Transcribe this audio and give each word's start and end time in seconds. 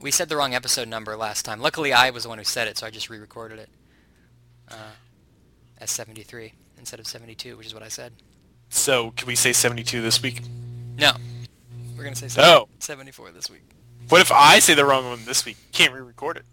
We 0.00 0.10
said 0.10 0.28
the 0.28 0.36
wrong 0.36 0.54
episode 0.54 0.88
number 0.88 1.16
last 1.16 1.44
time. 1.44 1.60
Luckily, 1.60 1.92
I 1.92 2.10
was 2.10 2.24
the 2.24 2.28
one 2.28 2.38
who 2.38 2.44
said 2.44 2.68
it, 2.68 2.78
so 2.78 2.86
I 2.86 2.90
just 2.90 3.10
re-recorded 3.10 3.58
it 3.58 3.68
uh, 4.70 4.92
as 5.78 5.90
73 5.90 6.52
instead 6.78 7.00
of 7.00 7.06
72, 7.06 7.56
which 7.56 7.66
is 7.66 7.74
what 7.74 7.82
I 7.82 7.88
said. 7.88 8.12
So, 8.68 9.12
can 9.12 9.26
we 9.26 9.34
say 9.36 9.52
72 9.52 10.02
this 10.02 10.22
week? 10.22 10.42
No, 10.96 11.12
we're 11.96 12.04
gonna 12.04 12.16
say 12.16 12.28
No. 12.40 12.68
74 12.78 13.32
this 13.32 13.50
week. 13.50 13.62
What 14.08 14.20
if 14.20 14.30
I 14.32 14.58
say 14.60 14.74
the 14.74 14.84
wrong 14.84 15.06
one 15.06 15.24
this 15.24 15.44
week? 15.44 15.56
Can't 15.72 15.92
re-record 15.92 16.38
it. 16.38 16.44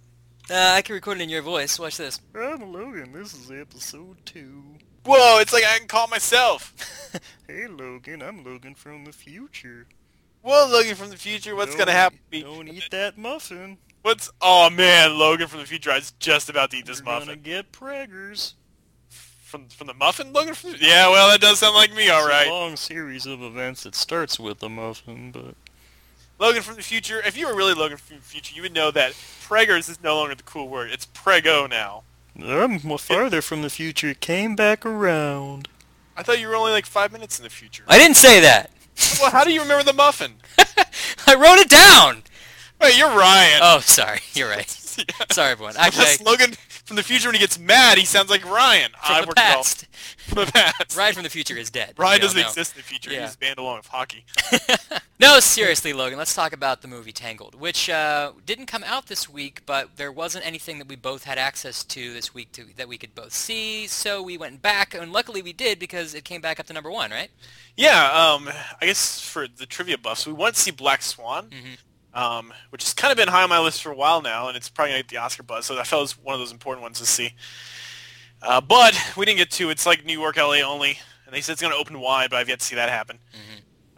Uh, 0.50 0.74
I 0.76 0.82
can 0.82 0.96
record 0.96 1.20
it 1.20 1.24
in 1.24 1.30
your 1.30 1.42
voice. 1.42 1.80
Watch 1.80 1.98
this. 1.98 2.20
I'm 2.36 2.72
Logan. 2.74 3.12
This 3.14 3.34
is 3.34 3.50
episode 3.52 4.18
two. 4.26 4.64
Whoa, 5.06 5.40
it's 5.40 5.54
like 5.54 5.64
I 5.64 5.78
can 5.78 5.88
call 5.88 6.08
myself. 6.08 6.74
Hey, 7.48 7.68
Logan. 7.68 8.24
I'm 8.24 8.44
Logan 8.44 8.74
from 8.74 9.06
the 9.06 9.12
future. 9.12 9.86
Whoa, 10.42 10.68
Logan 10.72 10.96
from 10.96 11.10
the 11.10 11.18
future, 11.18 11.56
what's 11.56 11.76
gonna 11.76 11.92
happen 11.92 12.18
to 12.18 12.38
me? 12.38 12.42
Don't 12.44 12.68
eat 12.68 12.90
that 12.90 13.18
muffin. 13.18 13.78
What's? 14.02 14.32
Oh 14.42 14.70
man, 14.70 15.18
Logan 15.18 15.48
from 15.48 15.60
the 15.60 15.66
future. 15.66 15.92
I 15.92 15.96
was 15.96 16.12
just 16.20 16.50
about 16.50 16.72
to 16.72 16.78
eat 16.78 16.86
this 16.86 17.04
muffin. 17.04 17.28
You're 17.28 17.36
gonna 17.36 17.46
get 17.46 17.72
preggers. 17.72 18.54
From 19.10 19.68
from 19.70 19.88
the 19.88 19.94
muffin, 19.94 20.34
Logan 20.34 20.56
from. 20.56 20.72
The... 20.72 20.80
Yeah, 20.80 21.10
well, 21.10 21.30
that 21.30 21.40
does 21.40 21.60
sound 21.60 21.76
like 21.76 21.94
me. 21.94 22.10
all 22.10 22.28
right. 22.28 22.48
Long 22.48 22.76
series 22.76 23.26
of 23.26 23.42
events 23.42 23.84
that 23.84 23.94
starts 23.94 24.40
with 24.40 24.64
a 24.64 24.70
muffin, 24.70 25.32
but 25.32 25.56
Logan 26.40 26.64
from 26.64 26.76
the 26.76 26.82
future. 26.82 27.22
If 27.26 27.38
you 27.38 27.48
were 27.48 27.56
really 27.56 27.74
Logan 27.74 27.98
from 27.98 28.18
the 28.18 28.24
future, 28.24 28.56
you 28.56 28.64
would 28.64 28.74
know 28.74 28.90
that 28.92 29.12
preggers 29.48 29.90
is 29.90 30.02
no 30.02 30.16
longer 30.16 30.36
the 30.36 30.44
cool 30.44 30.68
word. 30.68 30.92
It's 30.92 31.06
prego 31.06 31.68
now. 31.68 32.04
I'm 32.42 32.80
mo- 32.84 32.98
farther 32.98 33.42
from 33.42 33.62
the 33.62 33.70
future. 33.70 34.14
Came 34.14 34.56
back 34.56 34.86
around. 34.86 35.68
I 36.16 36.24
thought 36.24 36.40
you 36.40 36.48
were 36.48 36.56
only 36.56 36.72
like 36.72 36.86
five 36.86 37.12
minutes 37.12 37.40
in 37.40 37.44
the 37.44 37.50
future. 37.50 37.84
I 37.88 37.98
didn't 37.98 38.18
say 38.18 38.40
that. 38.42 38.72
well, 39.22 39.32
how 39.32 39.44
do 39.44 39.52
you 39.52 39.62
remember 39.62 39.84
the 39.84 39.94
muffin? 39.94 40.34
I 41.28 41.36
wrote 41.36 41.60
it 41.60 41.70
down. 41.70 42.24
Wait, 42.82 42.98
you're 42.98 43.08
Ryan. 43.10 43.60
Oh, 43.64 43.80
sorry. 43.80 44.20
You're 44.34 44.50
right. 44.50 44.70
Yeah. 45.20 45.26
Sorry, 45.32 45.52
everyone. 45.52 45.76
Actually, 45.78 46.04
Unless 46.04 46.22
Logan 46.22 46.52
from 46.86 46.96
the 46.96 47.04
future, 47.04 47.28
when 47.30 47.36
he 47.36 47.40
gets 47.40 47.58
mad, 47.60 47.98
he 47.98 48.06
sounds 48.06 48.30
like 48.30 48.46
Ryan. 48.50 48.92
I 49.02 49.08
from 49.08 49.22
the 49.22 49.28
worked 49.28 49.40
it 49.40 49.42
past. 49.42 49.88
From 50.28 50.46
the 50.46 50.52
past. 50.52 50.96
Ryan 50.98 51.14
from 51.16 51.24
the 51.24 51.30
future 51.30 51.56
is 51.58 51.70
dead. 51.70 51.94
Ryan 51.98 52.22
doesn't 52.22 52.40
know. 52.40 52.48
exist 52.48 52.76
in 52.76 52.80
the 52.80 52.84
future. 52.84 53.12
Yeah. 53.12 53.26
He's 53.26 53.36
banned 53.36 53.58
along 53.58 53.78
with 53.78 53.88
hockey. 53.88 54.24
no, 55.20 55.40
seriously, 55.42 55.92
Logan. 55.92 56.18
Let's 56.18 56.34
talk 56.34 56.54
about 56.54 56.82
the 56.82 56.88
movie 56.88 57.12
Tangled, 57.12 57.56
which 57.56 57.90
uh, 57.90 58.32
didn't 58.46 58.68
come 58.68 58.84
out 58.86 59.08
this 59.08 59.28
week, 59.30 59.62
but 59.66 59.98
there 59.98 60.12
wasn't 60.12 60.46
anything 60.46 60.80
that 60.80 60.88
we 60.88 60.96
both 60.96 61.26
had 61.26 61.38
access 61.38 61.84
to 61.86 62.14
this 62.14 62.34
week 62.34 62.52
to, 62.54 62.66
that 62.78 62.88
we 62.88 62.98
could 62.98 63.14
both 63.14 63.34
see. 63.34 63.86
So 63.88 64.22
we 64.24 64.38
went 64.38 64.62
back, 64.62 64.94
and 64.94 65.12
luckily 65.12 65.42
we 65.42 65.52
did 65.54 65.78
because 65.78 66.14
it 66.14 66.24
came 66.24 66.40
back 66.42 66.60
up 66.60 66.68
to 66.68 66.74
number 66.74 66.90
one, 66.92 67.12
right? 67.12 67.30
Yeah, 67.76 68.10
um, 68.34 68.50
I 68.82 68.86
guess 68.86 69.20
for 69.20 69.48
the 69.48 69.66
trivia 69.66 69.98
buffs, 69.98 70.26
we 70.26 70.32
want 70.34 70.56
to 70.56 70.62
see 70.62 70.72
Black 70.72 71.02
Swan, 71.02 71.50
Mhm. 71.50 71.78
Um, 72.14 72.54
which 72.70 72.84
has 72.84 72.94
kind 72.94 73.12
of 73.12 73.18
been 73.18 73.28
high 73.28 73.44
on 73.44 73.50
my 73.50 73.60
list 73.60 73.82
for 73.82 73.92
a 73.92 73.96
while 73.96 74.22
now, 74.22 74.48
and 74.48 74.58
it's 74.58 74.70
probably 74.70 74.92
going 74.92 75.00
to 75.02 75.08
get 75.08 75.16
the 75.16 75.22
Oscar 75.22 75.44
buzz, 75.44 75.66
so 75.66 75.80
I 75.80 75.84
felt 75.84 76.00
it 76.00 76.04
was 76.04 76.18
one 76.20 76.34
of 76.34 76.40
those 76.40 76.52
important 76.52 76.84
ones 76.84 77.00
to 77.00 77.06
see. 77.06 77.34
Uh, 78.42 78.62
but 78.62 78.96
we 79.16 79.26
didn't 79.26 79.38
get 79.40 79.52
to. 79.52 79.70
It's 79.70 79.86
like 79.86 80.06
New 80.06 80.20
York, 80.20 80.38
LA 80.38 80.60
only, 80.62 81.00
and 81.26 81.34
they 81.34 81.42
said 81.42 81.54
it's 81.54 81.62
going 81.62 81.74
to 81.74 81.80
open 81.80 82.00
wide, 82.00 82.30
but 82.30 82.38
I've 82.38 82.50
yet 82.50 82.60
to 82.60 82.66
see 82.66 82.76
that 82.76 82.90
happen. 82.90 83.20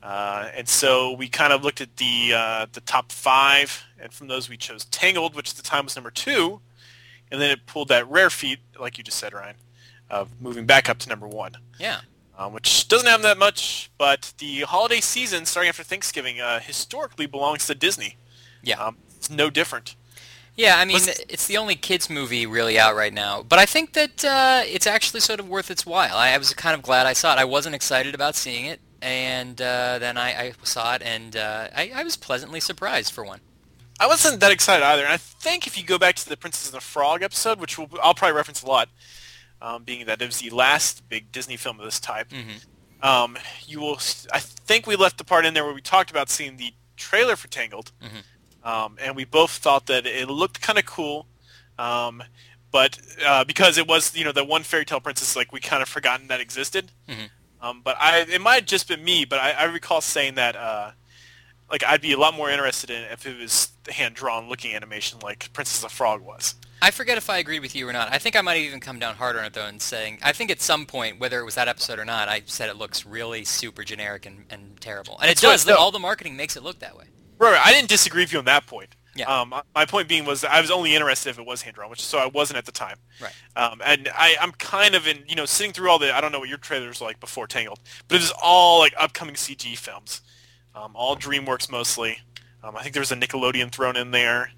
Uh, 0.03 0.49
and 0.55 0.69
so 0.69 1.13
we 1.13 1.27
kind 1.27 1.51
of 1.51 1.63
looked 1.63 1.81
at 1.81 1.97
the 1.97 2.31
uh, 2.35 2.65
the 2.71 2.81
top 2.81 3.11
five, 3.11 3.83
and 3.99 4.13
from 4.13 4.27
those 4.27 4.47
we 4.49 4.55
chose 4.55 4.85
Tangled, 4.85 5.35
which 5.35 5.49
at 5.49 5.55
the 5.55 5.63
time 5.63 5.85
was 5.85 5.95
number 5.95 6.11
two, 6.11 6.61
and 7.31 7.41
then 7.41 7.49
it 7.49 7.65
pulled 7.65 7.87
that 7.87 8.07
rare 8.07 8.29
feat, 8.29 8.59
like 8.79 8.99
you 8.99 9.03
just 9.03 9.17
said, 9.17 9.33
Ryan, 9.33 9.55
of 10.11 10.39
moving 10.39 10.67
back 10.67 10.89
up 10.89 10.99
to 10.99 11.09
number 11.09 11.27
one 11.27 11.53
Yeah. 11.79 12.01
Um, 12.37 12.53
which 12.53 12.87
doesn't 12.87 13.07
happen 13.07 13.23
that 13.23 13.37
much, 13.37 13.91
but 13.97 14.33
the 14.37 14.61
holiday 14.61 14.99
season 14.99 15.45
starting 15.45 15.69
after 15.69 15.83
Thanksgiving 15.83 16.39
uh, 16.39 16.59
historically 16.59 17.25
belongs 17.25 17.65
to 17.67 17.75
Disney. 17.75 18.17
Yeah. 18.63 18.83
Um, 18.83 18.97
it's 19.15 19.29
no 19.29 19.49
different. 19.49 19.95
Yeah, 20.57 20.77
I 20.77 20.85
mean, 20.85 21.01
it's 21.27 21.47
the 21.47 21.57
only 21.57 21.75
kids 21.75 22.09
movie 22.09 22.45
really 22.45 22.79
out 22.79 22.95
right 22.95 23.13
now, 23.13 23.43
but 23.43 23.59
I 23.59 23.65
think 23.65 23.91
that 23.91 24.23
uh, 24.23 24.61
it's 24.65 24.87
actually 24.87 25.19
sort 25.19 25.41
of 25.41 25.49
worth 25.49 25.69
its 25.69 25.85
while. 25.85 26.15
I, 26.15 26.29
I 26.29 26.37
was 26.37 26.53
kind 26.53 26.73
of 26.73 26.81
glad 26.81 27.05
I 27.05 27.11
saw 27.11 27.33
it. 27.33 27.39
I 27.39 27.43
wasn't 27.43 27.75
excited 27.75 28.15
about 28.15 28.35
seeing 28.35 28.65
it, 28.65 28.79
and 29.01 29.61
uh, 29.61 29.99
then 29.99 30.17
I, 30.17 30.29
I 30.29 30.53
saw 30.63 30.95
it, 30.95 31.01
and 31.01 31.35
uh, 31.35 31.67
I, 31.75 31.91
I 31.93 32.03
was 32.03 32.15
pleasantly 32.15 32.61
surprised 32.61 33.11
for 33.11 33.25
one. 33.25 33.41
I 33.99 34.07
wasn't 34.07 34.39
that 34.39 34.51
excited 34.51 34.85
either, 34.85 35.03
and 35.03 35.11
I 35.11 35.17
think 35.17 35.67
if 35.67 35.77
you 35.77 35.83
go 35.83 35.97
back 35.97 36.15
to 36.15 36.29
the 36.29 36.37
Princess 36.37 36.67
and 36.67 36.77
the 36.77 36.81
Frog 36.81 37.21
episode, 37.21 37.59
which 37.59 37.77
we'll, 37.77 37.89
I'll 38.01 38.13
probably 38.13 38.37
reference 38.37 38.61
a 38.61 38.67
lot, 38.67 38.87
um, 39.61 39.83
being 39.83 40.05
that 40.05 40.21
it 40.21 40.25
was 40.25 40.39
the 40.39 40.49
last 40.49 41.07
big 41.09 41.31
Disney 41.31 41.57
film 41.57 41.79
of 41.79 41.85
this 41.85 41.99
type, 41.99 42.29
Mhm. 42.29 42.61
um, 43.03 43.37
you 43.65 43.79
will. 43.79 43.99
I 44.31 44.39
think 44.39 44.85
we 44.87 44.95
left 44.95 45.17
the 45.17 45.23
part 45.23 45.45
in 45.45 45.53
there 45.53 45.65
where 45.65 45.73
we 45.73 45.81
talked 45.81 46.11
about 46.11 46.29
seeing 46.29 46.57
the 46.57 46.73
trailer 46.97 47.35
for 47.35 47.47
Tangled, 47.47 47.91
Mhm. 48.01 48.23
um, 48.67 48.97
and 49.01 49.15
we 49.15 49.25
both 49.25 49.51
thought 49.51 49.85
that 49.87 50.05
it 50.05 50.29
looked 50.29 50.61
kind 50.61 50.77
of 50.79 50.85
cool, 50.85 51.27
um, 51.77 52.23
but 52.71 52.99
uh, 53.25 53.43
because 53.43 53.77
it 53.77 53.87
was 53.87 54.15
you 54.15 54.23
know 54.23 54.31
the 54.31 54.43
one 54.43 54.63
fairy 54.63 54.85
tale 54.85 54.99
princess, 54.99 55.35
like 55.35 55.51
we 55.51 55.59
kind 55.59 55.81
of 55.81 55.89
forgotten 55.89 56.27
that 56.27 56.39
existed. 56.41 56.91
Mhm. 57.07 57.29
Um, 57.61 57.81
but 57.81 57.97
I, 57.99 58.19
it 58.19 58.41
might 58.41 58.55
have 58.55 58.65
just 58.65 58.87
been 58.87 59.03
me, 59.03 59.25
but 59.25 59.39
I, 59.39 59.51
I 59.51 59.63
recall 59.63 60.01
saying 60.01 60.35
that. 60.35 60.55
Uh, 60.55 60.91
like 61.67 61.83
I'd 61.83 61.99
be 61.99 62.11
a 62.11 62.17
lot 62.17 62.35
more 62.35 62.51
interested 62.51 62.91
in 62.91 63.01
it 63.01 63.11
if 63.11 63.25
it 63.25 63.39
was 63.39 63.69
hand 63.89 64.13
drawn 64.13 64.47
looking 64.47 64.75
animation 64.75 65.17
like 65.23 65.51
Princess 65.51 65.83
of 65.83 65.91
Frog 65.91 66.21
was. 66.21 66.53
I 66.85 66.91
forget 66.91 67.17
if 67.17 67.31
I 67.31 67.39
agreed 67.39 67.61
with 67.61 67.75
you 67.75 67.89
or 67.89 67.93
not. 67.93 68.13
I 68.13 68.19
think 68.19 68.35
I 68.35 68.41
might 68.41 68.53
have 68.53 68.63
even 68.63 68.79
come 68.79 68.99
down 68.99 69.15
harder 69.15 69.39
on 69.39 69.45
it 69.45 69.53
though 69.53 69.65
and 69.65 69.81
saying 69.81 70.19
I 70.21 70.33
think 70.33 70.51
at 70.51 70.61
some 70.61 70.85
point, 70.85 71.19
whether 71.19 71.39
it 71.39 71.43
was 71.43 71.55
that 71.55 71.67
episode 71.67 71.97
or 71.97 72.05
not, 72.05 72.29
I 72.29 72.43
said 72.45 72.69
it 72.69 72.75
looks 72.75 73.07
really 73.07 73.43
super 73.43 73.83
generic 73.83 74.27
and, 74.27 74.45
and 74.51 74.79
terrible. 74.79 75.17
And 75.19 75.31
it 75.31 75.39
does. 75.39 75.65
no. 75.65 75.75
All 75.75 75.89
the 75.89 75.97
marketing 75.97 76.37
makes 76.37 76.55
it 76.55 76.61
look 76.61 76.77
that 76.79 76.95
way. 76.95 77.05
Right, 77.39 77.53
right. 77.53 77.65
I 77.65 77.73
didn't 77.73 77.89
disagree 77.89 78.21
with 78.21 78.33
you 78.33 78.37
on 78.37 78.45
that 78.45 78.67
point. 78.67 78.95
Yeah. 79.15 79.25
Um, 79.41 79.55
my- 79.73 79.85
point 79.85 80.07
being 80.07 80.25
was 80.25 80.41
that 80.41 80.51
I 80.51 80.61
was 80.61 80.69
only 80.69 80.93
interested 80.93 81.31
if 81.31 81.39
it 81.39 81.45
was 81.47 81.63
hand 81.63 81.73
drawn, 81.75 81.89
which 81.89 82.03
so 82.03 82.19
I 82.19 82.27
wasn't 82.27 82.57
at 82.57 82.65
the 82.65 82.71
time. 82.71 82.97
Right. 83.19 83.33
Um, 83.55 83.81
and 83.83 84.07
I, 84.13 84.35
I'm 84.39 84.51
kind 84.51 84.93
of 84.93 85.07
in, 85.07 85.23
you 85.27 85.35
know, 85.35 85.45
sitting 85.45 85.73
through 85.73 85.89
all 85.89 85.97
the, 85.97 86.15
I 86.15 86.21
don't 86.21 86.31
know 86.31 86.39
what 86.39 86.49
your 86.49 86.59
trailers 86.59 87.01
were 87.01 87.07
like 87.07 87.19
before 87.19 87.47
Tangled, 87.47 87.79
but 88.07 88.15
it 88.15 88.21
was 88.21 88.33
all 88.43 88.77
like 88.77 88.93
upcoming 88.95 89.33
CG 89.33 89.75
films, 89.75 90.21
um, 90.75 90.91
all 90.93 91.15
DreamWorks 91.15 91.71
mostly. 91.71 92.19
Um, 92.63 92.75
I 92.75 92.83
think 92.83 92.93
there 92.93 93.01
was 93.01 93.11
a 93.11 93.15
Nickelodeon 93.15 93.71
thrown 93.71 93.95
in 93.95 94.11
there. 94.11 94.51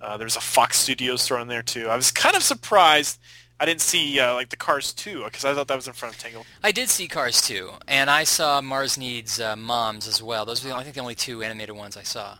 Uh, 0.00 0.16
there 0.16 0.24
was 0.24 0.36
a 0.36 0.40
Fox 0.40 0.78
Studios 0.78 1.22
store 1.22 1.40
in 1.40 1.48
there 1.48 1.62
too. 1.62 1.88
I 1.88 1.96
was 1.96 2.10
kind 2.10 2.34
of 2.36 2.42
surprised 2.42 3.18
I 3.60 3.66
didn't 3.66 3.82
see 3.82 4.18
uh, 4.18 4.32
like 4.34 4.48
the 4.48 4.56
Cars 4.56 4.94
2 4.94 5.24
because 5.24 5.44
I 5.44 5.52
thought 5.52 5.68
that 5.68 5.76
was 5.76 5.86
in 5.86 5.92
front 5.92 6.14
of 6.14 6.20
Tangled. 6.20 6.46
I 6.64 6.72
did 6.72 6.88
see 6.88 7.06
Cars 7.06 7.42
2, 7.42 7.70
and 7.86 8.08
I 8.08 8.24
saw 8.24 8.62
Mars 8.62 8.96
Needs 8.96 9.38
uh, 9.38 9.54
Moms 9.54 10.08
as 10.08 10.22
well. 10.22 10.46
Those 10.46 10.64
were, 10.64 10.70
the, 10.70 10.76
I 10.76 10.82
think, 10.82 10.94
the 10.94 11.02
only 11.02 11.14
two 11.14 11.42
animated 11.42 11.76
ones 11.76 11.94
I 11.94 12.02
saw. 12.02 12.38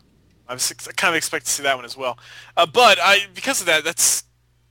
I 0.48 0.54
was 0.54 0.71
ex- 0.71 0.88
kind 0.88 1.12
of 1.12 1.16
expect 1.16 1.44
to 1.44 1.53
see 1.53 1.62
that 1.62 1.76
one 1.76 1.84
as 1.84 1.94
well. 1.94 2.19
Uh, 2.56 2.65
but 2.65 2.98
I, 3.00 3.26
because 3.34 3.60
of 3.60 3.66
that, 3.66 3.84
that's 3.84 4.25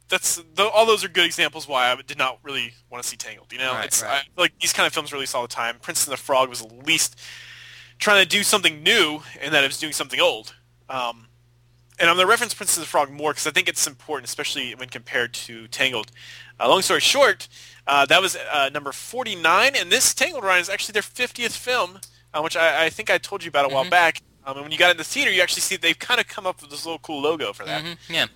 that's 0.09 0.41
tho- 0.55 0.69
all 0.69 0.87
those 0.87 1.05
are 1.05 1.07
good 1.07 1.23
examples 1.25 1.67
why 1.67 1.91
I 1.91 1.95
did 2.01 2.17
not 2.17 2.39
really 2.41 2.73
want 2.89 3.03
to 3.03 3.07
see 3.07 3.15
Tangled. 3.15 3.53
You 3.53 3.59
know, 3.59 3.73
Right, 3.73 3.85
it's 3.85 4.01
right. 4.01 4.23
I, 4.27 4.41
like 4.41 4.57
these 4.59 4.73
kind 4.73 4.87
of 4.87 4.93
films 4.93 5.13
release 5.13 5.35
all 5.35 5.43
the 5.43 5.47
time. 5.47 5.77
Princess 5.79 6.07
and 6.07 6.13
the 6.13 6.17
Frog 6.17 6.49
was 6.49 6.63
at 6.63 6.85
least 6.87 7.15
trying 7.99 8.23
to 8.23 8.27
do 8.27 8.41
something 8.41 8.81
new, 8.81 9.21
and 9.39 9.53
that 9.53 9.63
it 9.63 9.67
was 9.67 9.77
doing 9.77 9.93
something 9.93 10.19
old. 10.19 10.55
Um, 10.89 11.27
and 11.99 12.09
I'm 12.09 12.15
going 12.15 12.25
to 12.25 12.29
reference 12.29 12.53
Princess 12.53 12.77
of 12.77 12.83
the 12.83 12.87
Frog 12.87 13.11
more 13.11 13.31
because 13.31 13.47
I 13.47 13.51
think 13.51 13.67
it's 13.67 13.85
important, 13.87 14.27
especially 14.27 14.73
when 14.75 14.89
compared 14.89 15.33
to 15.33 15.67
Tangled. 15.67 16.11
Uh, 16.59 16.67
long 16.69 16.81
story 16.81 16.99
short, 16.99 17.47
uh, 17.87 18.05
that 18.05 18.21
was 18.21 18.35
uh, 18.51 18.69
number 18.73 18.91
49, 18.91 19.73
and 19.75 19.91
this 19.91 20.13
Tangled 20.13 20.43
Ryan 20.43 20.61
is 20.61 20.69
actually 20.69 20.93
their 20.93 21.01
50th 21.01 21.51
film, 21.55 21.99
uh, 22.33 22.41
which 22.41 22.55
I, 22.55 22.85
I 22.85 22.89
think 22.89 23.09
I 23.09 23.17
told 23.17 23.43
you 23.43 23.49
about 23.49 23.65
a 23.65 23.69
while 23.69 23.85
Mhm. 23.85 23.89
back. 23.89 24.21
Um, 24.45 24.55
and 24.57 24.63
when 24.63 24.71
you 24.71 24.77
got 24.77 24.91
in 24.91 24.97
the 24.97 25.03
theater, 25.03 25.31
you 25.31 25.41
actually 25.41 25.61
see 25.61 25.75
they've 25.75 25.97
kind 25.99 26.19
of 26.19 26.27
come 26.27 26.47
up 26.47 26.61
with 26.61 26.71
this 26.71 26.85
little 26.85 26.99
cool 26.99 27.21
logo 27.21 27.53
for 27.53 27.65
that, 27.65 27.81
hmm 27.83 27.93
Yeah, 28.07 28.27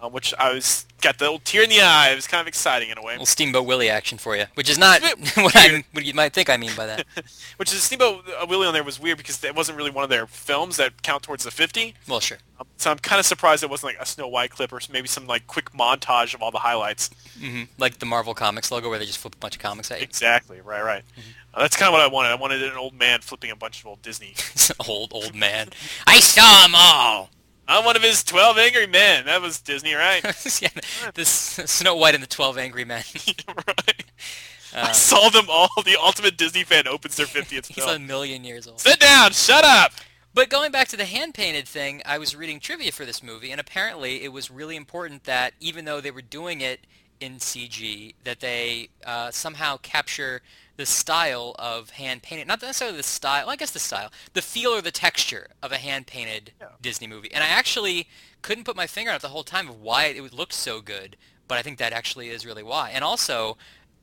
uh, 0.00 0.08
which 0.08 0.32
I 0.38 0.52
was 0.52 0.86
got 1.00 1.18
the 1.18 1.26
old 1.26 1.44
tear 1.44 1.62
in 1.62 1.70
the 1.70 1.80
eye. 1.80 2.10
It 2.10 2.14
was 2.14 2.26
kind 2.26 2.40
of 2.40 2.46
exciting 2.46 2.90
in 2.90 2.98
a 2.98 3.02
way. 3.02 3.12
little 3.14 3.26
Steamboat 3.26 3.66
Willie 3.66 3.88
action 3.88 4.18
for 4.18 4.36
you, 4.36 4.44
which 4.54 4.68
is 4.68 4.78
not 4.78 5.00
It's 5.02 5.12
a 5.12 5.16
bit 5.16 5.36
what, 5.44 5.56
I, 5.56 5.84
what 5.92 6.04
you 6.04 6.14
might 6.14 6.32
think 6.32 6.50
I 6.50 6.56
mean 6.56 6.72
by 6.76 6.86
that. 6.86 7.06
Which 7.56 7.72
is 7.72 7.82
Steamboat 7.82 8.24
uh, 8.28 8.46
Willie 8.48 8.66
on 8.66 8.72
there 8.72 8.82
was 8.84 8.98
weird 8.98 9.18
because 9.18 9.42
it 9.44 9.54
wasn't 9.54 9.76
really 9.76 9.90
one 9.90 10.04
of 10.04 10.10
their 10.10 10.26
films 10.26 10.76
that 10.78 11.02
count 11.02 11.22
towards 11.22 11.44
the 11.44 11.50
50. 11.50 11.94
Well, 12.08 12.20
sure. 12.20 12.38
Um, 12.58 12.66
so 12.76 12.90
I'm 12.90 12.98
kind 12.98 13.20
of 13.20 13.26
surprised 13.26 13.62
it 13.62 13.70
wasn't 13.70 13.94
like 13.94 14.02
a 14.02 14.06
Snow 14.06 14.28
White 14.28 14.50
clip 14.50 14.72
or 14.72 14.80
maybe 14.90 15.08
some 15.08 15.26
like 15.26 15.46
quick 15.46 15.72
montage 15.72 16.34
of 16.34 16.42
all 16.42 16.50
the 16.50 16.58
highlights. 16.58 17.10
hmm 17.38 17.64
Like 17.78 17.98
the 17.98 18.06
Marvel 18.06 18.34
Comics 18.34 18.70
logo 18.70 18.88
where 18.88 18.98
they 18.98 19.06
just 19.06 19.18
flip 19.18 19.34
a 19.34 19.38
bunch 19.38 19.56
of 19.56 19.62
comics 19.62 19.90
at 19.90 19.98
you. 19.98 20.04
Exactly. 20.04 20.60
Right. 20.60 20.82
Right. 20.82 21.04
Uh, 21.52 21.62
that's 21.62 21.76
kind 21.76 21.88
of 21.88 21.92
what 21.92 22.00
I 22.00 22.06
wanted. 22.06 22.28
I 22.28 22.36
wanted 22.36 22.62
an 22.62 22.76
old 22.76 22.94
man 22.94 23.20
flipping 23.20 23.50
a 23.50 23.56
bunch 23.56 23.80
of 23.80 23.86
old 23.86 24.02
Disney. 24.02 24.34
old, 24.88 25.12
old 25.12 25.34
man. 25.34 25.68
I 26.06 26.20
saw 26.20 26.62
them 26.62 26.74
all! 26.74 27.30
I'm 27.70 27.84
one 27.84 27.96
of 27.96 28.02
his 28.02 28.24
12 28.24 28.58
angry 28.58 28.86
men. 28.86 29.26
That 29.26 29.40
was 29.40 29.60
Disney, 29.60 29.94
right? 29.94 30.22
yeah, 30.62 30.68
this 31.14 31.28
Snow 31.30 31.94
White 31.96 32.14
and 32.14 32.22
the 32.22 32.26
Twelve 32.28 32.58
Angry 32.58 32.84
Men. 32.84 33.04
right. 33.48 34.04
I 34.74 34.80
Uh, 34.82 34.92
saw 34.92 35.28
them 35.30 35.46
all. 35.48 35.68
The 35.84 35.96
ultimate 36.00 36.36
Disney 36.36 36.64
fan 36.64 36.86
opens 36.86 37.16
their 37.16 37.26
50th 37.26 37.66
he's 37.66 37.84
a 37.84 37.98
million 37.98 38.44
years 38.44 38.66
old. 38.68 38.80
Sit 38.80 39.00
down. 39.00 39.32
Shut 39.32 39.64
up. 39.64 39.92
But 40.32 40.48
going 40.48 40.70
back 40.70 40.86
to 40.88 40.96
the 40.96 41.06
hand 41.06 41.34
painted 41.34 41.66
thing, 41.66 42.02
I 42.06 42.18
was 42.18 42.36
reading 42.36 42.60
trivia 42.60 42.92
for 42.92 43.04
this 43.04 43.20
movie, 43.22 43.50
and 43.50 43.60
apparently 43.60 44.22
it 44.22 44.32
was 44.32 44.48
really 44.50 44.76
important 44.76 45.24
that 45.24 45.54
even 45.58 45.84
though 45.86 46.00
they 46.00 46.12
were 46.12 46.22
doing 46.22 46.60
it 46.60 46.86
in 47.20 47.36
CG 47.36 48.14
that 48.24 48.40
they 48.40 48.88
uh, 49.04 49.30
somehow 49.30 49.76
capture 49.78 50.40
the 50.76 50.86
style 50.86 51.54
of 51.58 51.90
hand 51.90 52.22
painted, 52.22 52.48
not 52.48 52.62
necessarily 52.62 52.96
the 52.96 53.02
style, 53.02 53.44
well, 53.46 53.52
I 53.52 53.56
guess 53.56 53.70
the 53.70 53.78
style, 53.78 54.10
the 54.32 54.40
feel 54.42 54.70
or 54.70 54.80
the 54.80 54.90
texture 54.90 55.48
of 55.62 55.72
a 55.72 55.76
hand 55.76 56.06
painted 56.06 56.52
Yeah. 56.60 56.68
Disney 56.80 57.06
movie. 57.06 57.30
And 57.32 57.44
I 57.44 57.48
actually 57.48 58.08
couldn't 58.40 58.64
put 58.64 58.76
my 58.76 58.86
finger 58.86 59.10
on 59.10 59.16
it 59.16 59.22
the 59.22 59.28
whole 59.28 59.44
time 59.44 59.68
of 59.68 59.80
why 59.80 60.06
it 60.06 60.32
looked 60.32 60.54
so 60.54 60.80
good, 60.80 61.16
but 61.46 61.58
I 61.58 61.62
think 61.62 61.78
that 61.78 61.92
actually 61.92 62.30
is 62.30 62.46
really 62.46 62.62
why. 62.62 62.90
And 62.90 63.04
also, 63.04 63.58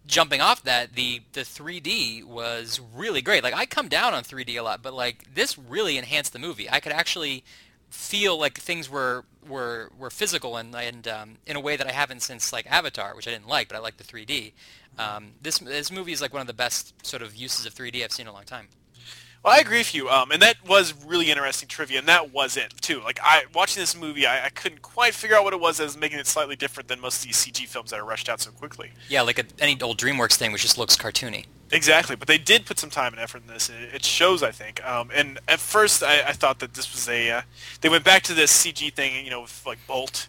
jumping 0.06 0.40
off 0.40 0.64
that, 0.64 0.94
the 0.94 1.22
the 1.34 1.42
3D 1.42 2.24
was 2.24 2.80
really 2.96 3.22
great. 3.22 3.44
Like 3.44 3.56
I 3.56 3.66
come 3.66 3.88
down 3.88 4.14
on 4.14 4.24
3D 4.24 4.58
a 4.58 4.62
lot, 4.62 4.82
but 4.84 4.94
like 4.94 5.34
this 5.34 5.58
really 5.58 5.98
enhanced 5.98 6.34
the 6.34 6.40
movie. 6.40 6.70
I 6.70 6.80
could 6.80 6.92
actually 6.92 7.44
feel 7.90 8.40
like 8.40 8.58
things 8.58 8.90
were 8.90 9.26
were 9.48 9.92
were 9.98 10.10
physical 10.10 10.58
and 10.58 10.76
and 10.76 11.08
um, 11.08 11.38
in 11.46 11.56
a 11.56 11.60
way 11.60 11.76
that 11.78 11.88
I 11.88 11.92
haven't 11.92 12.22
since 12.22 12.52
like 12.52 12.66
Avatar, 12.68 13.16
which 13.16 13.28
I 13.28 13.32
didn't 13.32 13.48
like, 13.48 13.70
but 13.70 13.78
I 13.78 13.80
like 13.80 13.98
the 13.98 14.04
3D. 14.04 14.54
Um, 15.00 15.34
this 15.42 15.60
this 15.60 15.92
movie 15.92 16.12
is 16.12 16.22
like 16.22 16.34
one 16.34 16.42
of 16.42 16.48
the 16.48 16.54
best 16.54 17.06
sort 17.06 17.22
of 17.22 17.36
uses 17.36 17.66
of 17.66 17.74
3D 17.74 18.04
I've 18.04 18.12
seen 18.12 18.26
in 18.26 18.30
a 18.30 18.34
long 18.34 18.46
time. 18.46 18.68
Well, 19.44 19.54
I 19.56 19.60
agree 19.60 19.78
with 19.78 19.94
you, 19.96 20.10
um, 20.10 20.32
and 20.32 20.42
that 20.42 20.58
was 20.68 20.94
really 21.06 21.30
interesting 21.30 21.70
trivia, 21.70 22.00
and 22.00 22.08
that 22.08 22.34
was 22.34 22.58
it 22.58 22.74
too. 22.82 23.02
Like 23.02 23.20
I 23.22 23.46
watching 23.54 23.82
this 23.82 23.96
movie, 23.96 24.26
I, 24.26 24.46
I 24.46 24.50
couldn't 24.50 24.82
quite 24.82 25.14
figure 25.14 25.38
out 25.38 25.44
what 25.44 25.54
it 25.54 25.60
was 25.60 25.78
that 25.78 25.84
was 25.86 25.98
making 25.98 26.20
it 26.20 26.28
slightly 26.28 26.56
different 26.56 26.90
than 26.90 27.00
most 27.00 27.22
of 27.22 27.28
these 27.28 27.38
CG 27.38 27.66
films 27.68 27.92
that 27.92 28.00
are 28.00 28.06
rushed 28.06 28.30
out 28.30 28.42
so 28.42 28.52
quickly. 28.52 28.92
Yeah, 29.08 29.22
like 29.22 29.40
a, 29.40 29.46
any 29.60 29.80
old 29.82 29.98
DreamWorks 30.00 30.36
thing, 30.36 30.52
which 30.52 30.64
just 30.64 30.78
looks 30.78 30.98
cartoony. 30.98 31.46
Exactly, 31.72 32.16
but 32.16 32.28
they 32.28 32.38
did 32.38 32.66
put 32.66 32.80
some 32.80 32.90
time 32.90 33.14
and 33.14 33.22
effort 33.22 33.42
in 33.42 33.48
this. 33.48 33.70
It, 33.70 33.96
it 33.96 34.06
shows, 34.06 34.42
I 34.42 34.52
think. 34.52 34.84
Um, 34.86 35.12
and 35.14 35.40
at 35.48 35.60
first, 35.60 36.02
I, 36.02 36.22
I 36.22 36.32
thought 36.32 36.60
that 36.60 36.74
this 36.74 36.92
was 36.94 37.08
a. 37.10 37.32
Uh, 37.32 37.42
they 37.82 37.90
went 37.90 38.04
back 38.04 38.24
to 38.24 38.34
this 38.34 38.52
CG 38.66 38.94
thing, 38.94 39.24
you 39.24 39.32
know, 39.32 39.42
with 39.42 39.64
like 39.66 39.80
Bolt, 39.88 40.28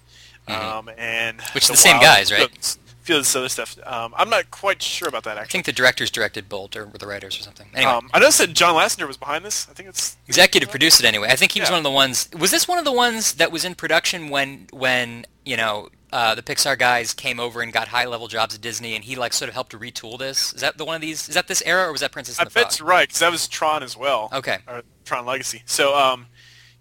um, 0.48 0.90
and 0.98 1.38
Mm-hmm. 1.38 1.54
Which 1.54 1.64
is 1.64 1.70
the 1.70 1.76
same 1.76 2.00
guys, 2.00 2.32
right? 2.32 2.42
A 2.42 2.87
few 3.08 3.16
of 3.16 3.22
this 3.22 3.34
other 3.34 3.48
stuff. 3.48 3.78
Um, 3.86 4.12
I'm 4.16 4.28
not 4.28 4.50
quite 4.50 4.82
sure 4.82 5.08
about 5.08 5.24
that 5.24 5.38
Actually, 5.38 5.44
I 5.44 5.52
think 5.52 5.64
the 5.64 5.72
directors 5.72 6.10
directed 6.10 6.46
Bolt 6.46 6.76
or 6.76 6.84
the 6.86 7.06
writers 7.06 7.38
or 7.40 7.42
something. 7.42 7.66
Anyway, 7.74 7.90
Um, 7.90 8.10
I 8.12 8.18
noticed 8.18 8.36
that 8.38 8.52
John 8.52 8.74
Lasseter 8.74 9.06
was 9.08 9.16
behind 9.16 9.46
this. 9.46 9.66
I 9.70 9.72
think 9.72 9.88
it's 9.88 10.18
executive 10.26 10.68
produced 10.68 11.00
it 11.00 11.06
anyway. 11.06 11.28
I 11.30 11.36
think 11.36 11.52
he 11.52 11.60
was 11.60 11.70
Yeah. 11.70 11.76
one 11.76 11.78
of 11.78 11.84
the 11.84 11.90
ones. 11.90 12.28
Was 12.36 12.50
this 12.50 12.68
one 12.68 12.76
of 12.76 12.84
the 12.84 12.92
ones 12.92 13.32
that 13.34 13.50
was 13.50 13.64
in 13.64 13.74
production 13.74 14.28
when 14.28 14.66
when 14.72 15.24
you 15.46 15.56
know 15.56 15.88
uh, 16.12 16.34
the 16.34 16.42
Pixar 16.42 16.78
guys 16.78 17.14
came 17.14 17.40
over 17.40 17.62
and 17.62 17.72
got 17.72 17.88
high 17.88 18.04
level 18.04 18.28
jobs 18.28 18.54
at 18.54 18.60
Disney, 18.60 18.94
and 18.94 19.04
he 19.04 19.16
like 19.16 19.32
sort 19.32 19.48
of 19.48 19.54
helped 19.54 19.70
to 19.70 19.78
retool 19.78 20.18
this? 20.18 20.52
Is 20.52 20.60
that 20.60 20.76
the 20.76 20.84
one 20.84 20.96
of 20.96 21.00
these? 21.00 21.28
Is 21.30 21.34
that 21.34 21.48
this 21.48 21.62
era, 21.64 21.88
or 21.88 21.92
was 21.92 22.02
that 22.02 22.12
Princess 22.12 22.38
I 22.38 22.42
and 22.42 22.50
the 22.50 22.54
bet 22.54 22.62
Frog? 22.64 22.72
it's 22.72 22.80
right 22.82 23.08
because 23.08 23.20
that 23.20 23.30
was 23.30 23.48
Tron 23.48 23.82
as 23.82 23.96
well. 23.96 24.28
Okay. 24.32 24.58
Or 24.66 24.82
Tron 25.06 25.24
Legacy. 25.24 25.62
So, 25.64 25.94
um, 25.96 26.26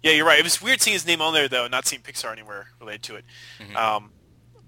yeah, 0.02 0.12
you're 0.12 0.26
right. 0.26 0.38
It 0.38 0.44
was 0.44 0.60
weird 0.60 0.82
seeing 0.82 0.92
his 0.94 1.06
name 1.06 1.22
on 1.22 1.32
there 1.32 1.48
though, 1.48 1.66
not 1.68 1.86
seeing 1.86 2.02
Pixar 2.02 2.32
anywhere 2.32 2.68
related 2.80 3.02
to 3.04 3.16
it. 3.16 3.24
Mm-hmm. 3.60 3.76
Um, 3.76 4.12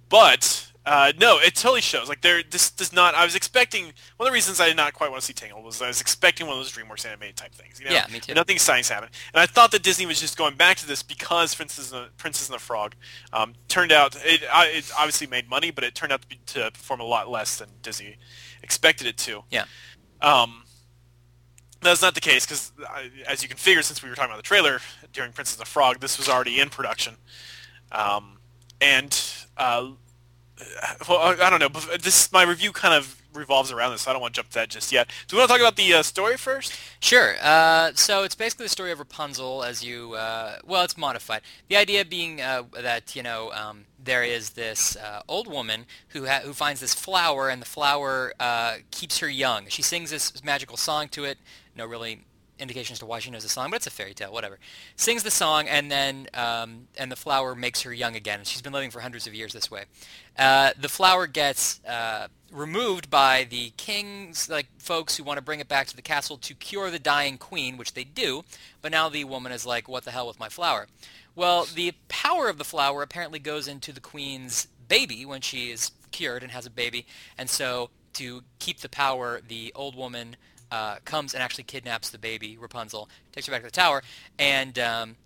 but 0.08 0.69
uh, 0.86 1.12
no, 1.18 1.38
it 1.38 1.54
totally 1.54 1.82
shows. 1.82 2.08
Like 2.08 2.22
there, 2.22 2.42
this 2.48 2.70
does 2.70 2.92
not. 2.92 3.14
I 3.14 3.24
was 3.24 3.34
expecting 3.34 3.84
one 4.16 4.26
of 4.26 4.26
the 4.26 4.32
reasons 4.32 4.60
I 4.60 4.68
did 4.68 4.76
not 4.76 4.94
quite 4.94 5.10
want 5.10 5.20
to 5.20 5.26
see 5.26 5.34
Tangled 5.34 5.64
was 5.64 5.82
I 5.82 5.88
was 5.88 6.00
expecting 6.00 6.46
one 6.46 6.56
of 6.56 6.64
those 6.64 6.72
DreamWorks 6.72 7.04
animated 7.04 7.36
type 7.36 7.54
things. 7.54 7.78
You 7.78 7.86
know? 7.86 7.92
Yeah, 7.92 8.06
me 8.10 8.20
too. 8.20 8.32
Nothing 8.32 8.58
science 8.58 8.88
happened, 8.88 9.12
and 9.34 9.40
I 9.40 9.46
thought 9.46 9.72
that 9.72 9.82
Disney 9.82 10.06
was 10.06 10.20
just 10.20 10.38
going 10.38 10.56
back 10.56 10.78
to 10.78 10.86
this 10.86 11.02
because 11.02 11.54
Princess 11.54 11.92
and 11.92 12.04
the, 12.04 12.08
Princess 12.16 12.48
and 12.48 12.54
the 12.54 12.62
Frog 12.62 12.94
um, 13.32 13.54
turned 13.68 13.92
out 13.92 14.16
it, 14.24 14.42
it 14.42 14.92
obviously 14.96 15.26
made 15.26 15.50
money, 15.50 15.70
but 15.70 15.84
it 15.84 15.94
turned 15.94 16.12
out 16.12 16.22
to, 16.22 16.28
be, 16.28 16.40
to 16.46 16.70
perform 16.70 17.00
a 17.00 17.04
lot 17.04 17.28
less 17.28 17.58
than 17.58 17.68
Disney 17.82 18.16
expected 18.62 19.06
it 19.06 19.18
to. 19.18 19.42
Yeah. 19.50 19.64
Um, 20.22 20.64
that's 21.82 22.02
not 22.02 22.14
the 22.14 22.20
case 22.20 22.46
because, 22.46 22.72
as 23.26 23.42
you 23.42 23.48
can 23.48 23.58
figure, 23.58 23.82
since 23.82 24.02
we 24.02 24.08
were 24.08 24.14
talking 24.14 24.30
about 24.30 24.38
the 24.38 24.42
trailer 24.42 24.80
during 25.12 25.32
Princess 25.32 25.56
and 25.56 25.66
the 25.66 25.70
Frog, 25.70 26.00
this 26.00 26.18
was 26.18 26.28
already 26.28 26.60
in 26.60 26.68
production. 26.68 27.16
Um, 27.92 28.38
and 28.80 29.18
uh, 29.56 29.90
well, 31.08 31.18
I, 31.18 31.36
I 31.46 31.50
don't 31.50 31.60
know. 31.60 31.96
This 31.98 32.30
my 32.32 32.42
review 32.42 32.72
kind 32.72 32.94
of 32.94 33.20
revolves 33.34 33.70
around 33.70 33.92
this. 33.92 34.02
So 34.02 34.10
I 34.10 34.14
don't 34.14 34.22
want 34.22 34.34
to 34.34 34.38
jump 34.38 34.48
to 34.50 34.54
that 34.54 34.68
just 34.68 34.92
yet. 34.92 35.08
Do 35.28 35.36
we 35.36 35.40
want 35.40 35.50
to 35.50 35.54
talk 35.54 35.60
about 35.60 35.76
the 35.76 35.94
uh, 35.94 36.02
story 36.02 36.36
first? 36.36 36.72
Sure. 37.00 37.36
Uh, 37.40 37.92
so 37.94 38.24
it's 38.24 38.34
basically 38.34 38.66
the 38.66 38.70
story 38.70 38.92
of 38.92 38.98
Rapunzel 38.98 39.62
as 39.62 39.84
you, 39.84 40.14
uh, 40.14 40.58
well, 40.64 40.84
it's 40.84 40.96
modified. 40.96 41.42
The 41.68 41.76
idea 41.76 42.04
being 42.04 42.40
uh, 42.40 42.64
that, 42.72 43.14
you 43.14 43.22
know, 43.22 43.52
um, 43.52 43.86
there 44.02 44.22
is 44.22 44.50
this 44.50 44.96
uh, 44.96 45.22
old 45.28 45.46
woman 45.46 45.86
who, 46.08 46.26
ha- 46.26 46.40
who 46.42 46.52
finds 46.52 46.80
this 46.80 46.94
flower, 46.94 47.48
and 47.48 47.60
the 47.60 47.66
flower 47.66 48.32
uh, 48.40 48.76
keeps 48.90 49.18
her 49.18 49.28
young. 49.28 49.66
She 49.68 49.82
sings 49.82 50.10
this 50.10 50.42
magical 50.42 50.76
song 50.76 51.08
to 51.10 51.24
it. 51.24 51.38
No 51.76 51.86
really 51.86 52.22
indication 52.60 52.92
as 52.92 52.98
to 53.00 53.06
why 53.06 53.18
she 53.18 53.30
knows 53.30 53.42
the 53.42 53.48
song, 53.48 53.70
but 53.70 53.76
it's 53.76 53.86
a 53.86 53.90
fairy 53.90 54.14
tale, 54.14 54.32
whatever. 54.32 54.58
Sings 54.96 55.22
the 55.22 55.30
song, 55.30 55.66
and 55.68 55.90
then 55.90 56.28
um, 56.34 56.88
and 56.98 57.10
the 57.10 57.16
flower 57.16 57.54
makes 57.54 57.82
her 57.82 57.92
young 57.92 58.16
again. 58.16 58.40
She's 58.44 58.62
been 58.62 58.72
living 58.72 58.90
for 58.90 59.00
hundreds 59.00 59.26
of 59.26 59.34
years 59.34 59.52
this 59.52 59.70
way. 59.70 59.84
Uh, 60.38 60.70
the 60.78 60.88
flower 60.88 61.26
gets 61.26 61.84
uh, 61.84 62.28
removed 62.52 63.10
by 63.10 63.46
the 63.48 63.70
king's 63.76 64.48
like 64.48 64.66
folks 64.78 65.16
who 65.16 65.24
want 65.24 65.38
to 65.38 65.42
bring 65.42 65.60
it 65.60 65.68
back 65.68 65.86
to 65.88 65.96
the 65.96 66.02
castle 66.02 66.36
to 66.38 66.54
cure 66.54 66.90
the 66.90 66.98
dying 66.98 67.38
queen, 67.38 67.76
which 67.76 67.94
they 67.94 68.04
do. 68.04 68.44
But 68.82 68.92
now 68.92 69.08
the 69.08 69.24
woman 69.24 69.52
is 69.52 69.66
like, 69.66 69.88
"What 69.88 70.04
the 70.04 70.10
hell 70.10 70.26
with 70.26 70.38
my 70.38 70.48
flower?" 70.48 70.86
Well, 71.34 71.64
the 71.64 71.92
power 72.08 72.48
of 72.48 72.58
the 72.58 72.64
flower 72.64 73.02
apparently 73.02 73.38
goes 73.38 73.68
into 73.68 73.92
the 73.92 74.00
queen's 74.00 74.66
baby 74.88 75.24
when 75.24 75.40
she 75.40 75.70
is 75.70 75.92
cured 76.10 76.42
and 76.42 76.52
has 76.52 76.66
a 76.66 76.70
baby, 76.70 77.06
and 77.38 77.48
so 77.48 77.90
to 78.14 78.42
keep 78.58 78.80
the 78.80 78.88
power, 78.88 79.40
the 79.46 79.72
old 79.74 79.94
woman 79.94 80.36
uh, 80.70 80.96
comes 81.04 81.34
and 81.34 81.42
actually 81.42 81.64
kidnaps 81.64 82.10
the 82.10 82.18
baby 82.18 82.56
Rapunzel, 82.58 83.08
takes 83.32 83.46
her 83.46 83.52
back 83.52 83.62
to 83.62 83.66
the 83.66 83.72
tower, 83.72 84.02
and 84.38 84.78
um, 84.78 85.16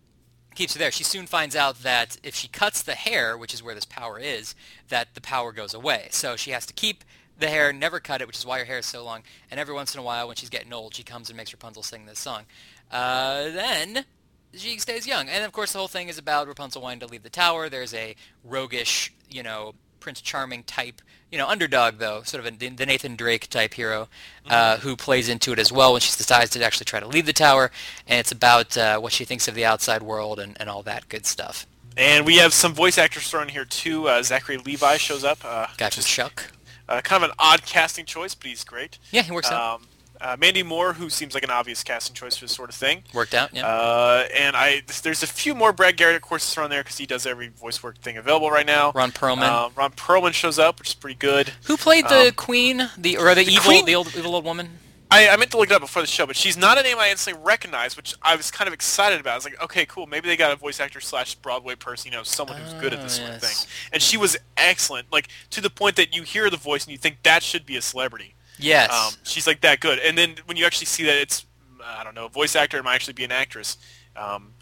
keeps 0.55 0.75
her 0.75 0.79
there. 0.79 0.91
She 0.91 1.05
soon 1.05 1.27
finds 1.27 1.57
out 1.57 1.83
that 1.83 2.19
if 2.23 2.35
she 2.35 2.49
cuts 2.49 2.83
the 2.83 2.95
hair, 2.95 3.37
which 3.37 3.55
is 3.55 3.63
where 3.63 3.75
this 3.75 3.85
power 3.85 4.19
is, 4.19 4.55
that 4.89 5.15
the 5.15 5.21
power 5.21 5.53
goes 5.53 5.75
away. 5.75 6.09
So 6.11 6.37
she 6.37 6.53
has 6.53 6.67
to 6.67 6.73
keep 6.73 7.05
the 7.39 7.49
hair, 7.49 7.73
never 7.73 8.01
cut 8.01 8.21
it, 8.21 8.27
which 8.27 8.39
is 8.39 8.47
why 8.47 8.61
her 8.61 8.65
hair 8.65 8.79
is 8.79 8.87
so 8.87 9.05
long. 9.05 9.23
And 9.51 9.59
every 9.59 9.75
once 9.75 9.95
in 9.95 10.01
a 10.01 10.05
while, 10.05 10.29
when 10.29 10.37
she's 10.37 10.51
getting 10.51 10.73
old, 10.73 10.95
she 10.95 11.03
comes 11.03 11.29
and 11.29 11.37
makes 11.37 11.53
Rapunzel 11.53 11.83
sing 11.83 12.07
this 12.07 12.19
song. 12.19 12.45
Uh, 12.91 13.45
then 13.45 14.05
she 14.53 14.79
stays 14.79 15.07
young. 15.07 15.29
And 15.29 15.45
of 15.45 15.53
course, 15.53 15.73
the 15.73 15.79
whole 15.79 15.89
thing 15.89 16.09
is 16.09 16.19
about 16.19 16.47
Rapunzel 16.47 16.83
wanting 16.83 17.01
to 17.01 17.07
leave 17.07 17.23
the 17.23 17.31
tower. 17.31 17.69
There's 17.69 17.95
a 17.95 18.15
roguish, 18.45 19.13
you 19.29 19.43
know, 19.43 19.75
Prince 20.05 20.21
Charming 20.21 20.63
type, 20.65 21.01
you 21.33 21.39
know, 21.39 21.49
underdog 21.49 21.97
though, 21.97 22.21
sort 22.25 22.45
of 22.45 22.53
a, 22.53 22.69
the 22.69 22.85
Nathan 22.85 23.17
Drake 23.17 23.49
type 23.49 23.73
hero, 23.73 24.09
uh, 24.51 24.77
who 24.77 24.97
plays 24.97 25.31
into 25.31 25.51
it 25.51 25.59
as 25.59 25.73
well 25.73 25.93
when 25.93 26.03
she 26.03 26.15
decides 26.15 26.51
to 26.51 26.63
actually 26.63 26.85
try 26.85 27.01
to 27.01 27.09
leave 27.09 27.25
the 27.25 27.33
tower. 27.33 27.71
And 28.07 28.21
it's 28.21 28.31
about 28.31 28.77
uh, 28.77 28.99
what 29.01 29.13
she 29.13 29.25
thinks 29.25 29.49
of 29.49 29.55
the 29.55 29.65
outside 29.65 30.03
world 30.03 30.39
and, 30.39 30.59
and 30.61 30.69
all 30.69 30.83
that 30.83 31.09
good 31.09 31.25
stuff. 31.25 31.67
And 31.97 32.27
we 32.27 32.37
have 32.37 32.53
some 32.53 32.75
voice 32.75 32.99
actors 32.99 33.29
thrown 33.31 33.49
here 33.49 33.65
too. 33.65 34.09
Uh, 34.09 34.23
Zachary 34.23 34.59
Levi 34.59 34.99
shows 34.99 35.25
up. 35.25 35.39
Uh, 35.43 35.69
Guy 35.79 35.89
from 35.89 36.03
Chuck. 36.03 36.53
uh, 36.87 37.01
kind 37.01 37.25
of 37.25 37.31
an 37.31 37.37
odd 37.39 37.65
casting 37.65 38.05
choice, 38.05 38.35
but 38.35 38.49
he's 38.49 38.63
great. 38.63 38.99
Yeah, 39.11 39.23
he 39.23 39.33
works 39.33 39.51
out. 39.51 39.81
Uh, 40.21 40.37
Mandy 40.39 40.63
Moore, 40.63 40.93
who 40.95 41.11
seems 41.11 41.35
like 41.35 41.43
an 41.43 41.51
obvious 41.51 41.83
casting 41.83 42.15
choice 42.15 42.37
for 42.37 42.45
this 42.45 42.53
sort 42.53 42.71
of 42.71 42.75
thing. 42.77 43.03
Worked 43.13 43.35
out. 43.35 43.53
Yeah. 43.55 43.67
Uh, 43.67 44.27
and 44.35 44.57
I, 44.57 44.83
there's 45.03 45.23
a 45.23 45.27
few 45.27 45.55
more 45.55 45.73
Brad 45.73 45.97
Garrett, 45.97 46.17
of 46.17 46.23
course, 46.23 46.55
thrown 46.55 46.71
there 46.71 46.83
because 46.83 46.99
he 46.99 47.05
does 47.07 47.27
every 47.27 47.49
voice 47.49 47.83
work 47.83 47.99
thing 47.99 48.17
available 48.17 48.51
right 48.51 48.67
now. 48.67 48.93
Ron 48.95 49.11
Perlman. 49.13 49.43
Uh, 49.43 49.71
Ron 49.77 49.93
Perlman 49.93 50.33
shows 50.33 50.59
up, 50.59 50.79
which 50.79 50.89
is 50.91 50.95
pretty 50.95 51.17
good. 51.17 51.53
who 51.65 51.77
played 51.77 52.05
the 52.09 52.29
um, 52.29 52.35
queen, 52.35 52.89
the 52.97 53.17
or 53.19 53.35
the, 53.35 53.43
evil, 53.43 53.63
queen- 53.65 53.85
the 53.85 53.95
old 53.97 54.15
evil 54.17 54.35
old 54.35 54.45
woman? 54.45 54.79
I, 55.11 55.29
I 55.29 55.37
meant 55.37 55.51
to 55.53 55.59
look 55.59 55.71
it 55.71 55.75
up 55.75 55.81
before 55.83 56.03
the 56.03 56.09
show, 56.09 56.27
but 56.27 56.35
she's 56.35 56.57
not 56.57 56.79
a 56.79 56.83
name 56.83 56.99
I 56.99 57.11
instantly 57.11 57.41
recognized, 57.45 57.97
which 57.97 58.15
I 58.23 58.35
was 58.35 58.51
kind 58.51 58.67
of 58.67 58.75
excited 58.75 59.21
about. 59.21 59.33
I 59.33 59.37
was 59.37 59.45
like, 59.45 59.63
okay, 59.63 59.85
cool. 59.87 60.07
Maybe 60.07 60.29
they 60.29 60.37
got 60.37 60.51
a 60.53 60.57
voice 60.57 60.81
actor 60.81 61.01
slash 61.01 61.35
Broadway 61.37 61.77
person, 61.77 62.11
you 62.11 62.17
know, 62.17 62.25
someone 62.25 62.57
who's 62.61 62.73
good 62.75 62.93
at 62.93 63.01
this 63.03 63.17
Ah, 63.19 63.23
sort 63.27 63.37
of 63.37 63.43
yes. 63.43 63.65
thing. 63.65 63.71
And 63.93 64.03
she 64.03 64.17
was 64.17 64.37
excellent, 64.57 65.13
like 65.13 65.29
to 65.51 65.61
the 65.61 65.71
point 65.71 65.97
that 65.97 66.17
you 66.17 66.23
hear 66.23 66.51
the 66.51 66.57
voice 66.57 66.85
and 66.85 66.91
you 66.93 66.99
think 66.99 67.19
that 67.23 67.43
should 67.45 67.65
be 67.67 67.77
a 67.77 67.83
celebrity. 67.83 68.35
Yes. 68.59 68.93
Um, 68.93 69.19
she's 69.25 69.47
like 69.47 69.61
that 69.63 69.81
good. 69.81 69.99
And 69.99 70.17
then 70.17 70.37
when 70.47 70.57
you 70.57 70.65
actually 70.65 70.87
see 70.87 71.05
that 71.05 71.17
it's, 71.17 71.47
I 71.83 72.05
don't 72.05 72.15
know, 72.15 72.27
a 72.27 72.29
voice 72.31 72.55
actor, 72.57 72.79
it 72.79 72.85
might 72.85 72.95
actually 72.95 73.15
be 73.15 73.25
an 73.25 73.33
actress. 73.33 73.77
Um, 74.17 74.53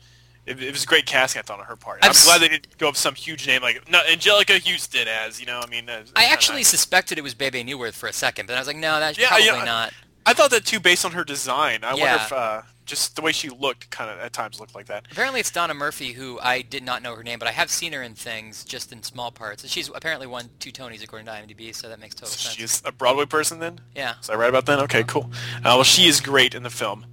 it, 0.47 0.61
it 0.61 0.73
was 0.73 0.83
a 0.83 0.87
great 0.87 1.07
casting, 1.07 1.39
I 1.41 1.43
thought, 1.43 1.61
on 1.61 1.67
her 1.67 1.77
part. 1.77 2.01
I'm 2.03 2.11
s- 2.11 2.25
glad 2.25 2.41
they 2.41 2.49
didn't 2.49 2.77
go 2.79 2.89
with 2.89 2.97
some 2.97 3.15
huge 3.15 3.47
name 3.47 3.63
like 3.63 3.89
no, 3.91 4.01
Anjelica 4.03 4.61
Huston 4.67 5.07
as, 5.07 5.39
you 5.39 5.47
know, 5.47 5.61
I 5.63 5.67
mean. 5.71 5.89
I 6.17 6.25
actually 6.25 6.65
suspected 6.65 7.17
it 7.19 7.23
was 7.23 7.35
Bebe 7.35 7.63
Neuwirth 7.63 7.95
for 7.95 8.09
a 8.09 8.13
second, 8.13 8.47
but 8.47 8.57
I 8.57 8.59
was 8.59 8.67
like, 8.67 8.77
no, 8.77 8.99
that's 8.99 9.19
Yeah, 9.19 9.29
probably 9.29 9.47
yeah, 9.47 9.65
not. 9.65 9.93
I 10.27 10.35
thought 10.35 10.51
that 10.51 10.65
too 10.65 10.81
based 10.81 11.05
on 11.05 11.13
her 11.13 11.23
design. 11.25 11.85
I 11.85 11.95
wonder 11.95 12.07
if 12.25 12.33
uh, 12.33 12.63
just 12.85 13.17
the 13.17 13.23
way 13.23 13.33
she 13.33 13.49
looked 13.49 13.91
kind 13.91 14.11
of 14.11 14.19
at 14.19 14.33
times 14.33 14.61
looked 14.61 14.75
like 14.75 14.87
that. 14.87 15.07
Apparently, 15.11 15.41
it's 15.41 15.51
Donna 15.51 15.75
Murphy, 15.75 16.13
who 16.13 16.39
I 16.41 16.63
did 16.63 16.83
not 16.83 17.03
know 17.03 17.15
her 17.15 17.23
name, 17.23 17.39
but 17.39 17.49
I 17.49 17.53
have 17.53 17.71
seen 17.71 17.93
her 17.93 18.03
in 18.03 18.15
things, 18.15 18.65
just 18.65 18.93
in 18.93 19.03
small 19.03 19.31
parts. 19.31 19.67
She's 19.69 19.91
apparently 19.95 20.27
won 20.27 20.51
two 20.59 20.73
Tonys 20.73 21.03
according 21.03 21.27
to 21.27 21.33
IMDb, 21.33 21.75
so 21.75 21.89
that 21.89 22.01
makes 22.01 22.15
total 22.15 22.29
sense. 22.29 22.55
She's 22.55 22.83
a 22.85 22.93
Broadway 22.93 23.27
person 23.27 23.59
then? 23.59 23.81
Yeah. 23.95 24.15
Is 24.21 24.27
that 24.27 24.39
right 24.39 24.49
about 24.49 24.67
that? 24.67 24.79
Okay, 24.81 25.05
cool. 25.05 25.31
Uh, 25.59 25.61
well, 25.77 25.85
she 25.85 26.07
is 26.07 26.21
great 26.21 26.55
in 26.55 26.63
the 26.63 26.71
film. 26.71 27.07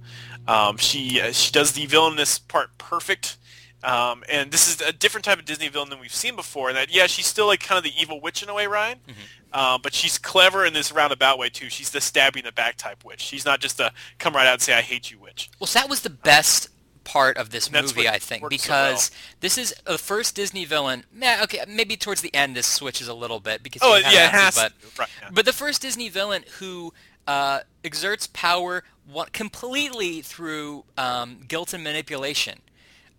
Um, 0.46 0.76
she 0.78 1.20
uh, 1.20 1.32
she 1.32 1.52
does 1.52 1.72
the 1.72 1.86
villainous 1.86 2.38
part 2.38 2.76
perfect. 2.78 3.36
Um, 3.82 4.24
and 4.28 4.50
this 4.50 4.68
is 4.68 4.86
a 4.86 4.92
different 4.92 5.24
type 5.24 5.38
of 5.38 5.46
Disney 5.46 5.68
villain 5.68 5.88
than 5.88 6.00
we've 6.00 6.14
seen 6.14 6.36
before. 6.36 6.68
And 6.68 6.76
that, 6.76 6.92
yeah, 6.94 7.06
she's 7.06 7.26
still 7.26 7.46
like 7.46 7.60
kind 7.60 7.78
of 7.78 7.84
the 7.84 7.98
evil 7.98 8.20
witch 8.20 8.42
in 8.42 8.48
a 8.50 8.54
way, 8.54 8.66
Ryan. 8.66 8.98
Um, 9.52 9.80
but 9.82 9.94
she's 9.94 10.18
clever 10.18 10.64
in 10.64 10.72
this 10.72 10.92
roundabout 10.92 11.38
way 11.38 11.48
too. 11.48 11.70
She's 11.70 11.90
the 11.90 11.98
stabby 11.98 12.38
in 12.38 12.44
the 12.44 12.52
back 12.52 12.76
type 12.76 13.04
witch. 13.04 13.20
She's 13.20 13.44
not 13.44 13.60
just 13.60 13.80
a 13.80 13.92
come 14.18 14.34
right 14.34 14.46
out 14.46 14.54
and 14.54 14.62
say 14.62 14.74
I 14.74 14.80
hate 14.80 15.10
you 15.10 15.18
witch. 15.18 15.50
Well, 15.58 15.66
so 15.66 15.78
that 15.80 15.88
was 15.88 16.02
the 16.02 16.10
best 16.10 16.68
part 17.02 17.36
of 17.36 17.50
this 17.50 17.72
movie, 17.72 18.08
I 18.08 18.18
think, 18.18 18.42
works 18.42 18.62
so 18.62 18.62
because 18.62 19.10
this 19.40 19.58
is 19.58 19.74
the 19.84 19.98
first 19.98 20.36
Disney 20.36 20.64
villain. 20.64 21.04
Nah, 21.12 21.42
okay, 21.42 21.64
maybe 21.66 21.96
towards 21.96 22.20
the 22.20 22.32
end 22.34 22.54
this 22.54 22.66
switches 22.66 23.08
a 23.08 23.14
little 23.14 23.40
bit 23.40 23.62
because 23.62 23.82
Oh 23.84 23.96
yeah, 23.96 24.26
it 24.26 24.30
has. 24.30 24.54
to, 24.54 24.60
but. 24.60 24.98
Right, 24.98 25.08
yeah. 25.22 25.30
but 25.32 25.44
the 25.44 25.52
first 25.52 25.82
Disney 25.82 26.08
villain 26.08 26.44
who 26.58 26.92
uh, 27.26 27.60
exerts 27.84 28.28
power 28.28 28.84
completely 29.32 30.22
through 30.22 30.84
um, 30.96 31.40
guilt 31.48 31.72
and 31.74 31.82
manipulation, 31.82 32.60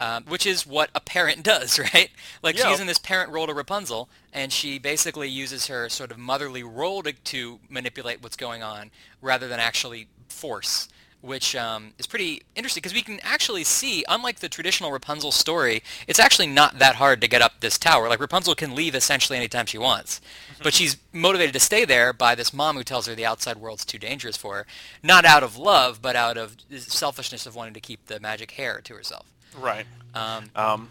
um, 0.02 0.26
which 0.28 0.46
is 0.48 0.66
what 0.66 0.90
a 0.96 1.00
parent 1.00 1.44
does, 1.54 1.80
right? 1.80 2.10
Like 2.44 2.58
Yeah. 2.58 2.70
she's 2.70 2.80
in 2.82 2.88
this 2.88 2.98
parent 2.98 3.32
role 3.32 3.48
to 3.48 3.54
Rapunzel, 3.54 4.10
and 4.34 4.52
she 4.52 4.80
basically 4.80 5.30
uses 5.30 5.68
her 5.68 5.88
sort 5.88 6.12
of 6.12 6.18
motherly 6.18 6.64
role 6.64 7.04
to, 7.04 7.14
to 7.14 7.60
manipulate 7.70 8.22
what's 8.22 8.36
going 8.36 8.64
on 8.64 8.92
rather 9.22 9.48
than 9.48 9.60
actually 9.62 10.08
force. 10.28 10.90
Which 11.22 11.56
um, 11.56 11.94
is 12.00 12.08
pretty 12.08 12.42
interesting 12.56 12.82
because 12.82 12.96
we 12.96 13.04
can 13.04 13.20
actually 13.22 13.64
see, 13.64 14.04
unlike 14.10 14.40
the 14.40 14.50
traditional 14.50 14.92
Rapunzel 14.92 15.32
story, 15.32 15.84
it's 16.08 16.18
actually 16.20 16.48
not 16.48 16.80
that 16.80 16.96
hard 16.96 17.22
to 17.22 17.28
get 17.28 17.44
up 17.44 17.60
this 17.60 17.78
tower. 17.78 18.10
Like 18.10 18.20
Rapunzel 18.20 18.56
can 18.56 18.74
leave 18.74 18.96
essentially 18.96 19.38
anytime 19.38 19.68
she 19.68 19.78
wants, 19.78 20.20
but 20.64 20.74
she's 20.74 20.98
motivated 21.14 21.54
to 21.54 21.60
stay 21.60 21.86
there 21.86 22.12
by 22.12 22.34
this 22.34 22.52
mom 22.56 22.76
who 22.76 22.84
tells 22.84 23.06
her 23.06 23.14
the 23.14 23.24
outside 23.28 23.58
world's 23.58 23.86
too 23.86 24.00
dangerous 24.00 24.36
for 24.36 24.56
her, 24.56 24.68
not 25.04 25.24
out 25.24 25.44
of 25.44 25.58
love, 25.58 26.02
but 26.02 26.16
out 26.16 26.38
of 26.40 26.58
selfishness 26.76 27.46
of 27.46 27.56
wanting 27.56 27.76
to 27.76 27.80
keep 27.80 28.08
the 28.08 28.20
magic 28.20 28.50
hair 28.52 28.82
to 28.84 28.96
herself. 28.96 29.28
Right. 29.58 29.86
Um, 30.14 30.50
Um, 30.56 30.90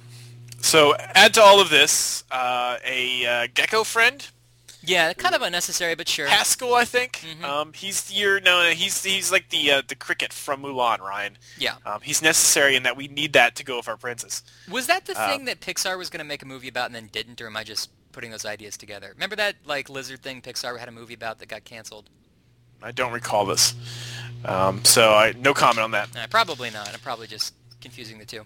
so 0.61 0.95
add 0.97 1.35
to 1.35 1.43
all 1.43 1.61
of 1.61 1.71
this 1.71 2.25
uh, 2.31 2.77
a 2.85 3.27
uh, 3.27 3.47
gecko 3.55 3.85
friend, 3.85 4.27
yeah, 4.83 5.13
kind 5.13 5.35
of 5.35 5.43
unnecessary, 5.43 5.95
but 5.95 6.09
sure. 6.09 6.27
Haskell, 6.27 6.75
I 6.75 6.85
think. 6.87 7.19
Mm-hmm. 7.23 7.45
Um, 7.45 7.73
he's 7.75 8.11
your 8.13 8.41
no, 8.41 8.71
he's 8.71 9.03
he's 9.05 9.31
like 9.31 9.51
the 9.51 9.71
uh, 9.73 9.83
the 9.87 9.95
cricket 9.95 10.33
from 10.33 10.63
Mulan, 10.63 11.01
Ryan. 11.01 11.37
Yeah. 11.59 11.75
Um, 11.85 12.01
he's 12.03 12.23
necessary 12.23 12.77
in 12.77 12.83
that 12.85 12.97
we 12.97 13.09
need 13.09 13.33
that 13.35 13.57
to 13.57 13.65
go 13.65 13.77
with 13.77 13.89
our 13.89 13.97
princess. 13.97 14.43
Was 14.71 14.87
that 14.87 15.05
the 15.07 15.19
Uh, 15.19 15.29
thing 15.29 15.45
that 15.47 15.61
Pixar 15.61 15.99
was 15.99 16.09
going 16.09 16.21
to 16.21 16.25
make 16.29 16.43
a 16.43 16.47
movie 16.47 16.69
about 16.69 16.87
and 16.87 16.95
then 16.95 17.09
didn't, 17.13 17.41
or 17.43 17.47
am 17.47 17.57
I 17.57 17.65
just 17.65 17.91
putting 18.13 18.31
those 18.31 18.45
ideas 18.47 18.77
together? 18.77 19.11
Remember 19.15 19.37
that 19.37 19.57
like 19.67 19.91
lizard 19.91 20.21
thing 20.23 20.41
Pixar 20.41 20.79
had 20.79 20.89
a 20.89 20.93
movie 20.93 21.15
about 21.15 21.39
that 21.41 21.49
got 21.49 21.65
canceled? 21.65 22.09
I 22.83 22.93
don't 22.93 23.13
recall 23.13 23.45
this, 23.45 23.75
um, 24.47 24.83
so 24.87 25.13
I 25.13 25.33
no 25.33 25.53
comment 25.53 25.81
on 25.81 25.91
that. 25.91 26.09
Uh, 26.17 26.27
probably 26.31 26.71
not. 26.71 26.89
I'm 26.93 27.01
probably 27.01 27.27
just 27.27 27.53
confusing 27.81 28.19
the 28.19 28.25
two. 28.25 28.45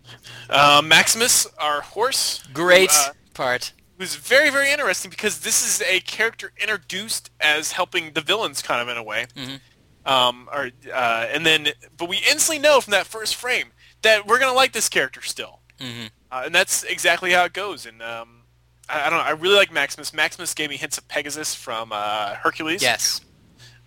Uh, 0.49 0.83
Maximus, 0.85 1.47
our 1.59 1.81
horse, 1.83 2.43
Great 2.53 2.91
who, 2.91 3.11
uh, 3.11 3.13
part. 3.35 3.73
who's 3.99 4.15
very 4.17 4.51
very 4.51 4.71
interesting 4.71 5.11
because 5.11 5.41
this 5.41 5.63
is 5.67 5.83
a 5.87 6.01
character 6.01 6.53
introduced 6.61 7.31
as 7.41 7.73
helping 7.73 8.13
the 8.13 8.21
villains 8.21 8.63
kind 8.63 8.81
of 8.81 8.89
in 8.89 8.97
a 8.97 9.03
way. 9.03 9.27
Mhm. 9.37 9.61
Um, 10.07 10.49
or 10.53 10.71
uh, 10.93 11.27
and 11.33 11.47
then 11.47 11.69
but 11.97 12.09
we 12.09 12.19
instantly 12.19 12.59
know 12.59 12.81
from 12.81 12.91
that 12.93 13.07
first 13.07 13.37
frame 13.37 13.69
that 14.03 14.27
we're 14.27 14.39
gonna 14.39 14.53
like 14.53 14.73
this 14.73 14.89
character 14.89 15.23
still, 15.23 15.61
hmm 15.81 16.07
uh, 16.31 16.43
and 16.47 16.55
that's 16.55 16.83
exactly 16.85 17.31
how 17.33 17.45
it 17.45 17.53
goes. 17.55 17.87
And 17.87 18.03
um, 18.03 18.43
I, 18.89 19.07
I 19.07 19.11
don't 19.11 19.19
know, 19.19 19.25
I 19.25 19.31
really 19.31 19.57
like 19.57 19.73
Maximus. 19.73 20.13
Maximus 20.13 20.53
gave 20.53 20.69
me 20.69 20.77
hints 20.77 20.99
of 20.99 21.09
Pegasus 21.09 21.55
from 21.55 21.91
uh, 21.93 22.35
Hercules, 22.35 22.83
Yes. 22.83 23.23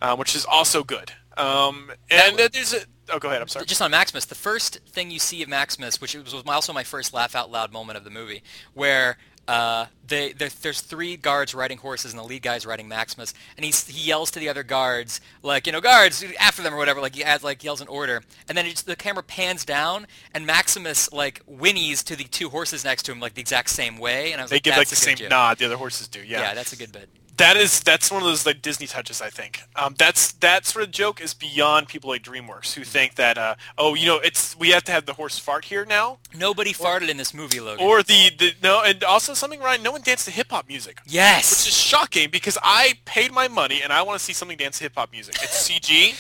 uh, 0.02 0.16
which 0.16 0.34
is 0.36 0.44
also 0.46 0.84
good. 0.84 1.12
Um, 1.38 1.92
and 2.10 2.40
uh, 2.40 2.50
there's 2.52 2.74
a 2.74 2.80
oh 3.12 3.20
go 3.20 3.30
ahead, 3.30 3.42
I'm 3.42 3.48
sorry. 3.48 3.66
Just 3.66 3.82
on 3.82 3.92
Maximus, 3.92 4.26
the 4.26 4.36
first 4.36 4.80
thing 4.88 5.12
you 5.12 5.20
see 5.20 5.42
of 5.44 5.50
Maximus, 5.50 6.02
which 6.02 6.16
was 6.16 6.34
also 6.34 6.74
my 6.74 6.84
first 6.84 7.14
laugh 7.14 7.36
out 7.36 7.52
loud 7.52 7.72
moment 7.72 7.98
of 7.98 8.04
the 8.04 8.10
movie, 8.10 8.44
where 8.74 9.18
uh, 9.48 9.86
they, 10.06 10.34
there's 10.34 10.82
three 10.82 11.16
guards 11.16 11.56
riding 11.56 11.78
horses 11.78 12.12
and 12.12 12.20
the 12.20 12.24
lead 12.24 12.42
guy's 12.42 12.66
riding 12.66 12.88
Maximus, 12.88 13.34
and 13.56 13.66
he's, 13.66 13.88
he 13.88 14.08
yells 14.08 14.30
to 14.32 14.40
the 14.40 14.50
other 14.50 14.64
guards, 14.64 15.22
like, 15.42 15.66
you 15.66 15.72
know, 15.72 15.80
guards, 15.80 16.24
after 16.38 16.62
them 16.62 16.74
or 16.74 16.78
whatever, 16.78 17.00
like 17.00 17.16
he 17.16 17.24
adds, 17.24 17.46
like 17.46 17.64
yells 17.64 17.80
an 17.80 17.88
order, 17.88 18.24
and 18.50 18.58
then 18.58 18.66
just, 18.66 18.86
the 18.86 18.96
camera 18.96 19.24
pans 19.24 19.64
down, 19.64 20.06
and 20.34 20.46
Maximus, 20.46 21.12
like, 21.14 21.46
whinnies 21.46 22.04
to 22.04 22.18
the 22.18 22.26
two 22.26 22.50
horses 22.50 22.84
next 22.84 23.04
to 23.04 23.14
him, 23.14 23.22
like, 23.22 23.36
the 23.36 23.42
exact 23.42 23.70
same 23.70 23.98
way, 23.98 24.34
and 24.34 24.42
I 24.42 24.44
was 24.44 24.52
They 24.52 24.58
like, 24.58 24.64
give 24.64 24.72
that's 24.72 24.80
like 24.80 24.88
the 24.90 24.96
same 24.98 25.16
joke. 25.16 25.30
nod 25.30 25.58
the 25.60 25.66
other 25.66 25.78
horses 25.78 26.10
do. 26.10 26.20
Yeah, 26.20 26.42
yeah, 26.42 26.54
that's 26.54 26.74
a 26.74 26.78
good 26.78 26.92
bit. 26.92 27.08
That 27.38 27.56
is 27.56 27.82
that's 27.82 28.12
one 28.12 28.22
of 28.22 28.28
those 28.28 28.46
like 28.46 28.62
Disney 28.62 28.88
touches. 28.88 29.22
I 29.22 29.30
think 29.30 29.62
um, 29.76 29.96
that's 29.98 30.32
that 30.34 30.66
sort 30.66 30.84
of 30.84 30.92
joke 30.92 31.22
is 31.22 31.34
beyond 31.34 31.88
people 31.88 32.10
like 32.10 32.24
DreamWorks 32.24 32.74
who 32.74 32.84
think 32.84 33.16
that 33.16 33.38
uh, 33.38 33.56
oh 33.78 33.94
you 33.94 34.06
know 34.06 34.18
it's 34.18 34.58
we 34.58 34.70
have 34.70 34.84
to 34.86 34.92
have 34.92 35.06
the 35.06 35.14
horse 35.14 35.38
fart 35.38 35.66
here 35.66 35.86
now 35.86 36.20
Nobody 36.36 36.74
farted 36.74 37.10
in 37.10 37.18
this 37.18 37.34
movie, 37.34 37.60
Logan. 37.60 37.86
or 37.86 38.04
the, 38.04 38.32
the 38.38 38.54
no 38.62 38.82
and 38.84 39.04
also 39.04 39.34
something 39.34 39.60
Ryan 39.60 39.84
no 39.84 39.92
one 39.92 40.02
danced 40.02 40.26
to 40.26 40.32
hip 40.32 40.48
hop 40.50 40.68
music 40.68 41.00
yes! 41.06 41.52
which 41.52 41.70
is 41.70 41.78
shocking 41.78 42.30
because 42.32 42.58
I 42.62 42.94
paid 43.06 43.32
my 43.32 43.48
money 43.48 43.82
and 43.84 43.94
I 43.94 44.02
want 44.02 44.18
to 44.20 44.24
see 44.24 44.34
something 44.34 44.58
dance 44.58 44.80
to 44.80 44.86
hip 44.86 44.94
hop 44.96 45.12
music. 45.12 45.36
It's 45.42 45.70
CG. 45.70 46.16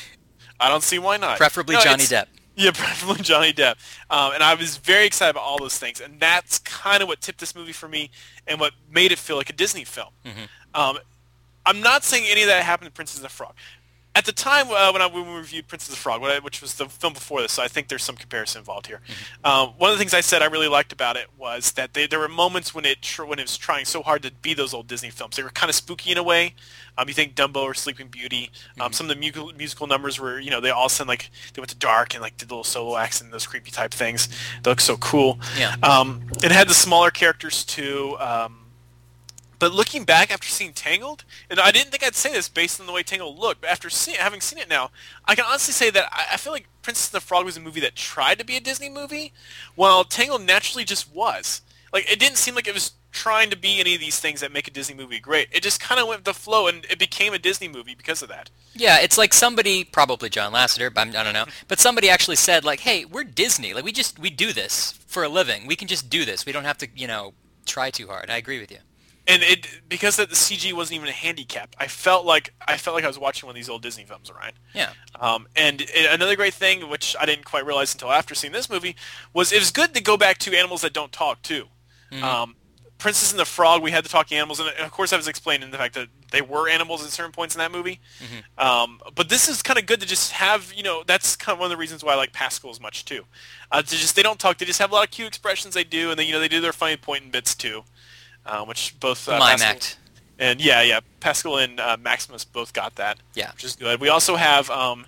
I 0.59 0.69
don't 0.69 0.83
see 0.83 1.00
why 1.00 1.17
not. 1.17 1.38
Preferably 1.38 1.75
No, 1.75 1.81
Johnny 1.81 2.03
Depp. 2.03 2.25
Yeah, 2.55 2.71
preferably 2.74 3.21
Johnny 3.24 3.53
Depp. 3.53 3.75
Um, 4.09 4.33
and 4.33 4.41
I 4.41 4.55
was 4.55 4.77
very 4.77 5.05
excited 5.05 5.31
about 5.31 5.43
all 5.43 5.59
those 5.59 5.77
things, 5.77 6.01
and 6.01 6.19
that's 6.19 6.57
kind 6.59 7.03
of 7.03 7.07
what 7.07 7.21
tipped 7.21 7.39
this 7.39 7.55
movie 7.55 7.71
for 7.71 7.88
me, 7.88 8.09
and 8.47 8.59
what 8.59 8.74
made 8.91 9.12
it 9.12 9.19
feel 9.19 9.38
like 9.38 9.51
a 9.51 9.53
Disney 9.53 9.83
film. 9.83 10.09
Um, 10.77 10.98
I'm 11.65 11.81
not 11.81 12.05
saying 12.05 12.25
any 12.29 12.43
of 12.43 12.48
that 12.48 12.63
happened 12.63 12.88
in 12.88 12.93
Princess 12.93 13.17
and 13.17 13.25
the 13.25 13.29
Frog. 13.29 13.53
At 14.15 14.25
the 14.25 14.31
time 14.31 14.65
uh, 14.72 14.89
when, 14.91 15.01
I, 15.03 15.05
when 15.05 15.27
we 15.27 15.36
reviewed 15.38 15.67
Princess 15.67 15.89
and 15.89 15.96
the 15.96 16.00
Frog, 16.00 16.24
I- 16.24 16.39
which 16.39 16.60
was 16.60 16.74
the 16.75 16.88
film 16.88 17.13
before 17.13 17.39
this, 17.41 17.51
so 17.51 17.62
I 17.62 17.67
think 17.67 17.88
there's 17.88 18.03
some 18.03 18.15
comparison 18.15 18.60
involved 18.60 18.88
here. 18.88 19.00
Um, 19.43 19.69
one 19.77 19.91
of 19.91 19.96
the 19.96 20.00
things 20.00 20.13
I 20.15 20.22
said 20.22 20.41
I 20.41 20.46
really 20.46 20.67
liked 20.67 20.91
about 20.91 21.17
it 21.17 21.27
was 21.38 21.74
that 21.74 21.93
they, 21.93 22.07
there 22.07 22.17
were 22.17 22.27
moments 22.27 22.74
when 22.74 22.84
it 22.86 23.03
tr- 23.03 23.25
when 23.25 23.38
it 23.38 23.43
was 23.43 23.57
trying 23.57 23.86
so 23.86 24.01
hard 24.01 24.24
to 24.24 24.31
be 24.41 24.55
those 24.55 24.74
old 24.74 24.88
Disney 24.88 25.12
films. 25.12 25.36
They 25.36 25.43
were 25.43 25.51
kind 25.51 25.69
of 25.69 25.75
spooky 25.75 26.12
in 26.12 26.17
a 26.17 26.24
way. 26.24 26.55
Um, 26.98 27.07
you 27.07 27.13
think 27.13 27.36
Dumbo 27.36 27.57
or 27.62 27.75
Sleeping 27.75 28.07
Beauty. 28.07 28.50
Um, 28.79 28.91
Some 28.91 29.07
of 29.07 29.10
the 29.15 29.19
musical, 29.19 29.51
musical 29.55 29.86
numbers 29.86 30.19
were, 30.19 30.39
you 30.39 30.50
know, 30.50 30.62
they 30.62 30.72
all 30.72 30.89
sound 30.89 31.07
like 31.10 31.29
they 31.53 31.60
went 31.62 31.69
to 31.69 31.75
dark 31.77 32.15
and 32.15 32.22
like 32.24 32.38
did 32.38 32.50
little 32.50 32.63
solo 32.63 32.98
acts 32.98 33.22
and 33.22 33.31
those 33.31 33.46
creepy 33.46 33.69
type 33.69 33.91
things. 33.91 34.29
They 34.63 34.72
look 34.72 34.79
so 34.81 34.98
cool. 34.98 35.38
Yeah. 35.60 35.75
Um, 35.84 36.24
it 36.43 36.51
had 36.51 36.67
the 36.67 36.74
smaller 36.74 37.12
characters 37.12 37.63
too. 37.63 38.15
Um, 38.19 38.62
but 39.60 39.74
looking 39.74 40.04
back 40.04 40.32
after 40.32 40.48
seeing 40.48 40.74
Tangled, 40.74 41.24
and 41.50 41.60
I 41.60 41.72
didn't 41.72 41.92
think 41.92 42.04
I'd 42.04 42.16
say 42.16 42.32
this 42.32 42.50
based 42.50 42.80
on 42.80 42.86
the 42.86 42.94
way 42.94 43.04
Tangled 43.04 43.40
looked, 43.40 43.62
but 43.62 43.70
after 43.70 43.90
seeing, 43.90 44.18
having 44.18 44.42
seen 44.42 44.60
it 44.60 44.70
now, 44.70 44.92
I 45.26 45.36
can 45.36 45.46
honestly 45.46 45.74
say 45.74 45.90
that 45.90 46.10
I, 46.12 46.34
I 46.34 46.38
feel 46.38 46.54
like 46.54 46.68
Princess 46.82 47.12
and 47.12 47.22
the 47.22 47.26
Frog 47.26 47.46
was 47.46 47.58
a 47.58 47.62
movie 47.62 47.82
that 47.82 47.96
tried 47.96 48.40
to 48.40 48.46
be 48.46 48.56
a 48.56 48.62
Disney 48.62 48.90
movie, 48.90 49.34
while 49.76 50.04
Tangled 50.04 50.44
naturally 50.44 50.84
just 50.84 51.14
was. 51.14 51.62
Like 51.92 52.12
it 52.12 52.20
didn't 52.20 52.38
seem 52.38 52.56
like 52.56 52.68
it 52.68 52.74
was 52.74 52.92
trying 53.12 53.50
to 53.50 53.58
be 53.58 53.80
any 53.80 53.96
of 53.96 54.00
these 54.00 54.20
things 54.20 54.42
that 54.42 54.52
make 54.52 54.68
a 54.68 54.72
Disney 54.72 54.96
movie 54.96 55.20
great. 55.20 55.48
It 55.52 55.64
just 55.64 55.80
kind 55.80 56.00
of 56.00 56.08
went 56.08 56.20
with 56.20 56.26
the 56.26 56.34
flow, 56.34 56.68
and 56.68 56.86
it 56.90 57.00
became 57.00 57.34
a 57.34 57.40
Disney 57.40 57.68
movie 57.68 57.96
because 57.96 58.22
of 58.22 58.30
that. 58.30 58.50
Yeah, 58.74 59.00
it's 59.00 59.18
like 59.18 59.34
somebody, 59.34 59.84
probably 59.84 60.30
John 60.30 60.54
Lasseter, 60.54 60.94
but 60.94 61.02
I'm, 61.02 61.16
I 61.16 61.24
don't 61.24 61.34
know, 61.34 61.46
but 61.68 61.80
somebody 61.80 62.10
actually 62.10 62.36
said 62.36 62.64
like, 62.64 62.82
"Hey, 62.82 63.06
we're 63.06 63.24
Disney. 63.24 63.74
Like 63.74 63.84
we 63.84 63.92
just 63.92 64.20
we 64.20 64.30
do 64.30 64.54
this 64.54 64.94
for 65.08 65.24
a 65.24 65.30
living. 65.30 65.66
We 65.66 65.76
can 65.76 65.88
just 65.88 66.10
do 66.10 66.26
this. 66.26 66.46
We 66.46 66.52
don't 66.52 66.66
have 66.66 66.78
to, 66.80 66.88
you 66.96 67.08
know, 67.08 67.34
try 67.66 67.90
too 67.90 68.08
hard." 68.08 68.30
I 68.30 68.38
agree 68.38 68.60
with 68.60 68.72
you. 68.72 68.80
And 69.27 69.43
it 69.43 69.67
because 69.88 70.15
that 70.15 70.29
the 70.29 70.36
CG 70.36 70.72
wasn't 70.74 70.96
even 70.96 71.10
a 71.10 71.13
handicap. 71.13 71.75
I 71.77 71.88
felt 71.88 72.25
like 72.25 72.53
I 72.67 72.77
felt 72.77 72.96
like 72.96 73.03
I 73.03 73.07
was 73.07 73.19
watching 73.19 73.48
one 73.48 73.51
of 73.51 73.55
these 73.55 73.69
old 73.69 73.81
Disney 73.81 74.05
films, 74.05 74.31
Ryan. 74.31 74.53
Yeah. 74.74 74.91
Um, 75.19 75.48
and 75.55 75.81
it, 75.81 76.12
another 76.12 76.36
great 76.36 76.53
thing, 76.53 76.89
which 76.89 77.15
I 77.19 77.25
didn't 77.25 77.46
quite 77.46 77.65
realize 77.65 77.93
until 77.93 78.12
after 78.12 78.34
seeing 78.36 78.53
this 78.53 78.69
movie, 78.69 78.96
was 79.34 79.51
it 79.51 79.60
was 79.60 79.72
good 79.72 79.93
to 79.93 80.01
go 80.01 80.17
back 80.17 80.38
to 80.39 80.57
animals 80.57 80.81
that 80.81 80.93
don't 80.93 81.12
talk 81.12 81.41
too. 81.41 81.65
Um, 82.24 82.55
Princess 82.98 83.31
and 83.31 83.39
the 83.39 83.46
Frog, 83.46 83.84
we 83.84 83.91
had 83.91 84.03
the 84.03 84.10
talking 84.10 84.38
animals, 84.38 84.60
and 84.60 84.69
of 84.69 84.91
course 84.91 85.13
I 85.13 85.17
was 85.17 85.27
explaining 85.27 85.69
the 85.69 85.77
fact 85.77 85.93
that 85.93 86.07
they 86.31 86.41
were 86.41 86.67
animals 86.67 87.03
at 87.05 87.12
certain 87.12 87.31
points 87.31 87.53
in 87.53 87.60
that 87.60 87.72
movie. 87.72 88.00
Um, 88.57 89.00
but 89.13 89.29
this 89.29 89.48
is 89.48 89.62
kind 89.62 89.77
of 89.77 89.86
good 89.86 90.01
to 90.01 90.07
just 90.07 90.31
have, 90.31 90.74
you 90.74 90.81
know, 90.81 91.03
that's 91.05 91.36
kind 91.36 91.53
of 91.53 91.60
one 91.60 91.67
of 91.67 91.69
the 91.69 91.77
reasons 91.77 92.03
why 92.03 92.13
I 92.13 92.15
like 92.15 92.34
Pascal 92.34 92.72
as 92.72 92.81
much 92.81 93.05
too. 93.05 93.25
Uh, 93.72 93.84
to 93.84 93.88
just 93.88 94.15
they 94.15 94.24
don't 94.24 94.39
talk, 94.39 94.57
they 94.57 94.65
just 94.65 94.79
have 94.79 94.91
a 94.91 94.96
lot 94.96 95.03
of 95.05 95.12
cute 95.12 95.27
expressions 95.27 95.75
they 95.75 95.84
do, 95.84 96.10
and 96.10 96.17
they, 96.17 96.24
you 96.24 96.31
know 96.31 96.39
they 96.39 96.48
do 96.48 96.60
their 96.60 96.74
funny 96.74 96.98
and 97.07 97.31
bits 97.31 97.53
too, 97.53 97.84
uh, 98.48 98.66
which 98.66 98.96
both 99.00 99.27
uh, 99.30 99.38
Mime 99.38 99.51
Pascal- 99.60 99.70
act. 99.70 99.98
and 100.39 100.60
yeah, 100.62 100.82
yeah, 100.82 101.00
Pascal 101.20 101.58
and 101.58 101.80
uh, 101.80 101.98
Maximus 102.01 102.46
both 102.46 102.74
got 102.74 102.96
that, 102.96 103.18
Yeah. 103.36 103.51
which 103.51 103.63
is 103.63 103.75
good. 103.75 104.00
We 104.00 104.10
also 104.10 104.36
have 104.38 104.70
um, 104.70 105.06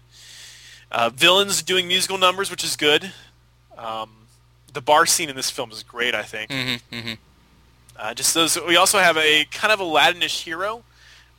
uh, 0.92 1.10
villains 1.10 1.64
doing 1.64 1.88
musical 1.88 2.18
numbers, 2.18 2.52
which 2.52 2.64
is 2.64 2.76
good. 2.76 3.12
Um, 3.78 4.10
the 4.74 4.82
bar 4.82 5.06
scene 5.06 5.30
in 5.30 5.36
this 5.36 5.50
film 5.50 5.72
is 5.72 5.82
great, 5.84 6.14
I 6.14 6.24
think. 6.24 6.52
Mm-hmm. 6.52 6.96
Mm-hmm. 6.96 7.14
Uh, 7.98 8.14
just 8.14 8.34
those. 8.34 8.58
We 8.62 8.76
also 8.76 9.00
have 9.00 9.18
a 9.18 9.46
kind 9.52 9.74
of 9.74 9.80
Aladdinish 9.80 10.44
hero 10.44 10.84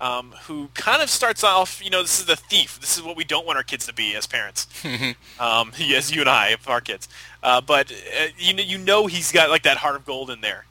um, 0.01 0.33
who 0.45 0.69
kind 0.75 1.01
of 1.03 1.09
starts 1.11 1.43
off. 1.45 1.83
You 1.83 1.91
know, 1.91 2.03
this 2.03 2.19
is 2.19 2.27
the 2.27 2.37
thief. 2.37 2.79
This 2.81 2.97
is 2.97 3.03
what 3.03 3.17
we 3.17 3.25
don't 3.25 3.47
want 3.47 3.57
our 3.57 3.63
kids 3.63 3.87
to 3.87 3.95
be 3.95 4.15
as 4.15 4.27
parents. 4.27 4.67
um, 5.41 5.73
as 5.81 6.11
you 6.15 6.21
and 6.21 6.29
I, 6.31 6.57
our 6.67 6.81
kids. 6.81 7.09
Uh, 7.43 7.61
but 7.61 7.91
uh, 7.93 8.27
you 8.37 8.53
know, 8.55 8.63
you 8.63 8.79
know, 8.79 9.07
he's 9.07 9.33
got 9.33 9.49
like 9.51 9.63
that 9.63 9.79
heart 9.79 9.97
of 9.97 10.05
gold 10.05 10.31
in 10.31 10.41
there. 10.43 10.67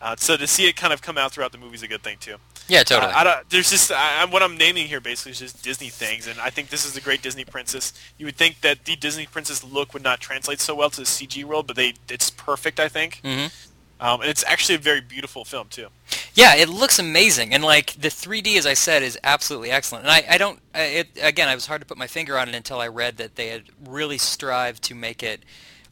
Uh, 0.00 0.14
so 0.16 0.36
to 0.36 0.46
see 0.46 0.68
it 0.68 0.76
kind 0.76 0.92
of 0.92 1.02
come 1.02 1.18
out 1.18 1.32
throughout 1.32 1.50
the 1.52 1.58
movie 1.58 1.74
is 1.74 1.82
a 1.82 1.88
good 1.88 2.02
thing 2.02 2.16
too. 2.20 2.36
Yeah, 2.68 2.82
totally. 2.84 3.12
Uh, 3.12 3.16
I 3.18 3.24
don't, 3.24 3.50
there's 3.50 3.70
just 3.70 3.90
I, 3.90 4.24
what 4.26 4.42
I'm 4.42 4.56
naming 4.56 4.86
here 4.86 5.00
basically 5.00 5.32
is 5.32 5.38
just 5.40 5.62
Disney 5.62 5.88
things, 5.88 6.26
and 6.26 6.38
I 6.38 6.50
think 6.50 6.68
this 6.68 6.84
is 6.84 6.96
a 6.96 7.00
great 7.00 7.22
Disney 7.22 7.44
princess. 7.44 7.92
You 8.18 8.26
would 8.26 8.36
think 8.36 8.60
that 8.60 8.84
the 8.84 8.94
Disney 8.94 9.26
princess 9.26 9.64
look 9.64 9.94
would 9.94 10.02
not 10.04 10.20
translate 10.20 10.60
so 10.60 10.74
well 10.74 10.90
to 10.90 11.00
the 11.00 11.06
CG 11.06 11.42
world, 11.44 11.66
but 11.66 11.76
they 11.76 11.94
it's 12.08 12.30
perfect, 12.30 12.78
I 12.78 12.88
think. 12.88 13.20
Mhm. 13.24 13.52
Um, 14.00 14.20
and 14.20 14.30
it's 14.30 14.44
actually 14.46 14.76
a 14.76 14.78
very 14.78 15.00
beautiful 15.00 15.44
film 15.44 15.68
too. 15.68 15.88
Yeah, 16.34 16.54
it 16.54 16.68
looks 16.68 17.00
amazing, 17.00 17.52
and 17.52 17.64
like 17.64 17.94
the 17.94 18.08
3D, 18.08 18.56
as 18.56 18.66
I 18.66 18.74
said, 18.74 19.02
is 19.02 19.18
absolutely 19.24 19.72
excellent. 19.72 20.04
And 20.04 20.12
I, 20.12 20.24
I 20.34 20.38
don't, 20.38 20.60
it 20.74 21.08
again, 21.20 21.48
I 21.48 21.56
was 21.56 21.66
hard 21.66 21.80
to 21.80 21.86
put 21.86 21.98
my 21.98 22.06
finger 22.06 22.38
on 22.38 22.48
it 22.48 22.54
until 22.54 22.78
I 22.80 22.86
read 22.86 23.16
that 23.16 23.34
they 23.34 23.48
had 23.48 23.64
really 23.84 24.18
strived 24.18 24.84
to 24.84 24.94
make 24.94 25.24
it 25.24 25.42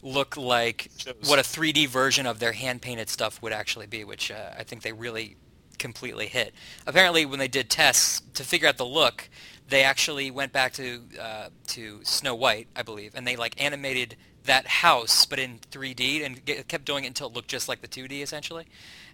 look 0.06 0.36
like 0.36 0.90
what 1.26 1.38
a 1.38 1.42
3D 1.42 1.88
version 1.88 2.26
of 2.26 2.38
their 2.38 2.52
hand 2.52 2.80
painted 2.82 3.08
stuff 3.08 3.42
would 3.42 3.52
actually 3.52 3.86
be, 3.86 4.04
which 4.04 4.30
uh, 4.30 4.50
I 4.58 4.62
think 4.62 4.82
they 4.82 4.92
really 4.92 5.36
completely 5.78 6.26
hit. 6.26 6.54
Apparently, 6.86 7.26
when 7.26 7.38
they 7.38 7.48
did 7.48 7.68
tests 7.68 8.22
to 8.34 8.44
figure 8.44 8.68
out 8.68 8.76
the 8.76 8.86
look, 8.86 9.28
they 9.68 9.82
actually 9.82 10.30
went 10.30 10.52
back 10.52 10.72
to 10.74 11.02
uh, 11.20 11.48
to 11.68 12.00
Snow 12.04 12.34
White, 12.34 12.68
I 12.76 12.82
believe, 12.82 13.12
and 13.14 13.26
they 13.26 13.36
like 13.36 13.60
animated 13.62 14.16
that 14.44 14.66
house 14.68 15.26
but 15.26 15.40
in 15.40 15.58
3D 15.72 16.24
and 16.24 16.44
get, 16.44 16.68
kept 16.68 16.84
doing 16.84 17.02
it 17.04 17.08
until 17.08 17.26
it 17.26 17.34
looked 17.34 17.48
just 17.48 17.68
like 17.68 17.80
the 17.82 17.88
2D 17.88 18.22
essentially, 18.22 18.64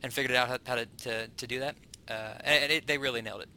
and 0.02 0.12
figured 0.12 0.36
out 0.36 0.48
how, 0.48 0.58
how 0.66 0.74
to, 0.76 0.86
to 1.04 1.28
to 1.28 1.46
do 1.46 1.58
that. 1.60 1.74
Uh, 2.08 2.34
and 2.44 2.70
it, 2.72 2.86
they 2.86 2.98
really 2.98 3.22
nailed 3.22 3.42
it. 3.42 3.48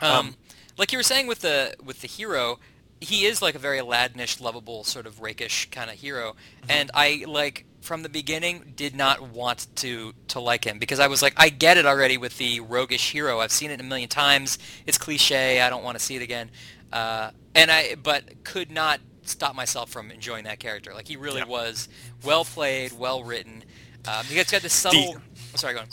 Um, 0.00 0.10
Um, 0.10 0.36
like 0.78 0.92
you 0.92 0.98
were 0.98 1.04
saying 1.04 1.26
with 1.28 1.40
the 1.40 1.74
with 1.82 2.00
the 2.00 2.08
hero, 2.08 2.58
he 3.00 3.26
is 3.26 3.42
like 3.42 3.54
a 3.54 3.58
very 3.58 3.78
Aladdinish, 3.78 4.40
lovable, 4.40 4.84
sort 4.84 5.06
of 5.06 5.20
rakish 5.20 5.70
kind 5.70 5.90
of 5.90 5.96
hero, 5.96 6.34
and 6.68 6.90
I 6.94 7.24
like 7.26 7.66
from 7.80 8.02
the 8.02 8.08
beginning 8.08 8.72
did 8.74 8.94
not 8.96 9.20
want 9.22 9.68
to 9.76 10.12
to 10.28 10.40
like 10.40 10.64
him 10.64 10.78
because 10.78 10.98
I 10.98 11.06
was 11.06 11.22
like, 11.22 11.34
I 11.36 11.48
get 11.50 11.76
it 11.76 11.86
already 11.86 12.16
with 12.18 12.38
the 12.38 12.60
roguish 12.60 13.12
hero. 13.12 13.40
I've 13.40 13.52
seen 13.52 13.70
it 13.70 13.80
a 13.80 13.84
million 13.84 14.08
times. 14.08 14.58
It's 14.86 14.98
cliche. 14.98 15.60
I 15.60 15.70
don't 15.70 15.84
want 15.84 15.98
to 15.98 16.04
see 16.04 16.16
it 16.16 16.22
again. 16.22 16.50
Uh, 16.92 17.30
and 17.54 17.70
I 17.70 17.96
but 17.96 18.44
could 18.44 18.70
not 18.70 19.00
stop 19.22 19.54
myself 19.54 19.90
from 19.90 20.10
enjoying 20.10 20.44
that 20.44 20.58
character. 20.58 20.94
Like 20.94 21.08
he 21.08 21.16
really 21.16 21.40
Yeah. 21.40 21.46
was 21.46 21.88
well 22.24 22.44
played, 22.44 22.92
well 22.92 23.22
written. 23.24 23.64
Um, 24.06 24.24
he 24.26 24.36
has 24.36 24.50
got 24.50 24.62
this 24.62 24.72
subtle. 24.72 25.16
oh, 25.18 25.56
sorry, 25.56 25.74
go 25.74 25.80
on. 25.80 25.88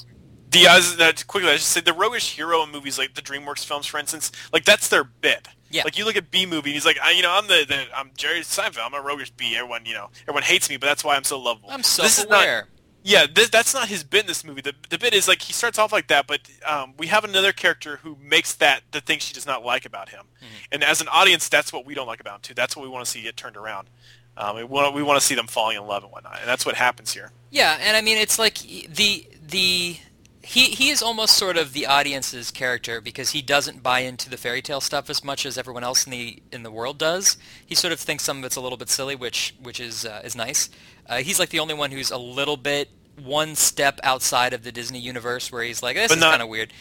The 0.51 0.67
uh, 0.67 1.11
quickly, 1.25 1.49
I 1.49 1.55
just 1.55 1.69
say 1.69 1.81
the 1.81 1.93
roguish 1.93 2.35
hero 2.35 2.61
in 2.63 2.71
movies 2.71 2.99
like 2.99 3.15
the 3.15 3.23
DreamWorks 3.23 3.65
films, 3.65 3.87
for 3.87 3.99
instance, 3.99 4.31
like 4.51 4.65
that's 4.65 4.87
their 4.87 5.03
bit. 5.03 5.47
Yeah. 5.73 5.83
Like 5.83 5.97
you 5.97 6.05
look 6.05 6.15
at 6.15 6.29
Bee 6.29 6.45
Movie, 6.45 6.69
and 6.69 6.75
he's 6.75 6.85
like, 6.85 6.99
I, 7.01 7.11
you 7.11 7.23
know, 7.23 7.31
I'm 7.31 7.47
the, 7.47 7.65
the 7.67 7.85
I'm 7.97 8.11
Jerry 8.15 8.41
Seinfeld. 8.41 8.85
I'm 8.85 8.93
a 8.93 9.01
roguish 9.01 9.31
B. 9.31 9.55
Everyone, 9.55 9.85
you 9.85 9.93
know, 9.93 10.09
everyone 10.23 10.43
hates 10.43 10.69
me, 10.69 10.77
but 10.77 10.85
that's 10.85 11.03
why 11.03 11.15
I'm 11.15 11.23
so 11.23 11.39
lovable. 11.39 11.69
I'm 11.71 11.81
This 11.81 12.19
is 12.19 12.27
not-. 12.29 12.65
Yeah, 13.05 13.25
this, 13.33 13.49
that's 13.49 13.73
not 13.73 13.89
his 13.89 14.03
bit 14.03 14.21
in 14.21 14.27
this 14.27 14.45
movie. 14.45 14.61
The, 14.61 14.73
the 14.89 14.97
bit 14.97 15.13
is 15.13 15.27
like 15.27 15.41
he 15.41 15.51
starts 15.51 15.77
off 15.77 15.91
like 15.91 16.07
that, 16.07 16.25
but 16.25 16.39
um, 16.65 16.93
we 16.97 17.07
have 17.07 17.25
another 17.25 17.51
character 17.51 17.97
who 17.97 18.17
makes 18.21 18.53
that 18.55 18.83
the 18.91 19.01
thing 19.01 19.19
she 19.19 19.33
does 19.33 19.45
not 19.45 19.65
like 19.65 19.85
about 19.85 20.09
him. 20.09 20.25
And 20.71 20.83
as 20.83 21.01
an 21.01 21.07
audience, 21.09 21.49
that's 21.49 21.73
what 21.73 21.85
we 21.85 21.95
don't 21.95 22.07
like 22.07 22.21
about 22.21 22.35
him 22.35 22.41
too. 22.43 22.53
That's 22.53 22.77
what 22.77 22.83
we 22.83 22.89
want 22.89 23.03
to 23.03 23.11
see 23.11 23.21
get 23.21 23.35
turned 23.35 23.57
around. 23.57 23.89
Um, 24.37 24.55
we 24.55 24.63
want 24.63 24.95
we 24.95 25.03
want 25.03 25.19
to 25.19 25.25
see 25.25 25.35
them 25.35 25.47
falling 25.47 25.77
in 25.77 25.85
love 25.85 26.03
and 26.03 26.11
whatnot, 26.11 26.39
and 26.39 26.47
that's 26.47 26.65
what 26.65 26.75
happens 26.75 27.13
here. 27.13 27.31
Yeah, 27.51 27.77
and 27.81 27.97
I 27.97 28.01
mean 28.01 28.17
it's 28.17 28.39
like 28.39 28.59
the 28.59 29.27
the 29.47 29.97
he 30.43 30.65
he 30.65 30.89
is 30.89 31.01
almost 31.01 31.37
sort 31.37 31.57
of 31.57 31.73
the 31.73 31.85
audience's 31.87 32.51
character 32.51 32.99
because 33.01 33.31
he 33.31 33.41
doesn't 33.41 33.81
buy 33.81 33.99
into 33.99 34.29
the 34.29 34.37
fairy 34.37 34.61
tale 34.61 34.81
stuff 34.81 35.09
as 35.09 35.23
much 35.23 35.45
as 35.45 35.57
everyone 35.57 35.83
else 35.83 36.05
in 36.05 36.11
the 36.11 36.43
in 36.51 36.63
the 36.63 36.71
world 36.71 36.97
does. 36.97 37.37
He 37.65 37.75
sort 37.75 37.93
of 37.93 37.99
thinks 37.99 38.23
some 38.23 38.39
of 38.39 38.43
it's 38.45 38.55
a 38.57 38.61
little 38.61 38.77
bit 38.77 38.89
silly, 38.89 39.15
which 39.15 39.55
which 39.59 39.79
is 39.79 40.05
uh, 40.05 40.21
is 40.23 40.35
nice. 40.35 40.69
Uh, 41.07 41.17
he's 41.17 41.39
like 41.39 41.49
the 41.49 41.59
only 41.59 41.73
one 41.73 41.91
who's 41.91 42.11
a 42.11 42.17
little 42.17 42.57
bit 42.57 42.89
one 43.15 43.55
step 43.55 43.99
outside 44.03 44.53
of 44.53 44.63
the 44.63 44.71
Disney 44.71 44.99
universe 44.99 45.51
where 45.51 45.63
he's 45.63 45.81
like 45.83 45.95
this 45.95 46.09
But 46.09 46.17
is 46.17 46.23
kind 46.23 46.41
of 46.41 46.49
weird. 46.49 46.73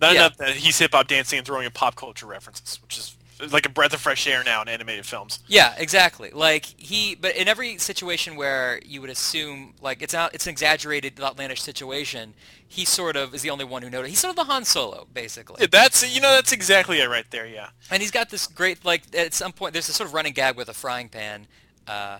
Not 0.00 0.14
Yeah. 0.14 0.20
enough 0.26 0.36
that 0.38 0.50
he's 0.56 0.78
hip 0.78 0.92
hop 0.94 1.06
dancing 1.08 1.38
and 1.38 1.46
throwing 1.46 1.66
in 1.66 1.72
pop 1.72 1.96
culture 1.96 2.26
references, 2.26 2.80
which 2.82 2.98
is 2.98 3.15
like 3.50 3.66
a 3.66 3.68
breath 3.68 3.92
of 3.92 4.00
fresh 4.00 4.26
air 4.26 4.42
now 4.44 4.62
in 4.62 4.68
animated 4.68 5.06
films. 5.06 5.40
Yeah, 5.46 5.74
exactly. 5.76 6.30
Like 6.30 6.66
he, 6.76 7.14
but 7.14 7.36
in 7.36 7.48
every 7.48 7.78
situation 7.78 8.36
where 8.36 8.80
you 8.84 9.00
would 9.00 9.10
assume 9.10 9.74
like 9.80 10.02
it's 10.02 10.14
not, 10.14 10.34
it's 10.34 10.46
an 10.46 10.50
exaggerated, 10.50 11.20
outlandish 11.20 11.62
situation, 11.62 12.34
he 12.66 12.84
sort 12.84 13.16
of 13.16 13.34
is 13.34 13.42
the 13.42 13.50
only 13.50 13.64
one 13.64 13.82
who 13.82 13.90
noticed. 13.90 14.10
He's 14.10 14.18
sort 14.20 14.30
of 14.30 14.36
the 14.36 14.44
Han 14.44 14.64
Solo, 14.64 15.06
basically. 15.12 15.56
Yeah, 15.60 15.68
that's 15.70 16.14
you 16.14 16.20
know 16.20 16.30
that's 16.30 16.52
exactly 16.52 17.00
it 17.00 17.08
right 17.08 17.30
there. 17.30 17.46
Yeah. 17.46 17.68
And 17.90 18.02
he's 18.02 18.10
got 18.10 18.30
this 18.30 18.46
great 18.46 18.84
like 18.84 19.02
at 19.16 19.34
some 19.34 19.52
point 19.52 19.72
there's 19.72 19.86
this 19.86 19.96
sort 19.96 20.08
of 20.08 20.14
running 20.14 20.32
gag 20.32 20.56
with 20.56 20.68
a 20.68 20.74
frying 20.74 21.08
pan. 21.08 21.46
Uh, 21.86 22.18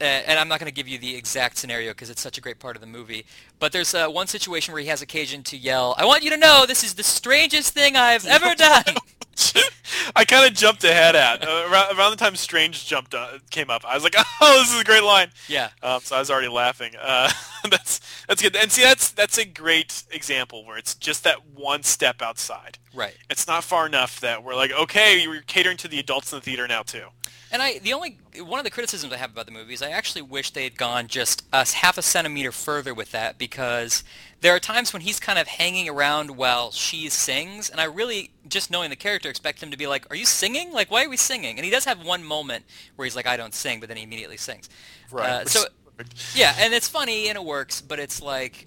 and 0.00 0.38
I'm 0.38 0.48
not 0.48 0.58
going 0.58 0.68
to 0.68 0.74
give 0.74 0.88
you 0.88 0.98
the 0.98 1.16
exact 1.16 1.56
scenario 1.56 1.92
because 1.92 2.10
it's 2.10 2.20
such 2.20 2.36
a 2.36 2.40
great 2.40 2.58
part 2.58 2.76
of 2.76 2.80
the 2.80 2.86
movie. 2.86 3.24
But 3.58 3.72
there's 3.72 3.94
uh, 3.94 4.08
one 4.08 4.26
situation 4.26 4.72
where 4.72 4.82
he 4.82 4.88
has 4.88 5.02
occasion 5.02 5.42
to 5.44 5.56
yell, 5.56 5.94
"I 5.96 6.04
want 6.04 6.22
you 6.22 6.30
to 6.30 6.36
know 6.36 6.64
this 6.66 6.84
is 6.84 6.94
the 6.94 7.02
strangest 7.02 7.74
thing 7.74 7.96
I've 7.96 8.26
ever 8.26 8.54
done." 8.54 8.96
I 10.16 10.24
kind 10.24 10.46
of 10.50 10.56
jumped 10.56 10.84
ahead 10.84 11.16
at 11.16 11.42
uh, 11.46 11.68
around, 11.70 11.96
around 11.98 12.10
the 12.10 12.16
time 12.16 12.36
Strange 12.36 12.86
jumped 12.86 13.14
uh, 13.14 13.38
came 13.50 13.70
up. 13.70 13.84
I 13.86 13.94
was 13.94 14.04
like, 14.04 14.14
"Oh, 14.40 14.58
this 14.60 14.72
is 14.74 14.80
a 14.80 14.84
great 14.84 15.02
line." 15.02 15.28
yeah, 15.48 15.70
Um, 15.82 16.00
so 16.02 16.16
I 16.16 16.18
was 16.18 16.30
already 16.30 16.48
laughing. 16.48 16.92
Uh, 17.00 17.30
that's 17.70 18.00
that's 18.26 18.42
good. 18.42 18.56
And 18.56 18.70
see, 18.70 18.82
that's 18.82 19.10
that's 19.10 19.38
a 19.38 19.44
great 19.44 20.04
example 20.10 20.64
where 20.64 20.76
it's 20.78 20.94
just 20.94 21.24
that 21.24 21.46
one 21.54 21.82
step 21.82 22.22
outside. 22.22 22.78
right. 22.94 23.14
It's 23.30 23.46
not 23.46 23.64
far 23.64 23.86
enough 23.86 24.20
that 24.20 24.42
we're 24.44 24.54
like, 24.56 24.72
okay, 24.72 25.20
you're 25.22 25.42
catering 25.42 25.76
to 25.78 25.88
the 25.88 25.98
adults 25.98 26.32
in 26.32 26.38
the 26.38 26.42
theater 26.42 26.66
now 26.68 26.82
too. 26.82 27.06
And 27.54 27.62
I, 27.62 27.78
the 27.78 27.92
only 27.92 28.18
one 28.40 28.58
of 28.58 28.64
the 28.64 28.70
criticisms 28.70 29.12
I 29.12 29.16
have 29.16 29.30
about 29.30 29.46
the 29.46 29.52
movie 29.52 29.74
is 29.74 29.80
I 29.80 29.90
actually 29.90 30.22
wish 30.22 30.50
they 30.50 30.64
had 30.64 30.76
gone 30.76 31.06
just 31.06 31.44
a 31.52 31.64
half 31.64 31.96
a 31.96 32.02
centimeter 32.02 32.50
further 32.50 32.92
with 32.92 33.12
that 33.12 33.38
because 33.38 34.02
there 34.40 34.52
are 34.56 34.58
times 34.58 34.92
when 34.92 35.02
he's 35.02 35.20
kind 35.20 35.38
of 35.38 35.46
hanging 35.46 35.88
around 35.88 36.32
while 36.32 36.72
she 36.72 37.08
sings, 37.08 37.70
and 37.70 37.80
I 37.80 37.84
really, 37.84 38.32
just 38.48 38.72
knowing 38.72 38.90
the 38.90 38.96
character, 38.96 39.30
expect 39.30 39.62
him 39.62 39.70
to 39.70 39.76
be 39.76 39.86
like, 39.86 40.04
"Are 40.10 40.16
you 40.16 40.26
singing? 40.26 40.72
Like, 40.72 40.90
why 40.90 41.04
are 41.04 41.08
we 41.08 41.16
singing?" 41.16 41.56
And 41.56 41.64
he 41.64 41.70
does 41.70 41.84
have 41.84 42.04
one 42.04 42.24
moment 42.24 42.64
where 42.96 43.06
he's 43.06 43.14
like, 43.14 43.28
"I 43.28 43.36
don't 43.36 43.54
sing," 43.54 43.78
but 43.78 43.88
then 43.88 43.98
he 43.98 44.02
immediately 44.02 44.36
sings. 44.36 44.68
Uh, 45.16 45.44
so 45.44 45.62
yeah, 46.34 46.56
and 46.58 46.74
it's 46.74 46.88
funny 46.88 47.28
and 47.28 47.36
it 47.36 47.44
works, 47.44 47.80
but 47.80 48.00
it's 48.00 48.20
like 48.20 48.66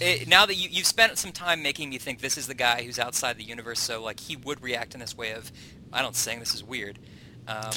it, 0.00 0.26
now 0.26 0.46
that 0.46 0.54
you, 0.54 0.70
you've 0.70 0.86
spent 0.86 1.18
some 1.18 1.32
time 1.32 1.62
making 1.62 1.90
me 1.90 1.98
think 1.98 2.22
this 2.22 2.38
is 2.38 2.46
the 2.46 2.54
guy 2.54 2.82
who's 2.82 2.98
outside 2.98 3.36
the 3.36 3.44
universe, 3.44 3.78
so 3.78 4.02
like 4.02 4.20
he 4.20 4.36
would 4.36 4.62
react 4.62 4.94
in 4.94 5.00
this 5.00 5.14
way 5.14 5.32
of, 5.32 5.52
I 5.92 6.00
don't 6.00 6.16
sing, 6.16 6.40
this 6.40 6.54
is 6.54 6.64
weird. 6.64 6.98
Um, 7.46 7.72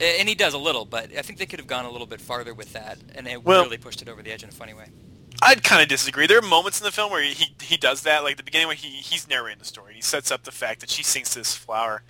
and 0.00 0.28
he 0.28 0.34
does 0.34 0.54
a 0.54 0.58
little, 0.58 0.84
but 0.84 1.10
I 1.16 1.22
think 1.22 1.38
they 1.38 1.46
could 1.46 1.58
have 1.58 1.68
gone 1.68 1.84
a 1.84 1.90
little 1.90 2.06
bit 2.06 2.20
farther 2.20 2.54
with 2.54 2.72
that, 2.72 2.98
and 3.14 3.26
it 3.26 3.42
Well- 3.42 3.64
really 3.64 3.78
pushed 3.78 4.02
it 4.02 4.08
over 4.08 4.22
the 4.22 4.32
edge 4.32 4.42
in 4.42 4.48
a 4.48 4.52
funny 4.52 4.74
way. 4.74 4.90
I'd 5.42 5.62
kind 5.62 5.82
of 5.82 5.88
disagree. 5.88 6.26
There 6.26 6.38
are 6.38 6.42
moments 6.42 6.80
in 6.80 6.84
the 6.84 6.90
film 6.92 7.10
where 7.10 7.22
he 7.22 7.54
he 7.60 7.76
does 7.76 8.02
that, 8.02 8.24
like 8.24 8.36
the 8.38 8.42
beginning 8.42 8.68
when 8.68 8.76
he 8.78 8.88
he's 8.88 9.28
narrating 9.28 9.58
the 9.58 9.66
story. 9.66 9.94
He 9.94 10.00
sets 10.00 10.30
up 10.30 10.44
the 10.44 10.50
fact 10.52 10.80
that 10.80 10.88
she 10.90 11.02
sings 11.02 11.30
to 11.30 11.40
this 11.40 11.54
flower, 11.54 12.02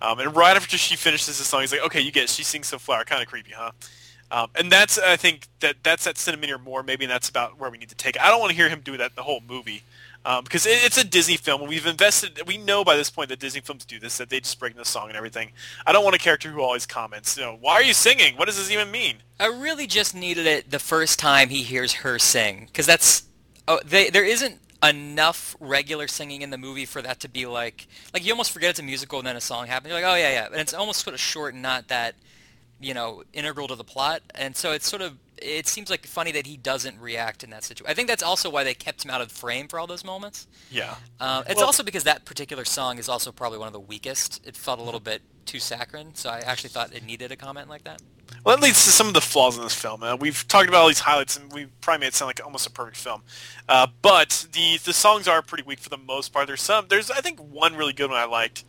um, 0.00 0.20
and 0.20 0.34
right 0.36 0.56
after 0.56 0.78
she 0.78 0.94
finishes 0.94 1.38
the 1.38 1.44
song, 1.44 1.62
he's 1.62 1.72
like, 1.72 1.80
"Okay, 1.82 2.00
you 2.00 2.12
get 2.12 2.24
it. 2.24 2.30
She 2.30 2.44
sings 2.44 2.70
to 2.70 2.76
a 2.76 2.78
flower. 2.78 3.04
Kind 3.04 3.20
of 3.20 3.28
creepy, 3.28 3.50
huh?" 3.50 3.72
Um, 4.30 4.50
and 4.54 4.70
that's 4.70 4.96
I 4.98 5.16
think 5.16 5.48
that 5.60 5.76
that's 5.82 6.04
that 6.04 6.18
centimeter 6.18 6.56
more 6.56 6.82
maybe, 6.84 7.04
and 7.04 7.10
that's 7.10 7.28
about 7.28 7.58
where 7.58 7.68
we 7.70 7.78
need 7.78 7.88
to 7.88 7.94
take 7.96 8.14
it. 8.14 8.22
I 8.22 8.28
don't 8.28 8.40
want 8.40 8.50
to 8.50 8.56
hear 8.56 8.68
him 8.68 8.80
do 8.80 8.96
that 8.96 9.16
the 9.16 9.24
whole 9.24 9.40
movie. 9.46 9.82
Um, 10.28 10.44
because 10.44 10.66
it, 10.66 10.84
it's 10.84 10.98
a 10.98 11.04
Disney 11.04 11.38
film, 11.38 11.66
we've 11.66 11.86
invested. 11.86 12.42
We 12.46 12.58
know 12.58 12.84
by 12.84 12.96
this 12.96 13.08
point 13.08 13.30
that 13.30 13.38
Disney 13.38 13.62
films 13.62 13.86
do 13.86 13.98
this; 13.98 14.18
that 14.18 14.28
they 14.28 14.40
just 14.40 14.60
break 14.60 14.76
the 14.76 14.84
song 14.84 15.08
and 15.08 15.16
everything. 15.16 15.52
I 15.86 15.92
don't 15.92 16.04
want 16.04 16.16
a 16.16 16.18
character 16.18 16.50
who 16.50 16.60
always 16.60 16.84
comments, 16.84 17.38
you 17.38 17.44
know, 17.44 17.56
"Why 17.58 17.72
are 17.72 17.82
you 17.82 17.94
singing? 17.94 18.36
What 18.36 18.44
does 18.44 18.58
this 18.58 18.70
even 18.70 18.90
mean?" 18.90 19.22
I 19.40 19.46
really 19.46 19.86
just 19.86 20.14
needed 20.14 20.46
it 20.46 20.70
the 20.70 20.78
first 20.78 21.18
time 21.18 21.48
he 21.48 21.62
hears 21.62 21.94
her 21.94 22.18
sing, 22.18 22.66
because 22.66 22.84
that's 22.84 23.22
oh, 23.66 23.80
they, 23.82 24.10
there 24.10 24.22
isn't 24.22 24.60
enough 24.82 25.56
regular 25.60 26.06
singing 26.06 26.42
in 26.42 26.50
the 26.50 26.58
movie 26.58 26.84
for 26.84 27.00
that 27.00 27.20
to 27.20 27.28
be 27.28 27.46
like 27.46 27.88
like 28.12 28.22
you 28.24 28.30
almost 28.30 28.52
forget 28.52 28.68
it's 28.68 28.78
a 28.78 28.82
musical 28.82 29.18
and 29.18 29.26
then 29.26 29.34
a 29.36 29.40
song 29.40 29.66
happens. 29.66 29.90
You're 29.90 30.02
like, 30.02 30.12
oh 30.12 30.16
yeah, 30.16 30.30
yeah, 30.30 30.46
and 30.46 30.56
it's 30.56 30.74
almost 30.74 31.04
sort 31.04 31.14
of 31.14 31.20
short 31.20 31.54
and 31.54 31.62
not 31.62 31.88
that 31.88 32.14
you 32.78 32.92
know 32.92 33.22
integral 33.32 33.66
to 33.68 33.76
the 33.76 33.84
plot, 33.84 34.20
and 34.34 34.54
so 34.54 34.72
it's 34.72 34.86
sort 34.86 35.00
of 35.00 35.16
it 35.40 35.66
seems 35.66 35.90
like 35.90 36.06
funny 36.06 36.32
that 36.32 36.46
he 36.46 36.56
doesn't 36.56 36.98
react 37.00 37.42
in 37.44 37.50
that 37.50 37.64
situation. 37.64 37.90
I 37.90 37.94
think 37.94 38.08
that's 38.08 38.22
also 38.22 38.50
why 38.50 38.64
they 38.64 38.74
kept 38.74 39.04
him 39.04 39.10
out 39.10 39.20
of 39.20 39.30
frame 39.32 39.68
for 39.68 39.78
all 39.78 39.86
those 39.86 40.04
moments. 40.04 40.46
Yeah. 40.70 40.94
Um, 41.20 41.44
it's 41.46 41.56
Well- 41.56 41.66
also 41.66 41.82
because 41.82 42.04
that 42.04 42.24
particular 42.24 42.64
song 42.64 42.98
is 42.98 43.08
also 43.08 43.32
probably 43.32 43.58
one 43.58 43.66
of 43.68 43.72
the 43.72 43.80
weakest. 43.80 44.40
It 44.44 44.56
felt 44.56 44.78
a 44.78 44.82
little 44.82 45.00
bit 45.00 45.22
too 45.46 45.58
saccharine, 45.60 46.14
so 46.14 46.28
I 46.30 46.40
actually 46.40 46.70
thought 46.70 46.92
it 46.94 47.02
needed 47.04 47.32
a 47.32 47.36
comment 47.36 47.68
like 47.68 47.84
that. 47.84 48.00
Well, 48.44 48.54
that 48.56 48.62
leads 48.62 48.84
to 48.84 48.90
some 48.90 49.08
of 49.08 49.14
the 49.14 49.22
flaws 49.22 49.56
in 49.56 49.62
this 49.62 49.74
film. 49.74 50.02
Uh, 50.02 50.14
we've 50.14 50.46
talked 50.48 50.68
about 50.68 50.82
all 50.82 50.88
these 50.88 51.00
highlights, 51.00 51.38
and 51.38 51.50
we 51.50 51.66
probably 51.80 52.00
made 52.00 52.08
it 52.08 52.14
sound 52.14 52.28
like 52.28 52.40
almost 52.44 52.66
a 52.66 52.70
perfect 52.70 52.98
film. 52.98 53.22
Uh, 53.68 53.86
but 54.02 54.46
the 54.52 54.76
the 54.84 54.92
songs 54.92 55.26
are 55.26 55.40
pretty 55.40 55.64
weak 55.64 55.78
for 55.80 55.88
the 55.88 55.96
most 55.96 56.32
part. 56.32 56.46
There's 56.46 56.60
some. 56.60 56.86
There's 56.88 57.10
I 57.10 57.20
think 57.22 57.40
one 57.40 57.74
really 57.74 57.94
good 57.94 58.10
one 58.10 58.18
I 58.18 58.26
liked. 58.26 58.64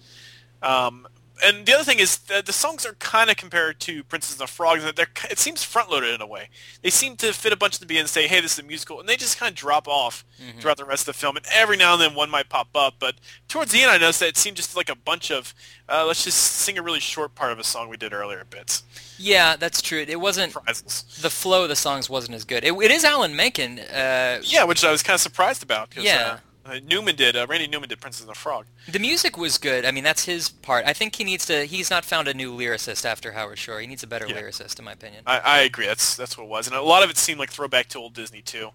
Um, 0.61 1.07
and 1.43 1.65
the 1.65 1.73
other 1.73 1.83
thing 1.83 1.99
is 1.99 2.17
that 2.17 2.45
the 2.45 2.53
songs 2.53 2.85
are 2.85 2.93
kind 2.93 3.29
of 3.29 3.37
compared 3.37 3.79
to 3.81 4.03
Princess 4.03 4.33
and 4.33 4.39
the 4.39 4.47
Frog. 4.51 4.81
That 4.81 4.95
they're 4.95 5.07
it 5.29 5.39
seems 5.39 5.63
front 5.63 5.89
loaded 5.89 6.13
in 6.13 6.21
a 6.21 6.27
way. 6.27 6.49
They 6.81 6.89
seem 6.89 7.15
to 7.17 7.33
fit 7.33 7.53
a 7.53 7.57
bunch 7.57 7.75
at 7.75 7.79
the 7.79 7.85
beginning 7.85 8.01
and 8.03 8.09
say, 8.09 8.27
"Hey, 8.27 8.41
this 8.41 8.53
is 8.53 8.59
a 8.59 8.63
musical," 8.63 8.99
and 8.99 9.07
they 9.07 9.15
just 9.17 9.37
kind 9.37 9.49
of 9.51 9.55
drop 9.55 9.87
off 9.87 10.23
throughout 10.59 10.77
the 10.77 10.85
rest 10.85 11.01
of 11.07 11.13
the 11.15 11.19
film. 11.19 11.35
And 11.37 11.45
every 11.53 11.75
now 11.77 11.93
and 11.93 12.01
then 12.01 12.15
one 12.15 12.29
might 12.29 12.49
pop 12.49 12.69
up, 12.75 12.95
but 12.99 13.15
towards 13.47 13.71
the 13.71 13.81
end, 13.81 13.91
I 13.91 13.97
noticed 13.97 14.19
that 14.21 14.29
it 14.29 14.37
seemed 14.37 14.57
just 14.57 14.75
like 14.75 14.89
a 14.89 14.95
bunch 14.95 15.31
of 15.31 15.53
uh, 15.87 16.05
let's 16.05 16.23
just 16.23 16.37
sing 16.37 16.77
a 16.77 16.81
really 16.81 16.99
short 16.99 17.35
part 17.35 17.51
of 17.51 17.59
a 17.59 17.63
song 17.63 17.89
we 17.89 17.97
did 17.97 18.13
earlier 18.13 18.43
bits. 18.49 18.83
Yeah, 19.17 19.55
that's 19.57 19.81
true. 19.81 20.05
It 20.07 20.19
wasn't 20.21 20.53
Prizes. 20.53 21.03
the 21.21 21.29
flow 21.29 21.63
of 21.63 21.69
the 21.69 21.75
songs 21.75 22.09
wasn't 22.09 22.35
as 22.35 22.45
good. 22.45 22.63
It, 22.63 22.73
it 22.73 22.91
is 22.91 23.03
Alan 23.03 23.35
Menken. 23.35 23.79
Uh, 23.79 24.39
Yeah, 24.43 24.63
which 24.63 24.83
I 24.85 24.91
was 24.91 25.03
kind 25.03 25.15
of 25.15 25.21
surprised 25.21 25.61
about 25.63 25.89
Yeah. 25.97 26.37
uh, 26.37 26.37
Newman 26.85 27.15
did. 27.15 27.35
Uh, 27.35 27.45
Randy 27.49 27.67
Newman 27.67 27.89
did 27.89 27.99
Princess 27.99 28.21
and 28.21 28.29
the 28.29 28.35
Frog. 28.35 28.65
the 28.87 28.99
music 28.99 29.37
was 29.37 29.57
good. 29.57 29.85
I 29.85 29.91
mean, 29.91 30.03
that's 30.03 30.25
his 30.25 30.49
part. 30.49 30.85
I 30.85 30.93
think 30.93 31.15
he 31.15 31.23
needs 31.23 31.45
to. 31.47 31.65
He's 31.65 31.89
not 31.89 32.05
found 32.05 32.27
a 32.27 32.33
new 32.33 32.55
lyricist 32.55 33.05
after 33.05 33.31
Howard 33.31 33.57
Shore. 33.57 33.79
He 33.79 33.87
needs 33.87 34.03
a 34.03 34.07
better 34.07 34.27
Yeah. 34.27 34.35
lyricist, 34.41 34.77
in 34.79 34.85
my 34.85 34.91
opinion. 34.93 35.23
I, 35.25 35.39
I 35.39 35.59
agree. 35.61 35.85
That's 35.87 36.15
that's 36.15 36.37
what 36.37 36.43
it 36.45 36.49
was, 36.49 36.67
and 36.67 36.75
a 36.75 36.81
lot 36.81 37.03
of 37.03 37.09
it 37.09 37.17
seemed 37.17 37.39
like 37.39 37.51
throwback 37.51 37.87
to 37.89 37.97
old 37.99 38.13
Disney 38.13 38.41
too, 38.41 38.69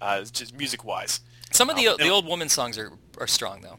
uh, 0.00 0.22
just 0.24 0.54
music 0.56 0.84
wise. 0.84 1.20
Some 1.52 1.68
of 1.70 1.76
the 1.76 1.88
Um, 1.88 1.96
the 1.98 2.08
old 2.08 2.26
woman 2.26 2.48
songs 2.48 2.78
are 2.78 2.92
are 3.18 3.26
strong 3.26 3.60
though. 3.62 3.78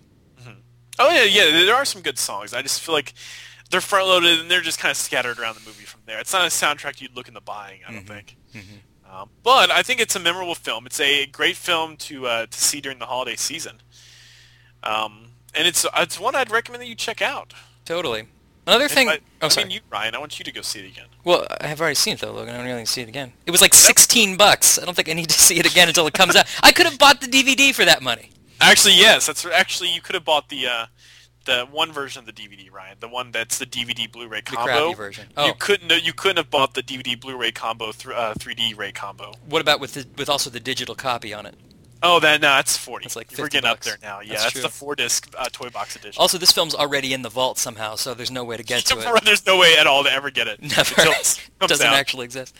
Oh 0.99 1.09
yeah, 1.09 1.23
yeah. 1.23 1.65
There 1.65 1.75
are 1.75 1.85
some 1.85 2.01
good 2.01 2.19
songs. 2.19 2.53
I 2.53 2.61
just 2.61 2.81
feel 2.81 2.93
like 2.93 3.13
they're 3.71 3.79
front 3.81 4.05
loaded 4.07 4.39
and 4.41 4.51
they're 4.51 4.61
just 4.61 4.77
kind 4.79 4.91
of 4.91 4.97
scattered 4.97 5.39
around 5.39 5.55
the 5.55 5.61
movie 5.65 5.85
from 5.85 6.01
there. 6.05 6.19
It's 6.19 6.33
not 6.33 6.43
a 6.43 6.47
soundtrack 6.49 6.99
you'd 6.99 7.15
look 7.15 7.29
into 7.29 7.39
buying, 7.41 7.79
I 7.87 7.93
don't 7.93 8.05
think. 8.05 8.35
Um, 9.11 9.29
but 9.43 9.69
I 9.69 9.83
think 9.83 9.99
it's 9.99 10.15
a 10.15 10.19
memorable 10.19 10.55
film. 10.55 10.85
It's 10.85 10.99
a 10.99 11.25
great 11.25 11.57
film 11.57 11.97
to 11.97 12.27
uh, 12.27 12.45
to 12.45 12.57
see 12.57 12.79
during 12.79 12.99
the 12.99 13.05
holiday 13.05 13.35
season. 13.35 13.81
Um, 14.83 15.33
and 15.53 15.67
it's 15.67 15.85
it's 15.97 16.19
one 16.19 16.35
I'd 16.35 16.49
recommend 16.49 16.81
that 16.81 16.87
you 16.87 16.95
check 16.95 17.21
out. 17.21 17.53
Totally. 17.83 18.27
Another 18.67 18.87
thing. 18.87 19.09
I, 19.09 19.19
oh, 19.41 19.49
I 19.51 19.63
mean, 19.63 19.71
you, 19.71 19.79
Ryan, 19.89 20.13
I 20.15 20.19
want 20.19 20.37
you 20.37 20.45
to 20.45 20.51
go 20.51 20.61
see 20.61 20.79
it 20.79 20.85
again. 20.85 21.07
Well, 21.23 21.47
I 21.59 21.67
have 21.67 21.81
already 21.81 21.95
seen 21.95 22.13
it 22.13 22.19
though, 22.19 22.31
Logan. 22.31 22.53
I 22.53 22.57
don't 22.57 22.65
really 22.65 22.77
need 22.77 22.85
to 22.85 22.91
see 22.91 23.01
it 23.01 23.09
again. 23.09 23.33
It 23.45 23.51
was 23.51 23.59
like 23.59 23.73
16 23.73 24.37
bucks. 24.37 24.77
I 24.79 24.85
don't 24.85 24.93
think 24.93 25.09
I 25.09 25.13
need 25.13 25.29
to 25.29 25.39
see 25.39 25.59
it 25.59 25.69
again 25.69 25.87
until 25.87 26.05
it 26.07 26.13
comes 26.13 26.35
out. 26.35 26.45
I 26.61 26.71
could 26.71 26.85
have 26.85 26.99
bought 26.99 27.21
the 27.21 27.27
DVD 27.27 27.73
for 27.73 27.83
that 27.85 28.01
money. 28.03 28.29
Actually, 28.61 28.93
yes. 28.95 29.25
That's 29.25 29.45
actually 29.45 29.91
you 29.93 29.99
could 29.99 30.13
have 30.13 30.23
bought 30.23 30.49
the 30.49 30.67
uh, 30.67 30.85
the 31.45 31.67
one 31.71 31.91
version 31.91 32.19
of 32.19 32.25
the 32.25 32.33
DVD, 32.33 32.71
Ryan. 32.71 32.97
The 32.99 33.07
one 33.07 33.31
that's 33.31 33.57
the 33.57 33.65
DVD 33.65 34.11
Blu-ray 34.11 34.41
The 34.41 34.55
combo. 34.55 34.63
crappy 34.65 34.93
version. 34.95 35.27
Oh, 35.37 35.47
You 35.47 35.53
couldn't 35.57 36.03
you 36.03 36.13
couldn't 36.13 36.37
have 36.37 36.49
bought 36.49 36.73
the 36.73 36.83
DVD 36.83 37.19
Blu-ray 37.19 37.51
combo 37.51 37.91
th- 37.91 38.15
uh, 38.15 38.33
3D 38.35 38.77
Ray 38.77 38.91
combo. 38.91 39.33
what 39.49 39.61
about 39.61 39.79
with 39.79 39.93
the, 39.93 40.05
with 40.17 40.29
also 40.29 40.49
the 40.49 40.59
digital 40.59 40.95
copy 40.95 41.33
on 41.33 41.45
it? 41.45 41.55
Oh, 42.03 42.19
that 42.19 42.41
no, 42.41 42.47
that's 42.55 42.77
40. 42.77 43.03
That's 43.05 43.15
like 43.15 43.29
We're 43.31 43.45
50 43.45 43.49
getting 43.57 43.69
up 43.69 43.79
there 43.81 43.97
now. 44.01 44.21
Yeah, 44.21 44.33
That's 44.33 44.43
that's, 44.53 44.61
the 44.63 44.69
four 44.69 44.95
disc 44.95 45.31
uh, 45.37 45.45
toy 45.51 45.69
box 45.69 45.95
edition. 45.95 46.19
Also, 46.19 46.39
this 46.39 46.51
film's 46.51 46.73
already 46.73 47.13
in 47.13 47.21
the 47.21 47.29
vault 47.29 47.59
somehow, 47.59 47.93
so 47.93 48.15
there's 48.15 48.31
no 48.31 48.43
way 48.43 48.57
to 48.57 48.63
get 48.63 48.83
to 48.85 48.97
it. 48.99 49.23
There's 49.23 49.45
no 49.45 49.59
way 49.59 49.75
at 49.77 49.85
all 49.85 50.03
to 50.03 50.11
ever 50.11 50.31
get 50.31 50.47
it. 50.47 50.61
Never. 50.63 50.95
It 50.97 51.39
doesn't 51.67 51.85
out. 51.85 51.93
actually 51.93 52.25
exist. 52.25 52.55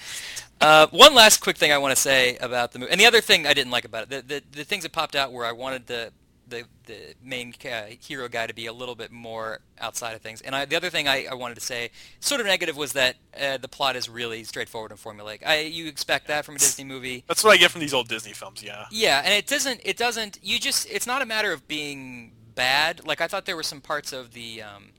Uh, 0.59 0.85
one 0.91 1.15
last 1.15 1.39
quick 1.41 1.57
thing 1.57 1.71
I 1.71 1.79
want 1.79 1.95
to 1.95 1.99
say 1.99 2.37
about 2.37 2.71
the 2.71 2.77
movie, 2.77 2.91
and 2.91 3.01
the 3.01 3.07
other 3.07 3.19
thing 3.19 3.47
I 3.47 3.55
didn't 3.55 3.71
like 3.71 3.83
about 3.83 4.03
it, 4.11 4.27
the, 4.27 4.35
the, 4.35 4.43
the 4.59 4.63
things 4.63 4.83
that 4.83 4.91
popped 4.91 5.15
out 5.15 5.31
where 5.33 5.43
I 5.47 5.53
wanted 5.53 5.87
the 5.87 6.11
the, 6.51 6.65
the 6.85 7.15
main 7.23 7.53
uh, 7.65 7.83
hero 7.99 8.27
guy 8.27 8.45
to 8.45 8.53
be 8.53 8.67
a 8.67 8.73
little 8.73 8.93
bit 8.93 9.11
more 9.11 9.61
outside 9.79 10.13
of 10.13 10.21
things. 10.21 10.41
And 10.41 10.55
I, 10.55 10.65
the 10.65 10.75
other 10.75 10.91
thing 10.91 11.07
I, 11.07 11.25
I 11.31 11.33
wanted 11.33 11.55
to 11.55 11.61
say, 11.61 11.89
sort 12.19 12.39
of 12.39 12.45
negative, 12.45 12.77
was 12.77 12.93
that 12.93 13.15
uh, 13.39 13.57
the 13.57 13.67
plot 13.67 13.95
is 13.95 14.07
really 14.07 14.43
straightforward 14.43 14.91
and 14.91 14.99
formulaic. 14.99 15.39
I, 15.45 15.61
you 15.61 15.87
expect 15.87 16.27
that 16.27 16.45
from 16.45 16.55
a 16.55 16.59
Disney 16.59 16.83
movie. 16.83 17.23
That's 17.27 17.43
what 17.43 17.51
I 17.51 17.57
get 17.57 17.71
from 17.71 17.81
these 17.81 17.93
old 17.93 18.07
Disney 18.07 18.33
films. 18.33 18.61
Yeah. 18.63 18.85
Yeah, 18.91 19.21
and 19.25 19.33
it 19.33 19.47
doesn't. 19.47 19.81
It 19.83 19.97
doesn't. 19.97 20.37
You 20.43 20.59
just. 20.59 20.87
It's 20.91 21.07
not 21.07 21.21
a 21.23 21.25
matter 21.25 21.51
of 21.51 21.67
being 21.67 22.33
bad. 22.53 23.05
Like 23.05 23.21
I 23.21 23.27
thought 23.27 23.45
there 23.45 23.55
were 23.55 23.63
some 23.63 23.81
parts 23.81 24.13
of 24.13 24.33
the 24.33 24.61
um, 24.61 24.91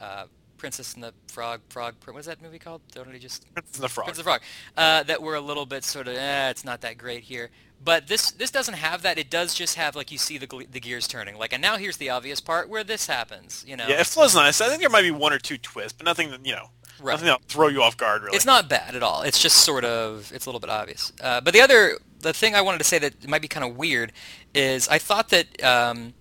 uh, 0.00 0.24
Princess 0.60 0.94
and 0.94 1.02
the 1.02 1.12
Frog. 1.26 1.60
Frog. 1.70 1.94
What 2.04 2.18
is 2.18 2.26
that 2.26 2.42
movie 2.42 2.58
called? 2.58 2.82
Don't 2.92 3.08
I 3.08 3.18
just 3.18 3.52
Princess 3.54 3.76
and 3.76 3.84
the 3.84 3.88
Frog. 3.88 4.06
Prince 4.06 4.18
of 4.18 4.24
the 4.24 4.30
Frog, 4.30 4.40
uh, 4.76 5.02
that 5.04 5.22
were 5.22 5.34
a 5.34 5.40
little 5.40 5.66
bit 5.66 5.84
sort 5.84 6.06
of, 6.06 6.16
eh, 6.16 6.50
it's 6.50 6.64
not 6.64 6.82
that 6.82 6.98
great 6.98 7.22
here. 7.22 7.50
But 7.82 8.08
this 8.08 8.30
this 8.30 8.50
doesn't 8.50 8.74
have 8.74 9.02
that. 9.02 9.18
It 9.18 9.30
does 9.30 9.54
just 9.54 9.76
have 9.76 9.96
like 9.96 10.12
you 10.12 10.18
see 10.18 10.36
the 10.38 10.46
the 10.70 10.80
gears 10.80 11.08
turning. 11.08 11.36
Like, 11.38 11.52
and 11.52 11.62
now 11.62 11.76
here's 11.76 11.96
the 11.96 12.10
obvious 12.10 12.40
part 12.40 12.68
where 12.68 12.84
this 12.84 13.06
happens. 13.06 13.64
You 13.66 13.76
know, 13.76 13.86
Yeah, 13.88 14.00
it 14.00 14.06
flows 14.06 14.34
nice. 14.34 14.60
I 14.60 14.68
think 14.68 14.80
there 14.80 14.90
might 14.90 15.02
be 15.02 15.10
one 15.10 15.32
or 15.32 15.38
two 15.38 15.56
twists, 15.56 15.92
but 15.94 16.04
nothing 16.04 16.30
that 16.30 16.44
you 16.44 16.52
know, 16.54 16.68
Right. 17.00 17.12
nothing 17.14 17.26
that'll 17.26 17.40
throw 17.48 17.68
you 17.68 17.82
off 17.82 17.96
guard. 17.96 18.22
Really. 18.22 18.36
it's 18.36 18.44
not 18.44 18.68
bad 18.68 18.94
at 18.94 19.02
all. 19.02 19.22
It's 19.22 19.40
just 19.40 19.58
sort 19.58 19.86
of 19.86 20.30
it's 20.34 20.44
a 20.44 20.48
little 20.50 20.60
bit 20.60 20.68
obvious. 20.68 21.12
Uh, 21.22 21.40
but 21.40 21.54
the 21.54 21.62
other 21.62 21.96
the 22.20 22.34
thing 22.34 22.54
I 22.54 22.60
wanted 22.60 22.78
to 22.78 22.84
say 22.84 22.98
that 22.98 23.26
might 23.26 23.40
be 23.40 23.48
kind 23.48 23.64
of 23.64 23.76
weird 23.76 24.12
is 24.54 24.86
I 24.88 24.98
thought 24.98 25.30
that 25.30 25.62
um, 25.64 26.12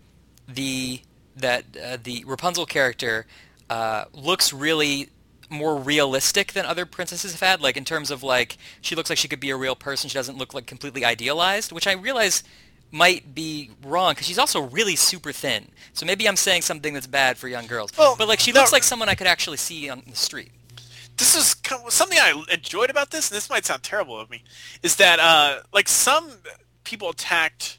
the 0.48 1.02
that 1.36 1.65
uh, 1.76 1.98
the 2.02 2.24
Rapunzel 2.26 2.65
character 2.67 3.26
uh, 3.69 4.06
looks 4.13 4.54
really 4.54 5.10
more 5.50 5.76
realistic 5.76 6.54
than 6.54 6.66
other 6.66 6.86
princesses 6.86 7.32
have 7.32 7.42
had. 7.42 7.62
Like 7.62 7.78
in 7.78 7.86
terms 7.86 8.12
of 8.12 8.24
like 8.24 8.58
she 8.82 8.96
looks 8.96 9.10
like 9.10 9.18
she 9.18 9.28
could 9.28 9.40
be 9.40 9.50
a 9.50 9.58
real 9.58 9.76
person. 9.76 10.10
She 10.10 10.16
doesn't 10.16 10.38
look 10.38 10.54
like 10.54 10.66
completely 10.66 11.04
idealized, 11.06 11.72
which 11.72 11.88
I 11.88 11.94
realize 11.94 12.44
might 12.92 13.36
be 13.36 13.72
wrong 13.84 14.14
because 14.14 14.28
she's 14.28 14.40
also 14.40 14.62
really 14.62 14.96
super 14.96 15.32
thin. 15.32 15.70
So 15.94 16.06
maybe 16.06 16.28
I'm 16.28 16.36
saying 16.36 16.64
something 16.64 16.94
that's 16.94 17.08
bad 17.08 17.38
for 17.38 17.48
young 17.48 17.68
girls. 17.68 17.92
Well, 17.98 18.16
but 18.18 18.28
like 18.28 18.40
she 18.40 18.52
no- 18.52 18.62
looks 18.62 18.72
like 18.72 18.84
someone 18.84 19.10
I 19.10 19.16
could 19.16 19.28
actually 19.28 19.58
see 19.58 19.90
on 19.90 20.04
the 20.08 20.16
street. 20.16 20.52
this 21.18 21.36
is 21.36 21.56
something 21.94 22.18
I 22.18 22.44
enjoyed 22.52 22.90
about 22.90 23.12
this, 23.12 23.30
and 23.30 23.36
this 23.36 23.50
might 23.50 23.66
sound 23.66 23.84
terrible 23.84 24.20
of 24.20 24.30
me, 24.30 24.44
is 24.84 24.96
that 24.96 25.20
uh, 25.20 25.62
like 25.74 25.88
some 25.88 26.32
people 26.84 27.10
attacked 27.10 27.79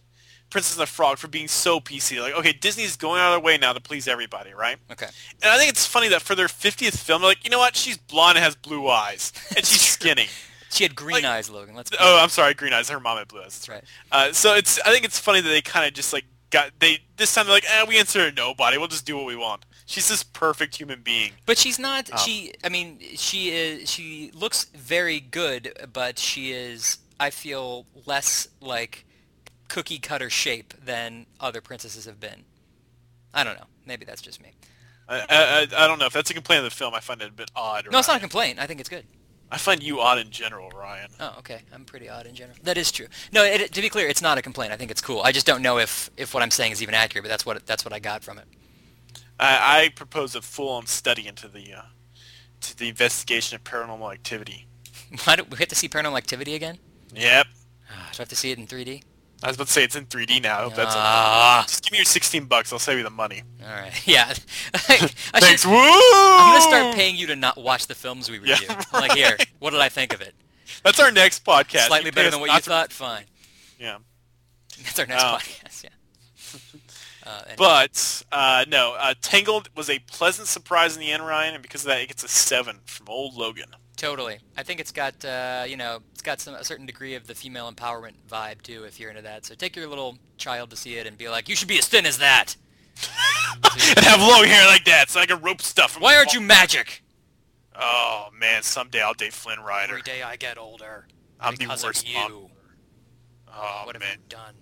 Princess 0.50 0.74
and 0.76 0.82
the 0.82 0.86
Frog 0.86 1.18
for 1.18 1.28
being 1.28 1.48
so 1.48 1.80
PC. 1.80 2.20
Like, 2.20 2.34
okay, 2.34 2.52
Disney's 2.52 2.96
going 2.96 3.20
out 3.20 3.28
of 3.32 3.40
their 3.40 3.44
way 3.44 3.56
now 3.56 3.72
to 3.72 3.80
please 3.80 4.06
everybody, 4.08 4.52
right? 4.52 4.76
Okay. 4.90 5.06
And 5.42 5.50
I 5.50 5.56
think 5.56 5.70
it's 5.70 5.86
funny 5.86 6.08
that 6.08 6.22
for 6.22 6.34
their 6.34 6.48
50th 6.48 6.96
film, 6.98 7.22
they're 7.22 7.30
like, 7.30 7.44
you 7.44 7.50
know 7.50 7.58
what? 7.58 7.76
She's 7.76 7.96
blonde 7.96 8.36
and 8.36 8.44
has 8.44 8.54
blue 8.56 8.88
eyes, 8.88 9.32
and 9.56 9.64
she's 9.64 9.80
skinny. 9.88 10.26
She 10.70 10.84
had 10.84 10.94
green 10.94 11.14
Like- 11.16 11.24
eyes, 11.24 11.50
Logan. 11.50 11.74
Let's. 11.74 11.90
Oh. 11.98 12.18
I'm 12.22 12.28
sorry, 12.28 12.54
green 12.54 12.72
eyes. 12.72 12.88
Her 12.88 13.00
mom 13.00 13.18
had 13.18 13.28
blue 13.28 13.40
eyes. 13.40 13.58
That's 13.58 13.68
right. 13.68 13.84
right. 14.12 14.28
Uh, 14.28 14.32
so 14.32 14.54
it's 14.54 14.78
I 14.80 14.90
think 14.92 15.04
it's 15.04 15.18
funny 15.18 15.40
that 15.40 15.48
they 15.48 15.60
kind 15.62 15.84
of 15.86 15.94
just 15.94 16.12
like 16.12 16.24
got 16.50 16.70
they 16.78 16.98
this 17.16 17.34
time 17.34 17.46
they're 17.46 17.54
like, 17.56 17.64
eh, 17.68 17.84
we 17.88 17.98
answer 17.98 18.30
nobody. 18.30 18.78
We'll 18.78 18.86
just 18.88 19.04
do 19.06 19.16
what 19.16 19.26
we 19.26 19.34
want. 19.36 19.64
She's 19.86 20.08
this 20.08 20.22
perfect 20.22 20.76
human 20.76 21.00
being. 21.02 21.32
But 21.46 21.58
she's 21.58 21.80
not. 21.80 22.12
Um, 22.12 22.18
she. 22.18 22.52
I 22.62 22.68
mean, 22.68 23.00
she 23.16 23.50
is. 23.50 23.90
She 23.90 24.30
looks 24.32 24.66
very 24.66 25.18
good, 25.18 25.72
but 25.92 26.18
she 26.20 26.52
is. 26.52 26.98
I 27.18 27.30
feel 27.30 27.86
less 28.06 28.46
like 28.60 29.04
cookie 29.70 29.98
cutter 29.98 30.28
shape 30.28 30.74
than 30.84 31.24
other 31.38 31.60
princesses 31.62 32.04
have 32.04 32.20
been. 32.20 32.44
I 33.32 33.44
don't 33.44 33.56
know. 33.56 33.66
Maybe 33.86 34.04
that's 34.04 34.20
just 34.20 34.42
me. 34.42 34.52
I, 35.08 35.24
I, 35.28 35.84
I 35.84 35.86
don't 35.86 35.98
know 35.98 36.06
if 36.06 36.12
that's 36.12 36.30
a 36.30 36.34
complaint 36.34 36.58
of 36.64 36.70
the 36.70 36.76
film. 36.76 36.94
I 36.94 37.00
find 37.00 37.22
it 37.22 37.28
a 37.28 37.32
bit 37.32 37.50
odd. 37.56 37.86
No, 37.90 37.98
it's 37.98 38.08
not 38.08 38.18
a 38.18 38.20
complaint. 38.20 38.58
I 38.58 38.66
think 38.66 38.80
it's 38.80 38.88
good. 38.88 39.06
I 39.50 39.58
find 39.58 39.82
you 39.82 40.00
odd 40.00 40.18
in 40.18 40.30
general, 40.30 40.70
Ryan. 40.70 41.10
Oh, 41.18 41.34
okay. 41.38 41.62
I'm 41.72 41.84
pretty 41.84 42.08
odd 42.08 42.26
in 42.26 42.34
general. 42.34 42.56
That 42.62 42.76
is 42.76 42.92
true. 42.92 43.06
No, 43.32 43.42
it, 43.44 43.72
to 43.72 43.80
be 43.80 43.88
clear, 43.88 44.08
it's 44.08 44.22
not 44.22 44.38
a 44.38 44.42
complaint. 44.42 44.72
I 44.72 44.76
think 44.76 44.90
it's 44.90 45.00
cool. 45.00 45.22
I 45.22 45.32
just 45.32 45.46
don't 45.46 45.62
know 45.62 45.78
if, 45.78 46.10
if 46.16 46.34
what 46.34 46.42
I'm 46.42 46.52
saying 46.52 46.72
is 46.72 46.82
even 46.82 46.94
accurate, 46.94 47.24
but 47.24 47.28
that's 47.28 47.46
what 47.46 47.66
that's 47.66 47.84
what 47.84 47.92
I 47.92 47.98
got 47.98 48.22
from 48.22 48.38
it. 48.38 48.44
I, 49.40 49.84
I 49.84 49.88
propose 49.88 50.34
a 50.34 50.42
full-on 50.42 50.86
study 50.86 51.26
into 51.26 51.48
the 51.48 51.74
uh, 51.74 51.82
to 52.60 52.76
the 52.76 52.88
investigation 52.88 53.56
of 53.56 53.64
paranormal 53.64 54.12
activity. 54.12 54.66
Why 55.24 55.36
do 55.36 55.44
we 55.50 55.56
have 55.58 55.68
to 55.68 55.74
see 55.74 55.88
Paranormal 55.88 56.18
Activity 56.18 56.54
again? 56.54 56.78
Yep. 57.14 57.46
Ah, 57.90 58.10
Do 58.12 58.16
I 58.18 58.22
have 58.22 58.28
to 58.28 58.36
see 58.36 58.52
it 58.52 58.58
in 58.58 58.66
3D? 58.68 59.02
I 59.42 59.46
was 59.46 59.56
about 59.56 59.68
to 59.68 59.72
say 59.72 59.84
it's 59.84 59.96
in 59.96 60.04
3D 60.06 60.42
now. 60.42 60.68
That's. 60.68 60.94
Ah, 60.94 61.64
Just 61.66 61.82
give 61.84 61.92
me 61.92 61.98
your 61.98 62.04
16 62.04 62.44
bucks. 62.44 62.72
I'll 62.72 62.78
save 62.78 62.98
you 62.98 63.04
the 63.04 63.10
money. 63.10 63.42
all 63.62 63.68
right. 63.70 63.92
Yeah. 64.06 64.28
I 64.74 64.78
Thanks. 64.78 65.62
should, 65.62 65.70
Woo! 65.70 65.76
I'm 65.78 66.52
gonna 66.54 66.60
start 66.62 66.94
paying 66.94 67.16
you 67.16 67.26
to 67.28 67.36
not 67.36 67.56
watch 67.56 67.86
the 67.86 67.94
films 67.94 68.30
we 68.30 68.38
Yeah, 68.40 68.54
review. 68.58 68.76
I'm 68.92 69.00
like, 69.00 69.12
here, 69.12 69.36
what 69.58 69.70
did 69.70 69.80
I 69.80 69.88
think 69.88 70.12
of 70.12 70.20
it? 70.20 70.34
That's 70.84 71.00
our 71.00 71.10
next 71.10 71.44
podcast. 71.44 71.86
Slightly 71.86 72.06
You 72.08 72.12
better 72.12 72.30
than 72.30 72.40
what 72.40 72.50
you 72.50 72.56
to- 72.56 72.62
thought. 72.62 72.92
Fine. 72.92 73.24
Yeah. 73.78 73.98
That's 74.82 74.98
our 74.98 75.06
next 75.06 75.24
Oh. 75.24 75.38
podcast. 75.40 75.84
Yeah. 75.84 75.90
Uh, 77.26 77.42
and- 77.48 77.56
But 77.58 78.22
uh, 78.32 78.64
no, 78.68 78.94
uh, 78.98 79.14
Tangled 79.22 79.68
was 79.76 79.88
a 79.90 79.98
pleasant 80.00 80.48
surprise 80.48 80.94
in 80.96 81.00
the 81.00 81.12
end, 81.12 81.24
Ryan, 81.26 81.54
and 81.54 81.62
because 81.62 81.82
of 81.82 81.88
that, 81.88 82.00
it 82.00 82.08
gets 82.08 82.24
a 82.24 82.28
seven 82.28 82.80
from 82.86 83.08
old 83.08 83.34
Logan. 83.34 83.74
Totally. 84.00 84.38
I 84.56 84.62
think 84.62 84.80
it's 84.80 84.90
got 84.90 85.24
uh, 85.24 85.64
you 85.66 85.76
know 85.76 86.00
it's 86.12 86.22
got 86.22 86.40
some 86.40 86.54
a 86.54 86.64
certain 86.64 86.86
degree 86.86 87.14
of 87.14 87.26
the 87.26 87.34
female 87.34 87.70
empowerment 87.70 88.14
vibe 88.28 88.62
too. 88.62 88.84
If 88.84 88.98
you're 88.98 89.10
into 89.10 89.22
that, 89.22 89.44
so 89.44 89.54
take 89.54 89.76
your 89.76 89.86
little 89.86 90.18
child 90.38 90.70
to 90.70 90.76
see 90.76 90.96
it 90.96 91.06
and 91.06 91.16
be 91.16 91.28
like, 91.28 91.48
you 91.48 91.54
should 91.54 91.68
be 91.68 91.78
as 91.78 91.86
thin 91.86 92.06
as 92.06 92.18
that. 92.18 92.56
and 93.96 94.04
have 94.04 94.20
long 94.20 94.44
hair 94.44 94.66
like 94.66 94.84
that, 94.84 95.10
so 95.10 95.20
I 95.20 95.26
can 95.26 95.40
rope 95.40 95.62
stuff. 95.62 96.00
Why 96.00 96.16
aren't 96.16 96.34
you 96.34 96.40
magic? 96.40 97.02
Oh 97.78 98.28
man, 98.38 98.62
someday 98.62 99.02
I'll 99.02 99.14
date 99.14 99.32
Flynn 99.32 99.60
Rider. 99.60 99.92
Every 99.92 100.02
day 100.02 100.22
I 100.22 100.36
get 100.36 100.58
older 100.58 101.06
I'm 101.38 101.56
the 101.56 101.66
worst 101.68 102.06
mom. 102.12 102.32
you. 102.32 102.50
Oh 103.48 103.82
what 103.84 103.94
have 103.94 104.02
man, 104.02 104.18
you 104.18 104.24
done? 104.28 104.54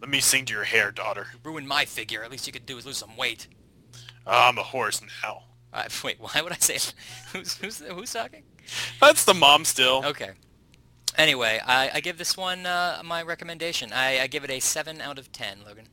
let 0.00 0.10
me 0.10 0.20
sing 0.20 0.44
to 0.46 0.52
your 0.52 0.64
hair, 0.64 0.90
daughter. 0.90 1.26
Ruined 1.42 1.68
my 1.68 1.84
figure. 1.84 2.22
At 2.22 2.30
least 2.30 2.46
you 2.46 2.52
could 2.52 2.66
do 2.66 2.76
is 2.78 2.86
lose 2.86 2.98
some 2.98 3.16
weight. 3.16 3.48
Oh, 4.26 4.48
I'm 4.48 4.58
a 4.58 4.62
horse 4.62 5.00
now. 5.22 5.44
Uh, 5.72 5.84
wait, 6.04 6.16
why 6.18 6.40
would 6.42 6.52
I 6.52 6.56
say? 6.56 6.78
who's 7.32 7.56
who's 7.56 7.78
who's 7.80 8.12
talking? 8.12 8.42
That's 9.00 9.24
the 9.24 9.34
mom 9.34 9.64
still. 9.64 10.02
Okay. 10.04 10.30
Anyway, 11.16 11.60
I, 11.64 11.90
I 11.94 12.00
give 12.00 12.18
this 12.18 12.36
one 12.36 12.66
uh, 12.66 13.00
my 13.04 13.22
recommendation. 13.22 13.92
I, 13.92 14.20
I 14.20 14.26
give 14.26 14.44
it 14.44 14.50
a 14.50 14.60
7 14.60 15.00
out 15.00 15.18
of 15.18 15.32
10, 15.32 15.58
Logan. 15.66 15.86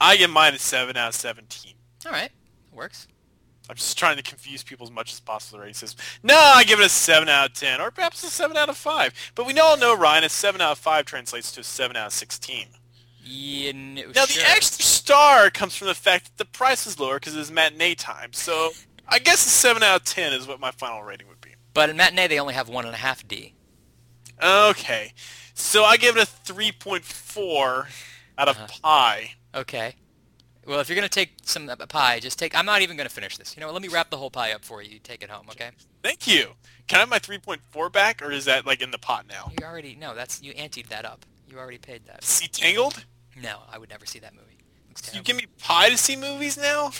I 0.00 0.16
give 0.16 0.30
mine 0.30 0.54
a 0.54 0.58
seven 0.58 0.96
out 0.96 1.08
of 1.08 1.14
seventeen. 1.14 1.72
All 2.04 2.12
right. 2.12 2.30
Works. 2.72 3.08
I'm 3.70 3.76
just 3.76 3.98
trying 3.98 4.16
to 4.18 4.22
confuse 4.22 4.62
people 4.62 4.84
as 4.84 4.92
much 4.92 5.10
as 5.12 5.20
possible. 5.20 5.58
Right? 5.60 5.68
He 5.68 5.72
says, 5.74 5.96
"No, 6.22 6.36
I 6.36 6.64
give 6.64 6.80
it 6.80 6.84
a 6.86 6.90
seven 6.90 7.28
out 7.30 7.48
of 7.50 7.54
ten, 7.54 7.80
or 7.80 7.90
perhaps 7.90 8.22
a 8.22 8.26
seven 8.26 8.56
out 8.58 8.68
of 8.68 8.76
five. 8.76 9.14
But 9.34 9.46
we 9.46 9.58
all 9.58 9.78
know, 9.78 9.96
Ryan, 9.96 10.24
a 10.24 10.28
seven 10.28 10.60
out 10.60 10.72
of 10.72 10.78
five 10.78 11.06
translates 11.06 11.50
to 11.52 11.60
a 11.60 11.64
seven 11.64 11.96
out 11.96 12.08
of 12.08 12.12
sixteen. 12.12 12.66
Yeah, 13.24 13.70
n- 13.70 13.94
Now 14.14 14.26
sure. 14.26 14.42
the 14.42 14.50
extra 14.50 14.84
star 14.84 15.48
comes 15.50 15.74
from 15.74 15.88
the 15.88 15.94
fact 15.94 16.26
that 16.26 16.36
the 16.36 16.44
price 16.44 16.86
is 16.86 17.00
lower 17.00 17.14
because 17.18 17.34
it's 17.34 17.50
matinee 17.50 17.94
time. 17.94 18.34
So 18.34 18.72
I 19.08 19.18
guess 19.18 19.46
a 19.46 19.48
seven 19.48 19.82
out 19.82 20.00
of 20.00 20.04
ten 20.04 20.34
is 20.34 20.46
what 20.46 20.60
my 20.60 20.72
final 20.72 21.02
rating 21.02 21.26
would 21.28 21.35
be. 21.35 21.35
But 21.76 21.90
in 21.90 21.98
matinee, 21.98 22.26
they 22.26 22.40
only 22.40 22.54
have 22.54 22.68
1.5 22.70 23.28
D. 23.28 23.52
Okay, 24.42 25.12
so 25.52 25.84
I 25.84 25.98
give 25.98 26.16
it 26.16 26.22
a 26.22 26.24
three 26.24 26.72
point 26.72 27.04
four 27.04 27.88
out 28.38 28.48
of 28.48 28.56
Uh-huh. 28.56 28.66
pi. 28.82 29.32
Okay. 29.54 29.94
Well, 30.66 30.80
if 30.80 30.88
you're 30.88 30.96
going 30.96 31.06
to 31.06 31.14
take 31.14 31.32
some 31.42 31.68
uh, 31.68 31.76
pie, 31.76 32.18
just 32.18 32.38
take... 32.38 32.56
I'm 32.58 32.64
not 32.64 32.80
even 32.80 32.96
going 32.96 33.06
to 33.06 33.14
finish 33.14 33.36
this. 33.36 33.54
You 33.54 33.60
know 33.60 33.66
what? 33.66 33.74
Let 33.74 33.82
me 33.82 33.88
wrap 33.88 34.08
the 34.08 34.16
whole 34.16 34.30
pie 34.30 34.52
up 34.52 34.64
for 34.64 34.80
you. 34.82 34.90
You 34.92 34.98
take 35.00 35.22
it 35.22 35.28
home, 35.28 35.48
okay? 35.50 35.68
Thank 36.02 36.26
you. 36.26 36.54
Can 36.88 36.96
I 36.96 37.00
have 37.00 37.10
my 37.10 37.18
three 37.18 37.38
point 37.38 37.60
four 37.70 37.90
back, 37.90 38.22
or 38.22 38.32
is 38.32 38.46
that 38.46 38.64
like 38.66 38.80
in 38.80 38.90
the 38.90 38.98
pot 38.98 39.26
now? 39.28 39.52
You 39.60 39.66
already... 39.66 39.94
No, 39.96 40.14
that's... 40.14 40.42
You 40.42 40.54
anteed 40.54 40.88
that 40.88 41.04
up. 41.04 41.26
You 41.46 41.58
already 41.58 41.76
paid 41.76 42.06
that. 42.06 42.24
See 42.24 42.48
Tangled? 42.48 43.04
No, 43.40 43.58
I 43.70 43.76
would 43.76 43.90
never 43.90 44.06
see 44.06 44.18
that 44.20 44.34
movie. 44.34 44.56
You 45.12 45.22
give 45.22 45.36
me 45.36 45.44
pie 45.58 45.90
to 45.90 45.98
see 45.98 46.16
movies 46.16 46.56
now? 46.56 46.92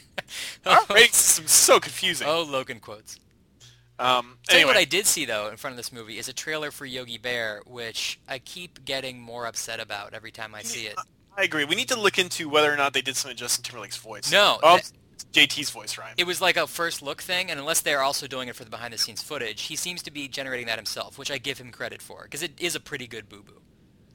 Our 0.66 0.80
system's 1.00 1.52
so 1.52 1.78
confusing. 1.78 2.26
Oh, 2.26 2.42
Logan 2.42 2.80
quotes. 2.80 3.18
Um, 4.00 4.38
Tell 4.48 4.56
you 4.58 4.60
anyway, 4.64 4.74
what 4.74 4.76
I 4.80 4.84
did 4.84 5.06
see 5.06 5.24
though 5.24 5.48
in 5.48 5.56
front 5.56 5.72
of 5.72 5.76
this 5.76 5.92
movie 5.92 6.18
is 6.18 6.28
a 6.28 6.32
trailer 6.32 6.70
for 6.70 6.86
Yogi 6.86 7.18
Bear, 7.18 7.62
which 7.66 8.18
I 8.28 8.38
keep 8.38 8.84
getting 8.84 9.20
more 9.20 9.46
upset 9.46 9.78
about 9.80 10.14
every 10.14 10.30
time 10.30 10.54
I 10.54 10.62
see 10.62 10.86
it. 10.86 10.96
I 11.36 11.42
agree. 11.44 11.64
We 11.64 11.74
need 11.76 11.88
to 11.88 11.98
look 12.00 12.18
into 12.18 12.48
whether 12.48 12.72
or 12.72 12.76
not 12.76 12.92
they 12.92 13.02
did 13.02 13.16
some 13.16 13.34
Justin 13.34 13.62
Timberlake's 13.62 13.96
voice. 13.96 14.30
No, 14.32 14.58
Oh, 14.62 14.76
that- 14.76 14.90
JT's 15.32 15.70
voice, 15.70 15.96
Ryan. 15.96 16.14
It 16.18 16.26
was 16.26 16.40
like 16.40 16.56
a 16.56 16.66
first 16.66 17.02
look 17.02 17.22
thing, 17.22 17.50
and 17.50 17.60
unless 17.60 17.80
they're 17.82 18.02
also 18.02 18.26
doing 18.26 18.48
it 18.48 18.56
for 18.56 18.64
the 18.64 18.70
behind 18.70 18.92
the 18.92 18.98
scenes 18.98 19.22
footage, 19.22 19.62
he 19.62 19.76
seems 19.76 20.02
to 20.02 20.10
be 20.10 20.26
generating 20.28 20.66
that 20.66 20.76
himself, 20.78 21.18
which 21.18 21.30
I 21.30 21.38
give 21.38 21.58
him 21.58 21.70
credit 21.70 22.02
for 22.02 22.24
because 22.24 22.42
it 22.42 22.58
is 22.60 22.74
a 22.74 22.80
pretty 22.80 23.06
good 23.06 23.28
boo 23.28 23.42
boo. 23.42 23.60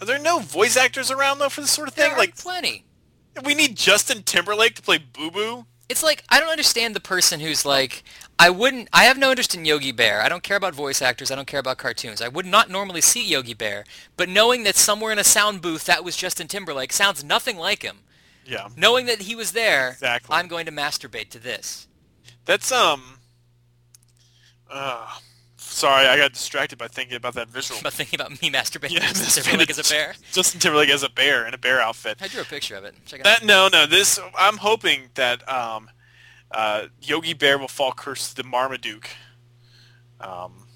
Are 0.01 0.05
there 0.05 0.19
no 0.19 0.39
voice 0.39 0.75
actors 0.75 1.09
around 1.11 1.39
though 1.39 1.47
for 1.49 1.61
this 1.61 1.71
sort 1.71 1.87
of 1.87 1.95
There 1.95 2.07
thing? 2.07 2.15
are 2.15 2.19
Like, 2.19 2.35
plenty. 2.35 2.83
we 3.45 3.55
need 3.55 3.77
Justin 3.77 4.23
Timberlake 4.23 4.75
to 4.75 4.81
play 4.81 4.97
Boo 4.97 5.31
Boo. 5.31 5.65
It's 5.87 6.01
like 6.03 6.23
I 6.29 6.39
don't 6.39 6.49
understand 6.49 6.95
the 6.95 6.99
person 6.99 7.39
who's 7.39 7.65
like 7.65 8.03
I 8.39 8.49
wouldn't 8.49 8.89
I 8.91 9.03
have 9.05 9.17
no 9.17 9.29
interest 9.29 9.53
in 9.55 9.65
Yogi 9.65 9.91
Bear. 9.91 10.21
I 10.21 10.29
don't 10.29 10.43
care 10.43 10.57
about 10.57 10.73
voice 10.73 11.01
actors. 11.01 11.29
I 11.31 11.35
don't 11.35 11.47
care 11.47 11.59
about 11.59 11.77
cartoons. 11.77 12.21
I 12.21 12.27
would 12.27 12.45
not 12.45 12.69
normally 12.69 13.01
see 13.01 13.23
Yogi 13.25 13.53
Bear, 13.53 13.85
but 14.17 14.27
knowing 14.27 14.63
that 14.63 14.75
somewhere 14.75 15.11
in 15.11 15.19
a 15.19 15.23
sound 15.23 15.61
booth 15.61 15.85
that 15.85 16.03
was 16.03 16.17
Justin 16.17 16.47
Timberlake 16.47 16.91
sounds 16.91 17.23
nothing 17.23 17.57
like 17.57 17.83
him. 17.83 17.99
Yeah, 18.47 18.67
Knowing 18.77 19.07
that 19.07 19.21
he 19.21 19.35
was 19.35 19.53
there, 19.53 19.89
Exactly. 19.89 20.35
I'm 20.35 20.47
going 20.47 20.67
to 20.67 20.71
masturbate 20.71 21.29
to 21.31 21.39
this. 21.39 21.87
that's 22.45 22.71
um. 22.71 23.19
Uh, 24.69 25.07
sorry, 25.75 26.07
I 26.07 26.17
got 26.17 26.33
distracted 26.33 26.77
by 26.77 26.87
thinking 26.87 27.15
about 27.17 27.33
that 27.35 27.49
visual. 27.49 27.79
But 27.83 27.93
thinking 27.93 28.19
about 28.19 28.31
me 28.41 28.49
masturbating 28.49 28.91
Yeah, 28.93 28.99
Justin 29.13 29.43
Timberlake 29.43 29.69
as 29.69 29.79
a 29.79 29.93
bear. 29.93 30.13
Justin 30.31 30.59
Timberlake 30.59 30.89
as 30.89 31.03
a 31.03 31.09
bear 31.09 31.45
in 31.47 31.53
a 31.53 31.57
bear 31.57 31.81
outfit. 31.81 32.17
I 32.21 32.27
drew 32.27 32.41
a 32.41 32.45
picture 32.45 32.75
of 32.75 32.83
it. 32.85 32.95
Check 33.05 33.19
it 33.19 33.23
That 33.23 33.41
out. 33.41 33.45
no, 33.45 33.67
no. 33.67 33.85
This 33.85 34.19
I'm 34.37 34.57
hoping 34.57 35.09
that 35.15 35.47
um, 35.47 35.89
uh, 36.51 36.85
Yogi 37.01 37.33
Bear 37.33 37.57
will 37.57 37.67
fall 37.67 37.91
curse 37.91 38.29
to 38.29 38.35
the 38.41 38.43
Marmaduke 38.47 39.09
um, 40.21 40.67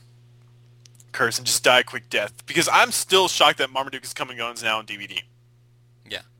curse 1.12 1.38
and 1.38 1.48
just 1.48 1.64
die 1.64 1.80
a 1.80 1.84
quick 1.84 2.10
death 2.10 2.46
because 2.46 2.70
I'm 2.72 2.92
still 2.92 3.28
shocked 3.28 3.58
that 3.60 3.72
Marmaduke 3.72 4.04
is 4.04 4.14
coming 4.14 4.42
on 4.42 4.56
now 4.62 4.78
on 4.80 4.86
DVD. 4.86 5.22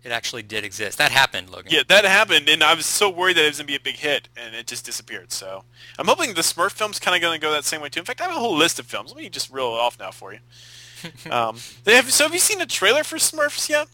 It 0.04 0.12
actually 0.12 0.44
did 0.44 0.64
exist. 0.64 0.98
That 0.98 1.12
happened, 1.12 1.50
Logan. 1.50 1.72
Yeah, 1.72 1.84
that 1.90 2.06
happened, 2.06 2.48
and 2.48 2.64
I 2.64 2.74
was 2.74 2.86
so 2.86 3.10
worried 3.10 3.36
that 3.36 3.44
it 3.44 3.50
was 3.50 3.58
gonna 3.58 3.68
be 3.68 3.76
a 3.76 3.80
big 3.80 3.98
hit, 3.98 4.30
and 4.38 4.56
it 4.56 4.66
just 4.66 4.86
disappeared. 4.86 5.32
So 5.32 5.64
I'm 5.98 6.08
hoping 6.08 6.34
the 6.34 6.42
Smurf 6.42 6.72
film's 6.72 7.00
kind 7.00 7.16
of 7.16 7.22
gonna 7.22 7.40
go 7.40 7.52
that 7.52 7.66
same 7.66 7.82
way 7.82 7.90
too. 7.90 8.00
In 8.00 8.06
fact, 8.06 8.22
I 8.22 8.26
have 8.26 8.36
a 8.36 8.40
whole 8.40 8.56
list 8.56 8.80
of 8.80 8.86
films. 8.86 9.12
Let 9.12 9.22
me 9.22 9.30
just 9.30 9.52
reel 9.52 9.76
it 9.76 9.80
off 9.80 10.00
now 10.00 10.12
for 10.12 10.34
you. 10.34 10.40
um, 11.32 11.58
they 11.84 11.96
have, 11.96 12.12
so 12.12 12.24
have 12.26 12.34
you 12.34 12.40
seen 12.40 12.62
a 12.62 12.66
trailer 12.66 13.04
for 13.04 13.18
Smurfs 13.18 13.68
yet? 13.70 13.88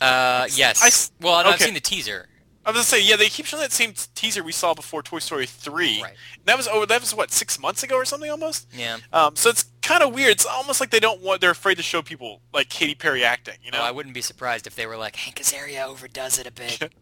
Uh, 0.00 0.46
yes. 0.52 0.80
I, 1.20 1.24
well, 1.24 1.34
I've 1.34 1.54
okay. 1.54 1.64
seen 1.64 1.74
the 1.74 1.80
teaser. 1.80 2.28
I 2.64 2.70
was 2.70 2.76
gonna 2.76 2.84
say, 2.84 3.02
yeah, 3.02 3.16
they 3.16 3.28
keep 3.28 3.46
showing 3.46 3.62
that 3.62 3.72
same 3.72 3.92
t- 3.92 4.04
teaser 4.14 4.42
we 4.42 4.52
saw 4.52 4.74
before 4.74 5.02
Toy 5.02 5.20
Story 5.20 5.46
3. 5.46 6.02
Right. 6.02 6.10
And 6.10 6.44
that 6.44 6.56
was 6.56 6.68
oh, 6.70 6.84
that 6.84 7.00
was 7.00 7.14
what 7.14 7.32
six 7.32 7.58
months 7.58 7.82
ago 7.82 7.96
or 7.96 8.04
something 8.04 8.30
almost. 8.30 8.68
Yeah. 8.74 8.98
Um, 9.10 9.36
so 9.36 9.48
it's 9.48 9.64
kind 9.88 10.02
of 10.02 10.14
weird. 10.14 10.30
It's 10.32 10.44
almost 10.46 10.80
like 10.80 10.90
they 10.90 11.00
don't 11.00 11.20
want. 11.22 11.40
They're 11.40 11.50
afraid 11.50 11.76
to 11.76 11.82
show 11.82 12.02
people 12.02 12.40
like 12.52 12.68
Katy 12.68 12.94
Perry 12.94 13.24
acting. 13.24 13.54
You 13.62 13.70
know. 13.70 13.78
Oh, 13.80 13.84
I 13.84 13.90
wouldn't 13.90 14.14
be 14.14 14.20
surprised 14.20 14.66
if 14.66 14.76
they 14.76 14.86
were 14.86 14.96
like, 14.96 15.16
Hank 15.16 15.36
Azaria 15.36 15.86
overdoes 15.86 16.38
it 16.38 16.46
a 16.46 16.52
bit. 16.52 16.78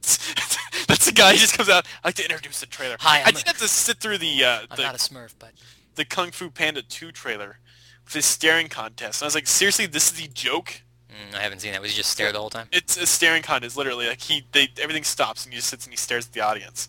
That's 0.89 1.07
the 1.07 1.13
guy 1.13 1.33
who 1.33 1.39
just 1.39 1.57
comes 1.57 1.69
out. 1.69 1.87
I 2.05 2.09
like 2.09 2.15
to 2.17 2.23
introduce 2.23 2.61
the 2.61 2.67
trailer. 2.67 2.97
Hi, 3.01 3.19
I 3.19 3.25
I'm 3.27 3.35
did 3.35 3.45
a- 3.45 3.49
have 3.49 3.59
to 3.59 3.69
sit 3.69 3.99
through 3.99 4.19
the 4.19 4.45
uh, 4.45 4.61
I'm 4.71 4.77
the, 4.77 4.83
not 4.83 4.95
a 4.95 4.99
Smurf, 4.99 5.35
but 5.39 5.51
the 5.97 6.05
Kung 6.05 6.31
Fu 6.31 6.49
Panda 6.51 6.83
2 6.83 7.11
trailer 7.11 7.59
with 8.05 8.13
this 8.15 8.27
staring 8.27 8.69
contest. 8.69 9.21
And 9.21 9.27
I 9.27 9.29
was 9.29 9.35
like, 9.35 9.49
seriously, 9.49 9.87
this 9.87 10.13
is 10.13 10.21
the 10.21 10.29
joke? 10.29 10.83
mm, 11.11 11.35
I 11.37 11.41
haven't 11.41 11.61
seen 11.61 11.73
that. 11.73 11.83
Was 11.83 11.91
he 11.91 11.97
just 11.97 12.11
stare 12.11 12.31
the 12.31 12.39
whole 12.39 12.51
time? 12.51 12.69
It's 12.73 12.97
a 12.97 13.07
staring 13.07 13.43
contest, 13.43 13.77
literally. 13.77 14.07
Like 14.07 14.21
he, 14.21 14.45
they, 14.53 14.69
everything 14.81 15.03
stops 15.05 15.45
and 15.45 15.53
he 15.53 15.59
just 15.59 15.69
sits 15.71 15.87
and 15.87 15.93
he 15.93 15.97
stares 15.97 16.27
at 16.27 16.33
the 16.33 16.41
audience. 16.41 16.89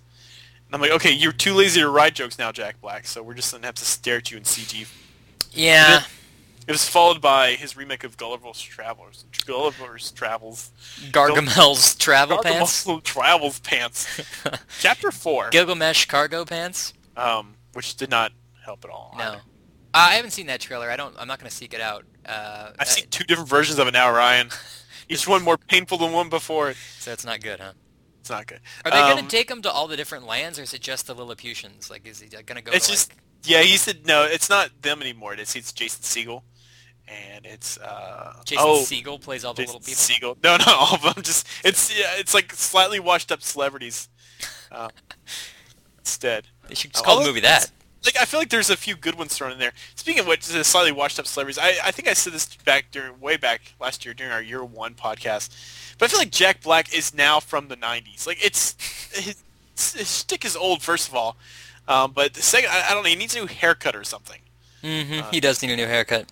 And 0.68 0.76
I'm 0.76 0.82
like, 0.82 0.92
okay, 0.92 1.12
you're 1.12 1.32
too 1.32 1.54
lazy 1.54 1.80
to 1.82 1.90
write 1.90 2.14
jokes 2.14 2.38
now, 2.38 2.52
Jack 2.52 2.80
Black. 2.82 3.08
So 3.08 3.24
we're 3.24 3.34
just 3.34 3.52
gonna 3.52 3.66
have 3.66 3.76
to 3.76 3.86
stare 3.86 4.18
at 4.18 4.30
you 4.30 4.38
in 4.38 4.44
CG. 4.44 4.86
Yeah. 5.58 6.04
It 6.68 6.72
was 6.72 6.88
followed 6.88 7.22
by 7.22 7.52
his 7.52 7.78
remake 7.78 8.04
of 8.04 8.18
Gulliver's 8.18 8.62
Travels. 8.62 9.24
Gulliver's 9.46 10.12
Travels. 10.12 10.72
Gargamel's 11.12 11.96
travel 12.00 12.40
pants. 12.44 12.86
Gargamel 12.86 13.04
Travels 13.04 13.60
pants. 13.60 14.22
Chapter 14.80 15.12
four, 15.12 15.50
Gilgamesh 15.50 16.06
cargo 16.08 16.44
pants. 16.44 16.94
um, 17.16 17.56
which 17.74 17.96
did 17.96 18.10
not 18.10 18.34
help 18.66 18.84
at 18.84 18.92
all. 18.92 19.16
No. 19.18 19.24
either. 19.24 19.42
I 19.94 20.16
haven't 20.16 20.32
seen 20.32 20.48
that 20.48 20.60
trailer. 20.60 20.92
I 20.92 20.98
don't. 20.98 21.16
I'm 21.18 21.28
not 21.28 21.40
going 21.40 21.50
to 21.50 21.56
seek 21.56 21.74
it 21.74 21.80
out. 21.82 22.04
Uh, 22.26 22.72
I've 22.78 22.82
uh, 22.82 22.84
seen 22.84 23.08
two 23.10 23.24
different 23.24 23.50
versions 23.50 23.80
of 23.80 23.88
it 23.88 23.92
now, 23.92 24.12
Ryan. 24.12 24.50
Each 25.10 25.26
one 25.26 25.42
more 25.44 25.58
painful 25.58 25.98
than 25.98 26.12
one 26.12 26.28
before. 26.28 26.74
so 27.00 27.14
it's 27.14 27.24
not 27.26 27.40
good, 27.42 27.62
huh? 27.62 27.72
It's 28.20 28.30
not 28.30 28.46
good. 28.46 28.60
Are 28.84 28.92
they 28.92 28.98
going 28.98 29.20
Um, 29.20 29.28
to 29.28 29.36
take 29.36 29.50
him 29.50 29.62
to 29.62 29.72
all 29.72 29.88
the 29.88 29.96
different 29.96 30.26
lands, 30.26 30.60
or 30.60 30.64
is 30.64 30.74
it 30.74 30.82
just 30.82 31.08
the 31.08 31.16
Lilliputians? 31.16 31.90
Like, 31.90 32.06
is 32.06 32.20
he 32.20 32.28
going 32.28 32.46
to 32.58 32.62
go? 32.62 32.74
It's 32.74 32.88
to, 32.88 32.92
just 32.92 33.12
like, 33.12 33.20
yeah. 33.48 33.62
He 33.62 33.78
said 33.78 34.06
no. 34.06 34.24
It's 34.24 34.50
not 34.50 34.82
them 34.82 35.02
anymore. 35.02 35.34
It's 35.34 35.56
it's 35.56 35.72
Jason 35.72 36.02
Segel, 36.04 36.42
and 37.08 37.46
it's 37.46 37.78
uh 37.80 38.34
Jason 38.46 38.66
oh, 38.68 38.80
Segel 38.82 39.20
plays 39.22 39.44
all 39.46 39.54
the 39.54 39.64
Jason 39.64 39.80
little 39.80 39.86
people. 39.86 40.36
Segel. 40.36 40.44
No, 40.44 40.58
not 40.58 40.68
all 40.80 40.96
of 40.96 41.02
them. 41.02 41.24
Just 41.24 41.48
it's 41.64 41.98
yeah, 41.98 42.12
it's 42.18 42.34
like 42.34 42.54
slightly 42.54 43.00
washed 43.00 43.32
up 43.32 43.42
celebrities. 43.42 44.10
Uh, 44.72 44.90
instead, 46.00 46.48
They 46.68 46.76
should 46.76 46.92
just 46.94 47.06
Uh, 47.08 47.20
the 47.20 47.26
movie 47.26 47.40
that. 47.42 47.72
like 48.06 48.18
I 48.20 48.26
feel 48.26 48.40
like 48.40 48.50
there's 48.50 48.70
a 48.70 48.78
few 48.78 48.96
good 48.96 49.16
ones 49.16 49.36
thrown 49.36 49.52
in 49.52 49.60
there. 49.60 49.74
Speaking 49.96 50.20
of 50.20 50.28
which, 50.28 50.46
the 50.46 50.64
slightly 50.64 50.92
washed 50.92 51.20
up 51.20 51.28
celebrities, 51.28 51.58
I, 51.58 51.76
I 51.84 51.92
think 51.92 52.08
I 52.08 52.14
said 52.14 52.34
this 52.34 52.56
back 52.58 52.92
during 52.92 53.20
way 53.20 53.38
back 53.38 53.74
last 53.80 54.06
year 54.06 54.14
during 54.14 54.32
our 54.32 54.42
year 54.42 54.64
one 54.64 54.94
podcast, 54.94 55.50
but 55.98 56.06
I 56.06 56.08
feel 56.10 56.20
like 56.20 56.32
Jack 56.32 56.62
Black 56.62 56.94
is 56.94 57.14
now 57.14 57.40
from 57.40 57.68
the 57.70 57.78
'90s. 57.78 58.28
Like 58.28 58.44
it's 58.46 58.76
his, 59.14 59.44
his 59.76 60.20
shtick 60.20 60.44
is 60.46 60.56
old, 60.56 60.82
first 60.82 61.08
of 61.08 61.16
all, 61.16 61.38
um, 61.88 62.12
but 62.12 62.34
the 62.34 62.42
second, 62.42 62.70
I, 62.72 62.88
I 62.90 62.94
don't 62.94 63.04
know, 63.04 63.10
he 63.10 63.16
needs 63.16 63.36
a 63.36 63.40
new 63.40 63.48
haircut 63.48 63.96
or 63.96 64.04
something. 64.04 64.40
hmm 64.82 65.20
Uh, 65.22 65.30
he 65.32 65.40
does 65.40 65.62
need 65.62 65.72
a 65.72 65.76
new 65.76 65.88
haircut. 65.88 66.26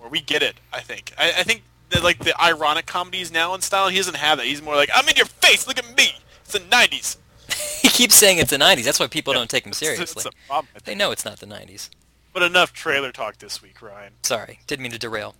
Or 0.00 0.08
we 0.08 0.20
get 0.20 0.42
it, 0.42 0.56
I 0.72 0.80
think. 0.80 1.12
I, 1.18 1.30
I 1.38 1.42
think 1.42 1.62
that 1.90 2.02
like 2.02 2.18
the 2.18 2.38
ironic 2.40 2.86
comedies 2.86 3.30
now 3.32 3.54
in 3.54 3.60
style, 3.60 3.88
he 3.88 3.96
doesn't 3.96 4.16
have 4.16 4.38
that. 4.38 4.46
He's 4.46 4.62
more 4.62 4.76
like, 4.76 4.90
I'm 4.94 5.08
in 5.08 5.16
your 5.16 5.26
face, 5.26 5.66
look 5.66 5.78
at 5.78 5.96
me. 5.96 6.16
It's 6.42 6.52
the 6.52 6.60
'90s. 6.60 7.16
he 7.82 7.88
keeps 7.88 8.14
saying 8.14 8.38
it's 8.38 8.50
the 8.50 8.56
90s. 8.56 8.84
That's 8.84 8.98
why 9.00 9.06
people 9.06 9.32
Yeah. 9.34 9.40
don't 9.40 9.50
take 9.50 9.66
him 9.66 9.72
seriously. 9.74 10.04
It's 10.16 10.26
a 10.26 10.30
problem. 10.48 10.68
They 10.84 10.94
know 10.94 11.10
it's 11.10 11.24
not 11.24 11.40
the 11.40 11.46
90s. 11.46 11.90
But 12.32 12.42
enough 12.42 12.72
trailer 12.72 13.12
talk 13.12 13.36
this 13.38 13.62
week, 13.62 13.80
Ryan. 13.82 14.14
Sorry, 14.22 14.60
didn't 14.66 14.82
mean 14.82 14.92
to 14.92 14.98
derail. 14.98 15.34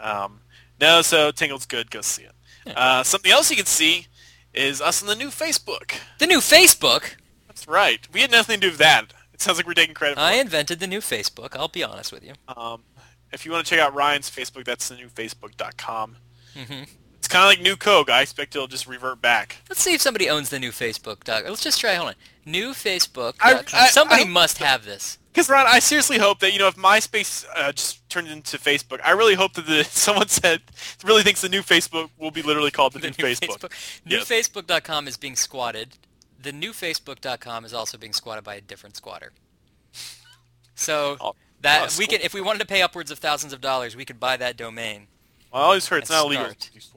Um, 0.00 0.40
no, 0.80 1.02
so 1.02 1.30
Tingled's 1.30 1.66
good. 1.66 1.90
Go 1.90 2.00
see 2.00 2.24
it. 2.24 2.32
Uh, 2.76 3.02
something 3.02 3.30
else 3.30 3.48
you 3.50 3.56
can 3.56 3.66
see 3.66 4.06
is 4.52 4.80
us 4.80 5.00
on 5.02 5.08
the 5.08 5.14
new 5.14 5.28
Facebook. 5.28 5.94
The 6.18 6.26
new 6.26 6.38
Facebook. 6.38 7.14
That's 7.56 7.66
right. 7.68 8.06
We 8.12 8.20
had 8.20 8.30
nothing 8.30 8.56
to 8.56 8.60
do 8.60 8.70
with 8.70 8.78
that. 8.78 9.12
It 9.32 9.40
sounds 9.40 9.56
like 9.58 9.66
we're 9.66 9.72
taking 9.74 9.94
credit 9.94 10.16
for 10.16 10.20
I 10.20 10.34
invented 10.34 10.78
the 10.78 10.86
new 10.86 11.00
Facebook. 11.00 11.56
I'll 11.56 11.68
be 11.68 11.82
honest 11.82 12.12
with 12.12 12.22
you. 12.22 12.34
Um, 12.54 12.82
if 13.32 13.44
you 13.46 13.52
want 13.52 13.66
to 13.66 13.70
check 13.70 13.80
out 13.80 13.94
Ryan's 13.94 14.30
Facebook, 14.30 14.64
that's 14.64 14.88
the 14.88 14.96
new 14.96 15.08
Facebook.com. 15.08 16.16
hmm 16.54 16.82
It's 17.18 17.28
kind 17.28 17.44
of 17.44 17.48
like 17.48 17.60
new 17.62 17.76
Coke. 17.76 18.10
I 18.10 18.20
expect 18.22 18.54
it'll 18.54 18.66
just 18.68 18.86
revert 18.86 19.20
back. 19.22 19.56
Let's 19.70 19.80
see 19.82 19.94
if 19.94 20.00
somebody 20.02 20.28
owns 20.28 20.50
the 20.50 20.58
new 20.58 20.70
Facebook. 20.70 21.24
Doc. 21.24 21.44
Let's 21.46 21.62
just 21.62 21.80
try. 21.80 21.94
Hold 21.94 22.10
on. 22.10 22.14
New 22.44 22.70
Facebook. 22.70 23.34
Somebody 23.90 24.22
I- 24.22 24.26
must 24.26 24.58
have 24.58 24.84
this. 24.84 25.18
Because 25.32 25.50
Ron, 25.50 25.66
I 25.66 25.80
seriously 25.80 26.16
hope 26.16 26.38
that 26.38 26.54
you 26.54 26.58
know 26.58 26.66
if 26.68 26.76
MySpace 26.76 27.44
uh, 27.54 27.70
just 27.72 28.08
turned 28.08 28.26
into 28.28 28.56
Facebook, 28.56 29.00
I 29.04 29.10
really 29.10 29.34
hope 29.34 29.52
that 29.54 29.66
the, 29.66 29.84
someone 29.90 30.28
said 30.28 30.62
really 31.04 31.22
thinks 31.22 31.42
the 31.42 31.50
new 31.50 31.60
Facebook 31.60 32.08
will 32.18 32.30
be 32.30 32.40
literally 32.40 32.70
called 32.70 32.94
the, 32.94 33.00
The 33.00 33.08
new, 33.10 33.14
new 33.18 33.34
Facebook. 33.34 33.70
New 34.06 34.16
Yes. 34.16 34.28
Facebook.com 34.30 35.06
is 35.06 35.18
being 35.18 35.36
squatted. 35.36 35.98
The 36.46 36.52
new 36.52 36.70
Facebook.com 36.70 37.64
is 37.64 37.74
also 37.74 37.98
being 37.98 38.12
squatted 38.12 38.44
by 38.44 38.54
a 38.54 38.60
different 38.60 38.96
squatter. 38.96 39.32
So 40.78 41.16
Oh, 41.22 41.34
that 41.62 41.88
oh, 41.90 41.96
we 41.98 42.06
can, 42.06 42.20
if 42.20 42.34
we 42.34 42.42
wanted 42.42 42.58
to 42.58 42.66
pay 42.66 42.82
upwards 42.82 43.10
of 43.10 43.18
thousands 43.18 43.54
of 43.54 43.62
dollars, 43.62 43.96
we 43.96 44.04
could 44.04 44.20
buy 44.20 44.36
that 44.36 44.58
domain. 44.58 45.06
Well, 45.50 45.62
I 45.62 45.64
always 45.64 45.88
heard 45.88 46.02
it's 46.02 46.10
not 46.10 46.26
illegal. 46.26 46.44
start. 46.44 46.60
to 46.60 46.74
use 46.74 46.90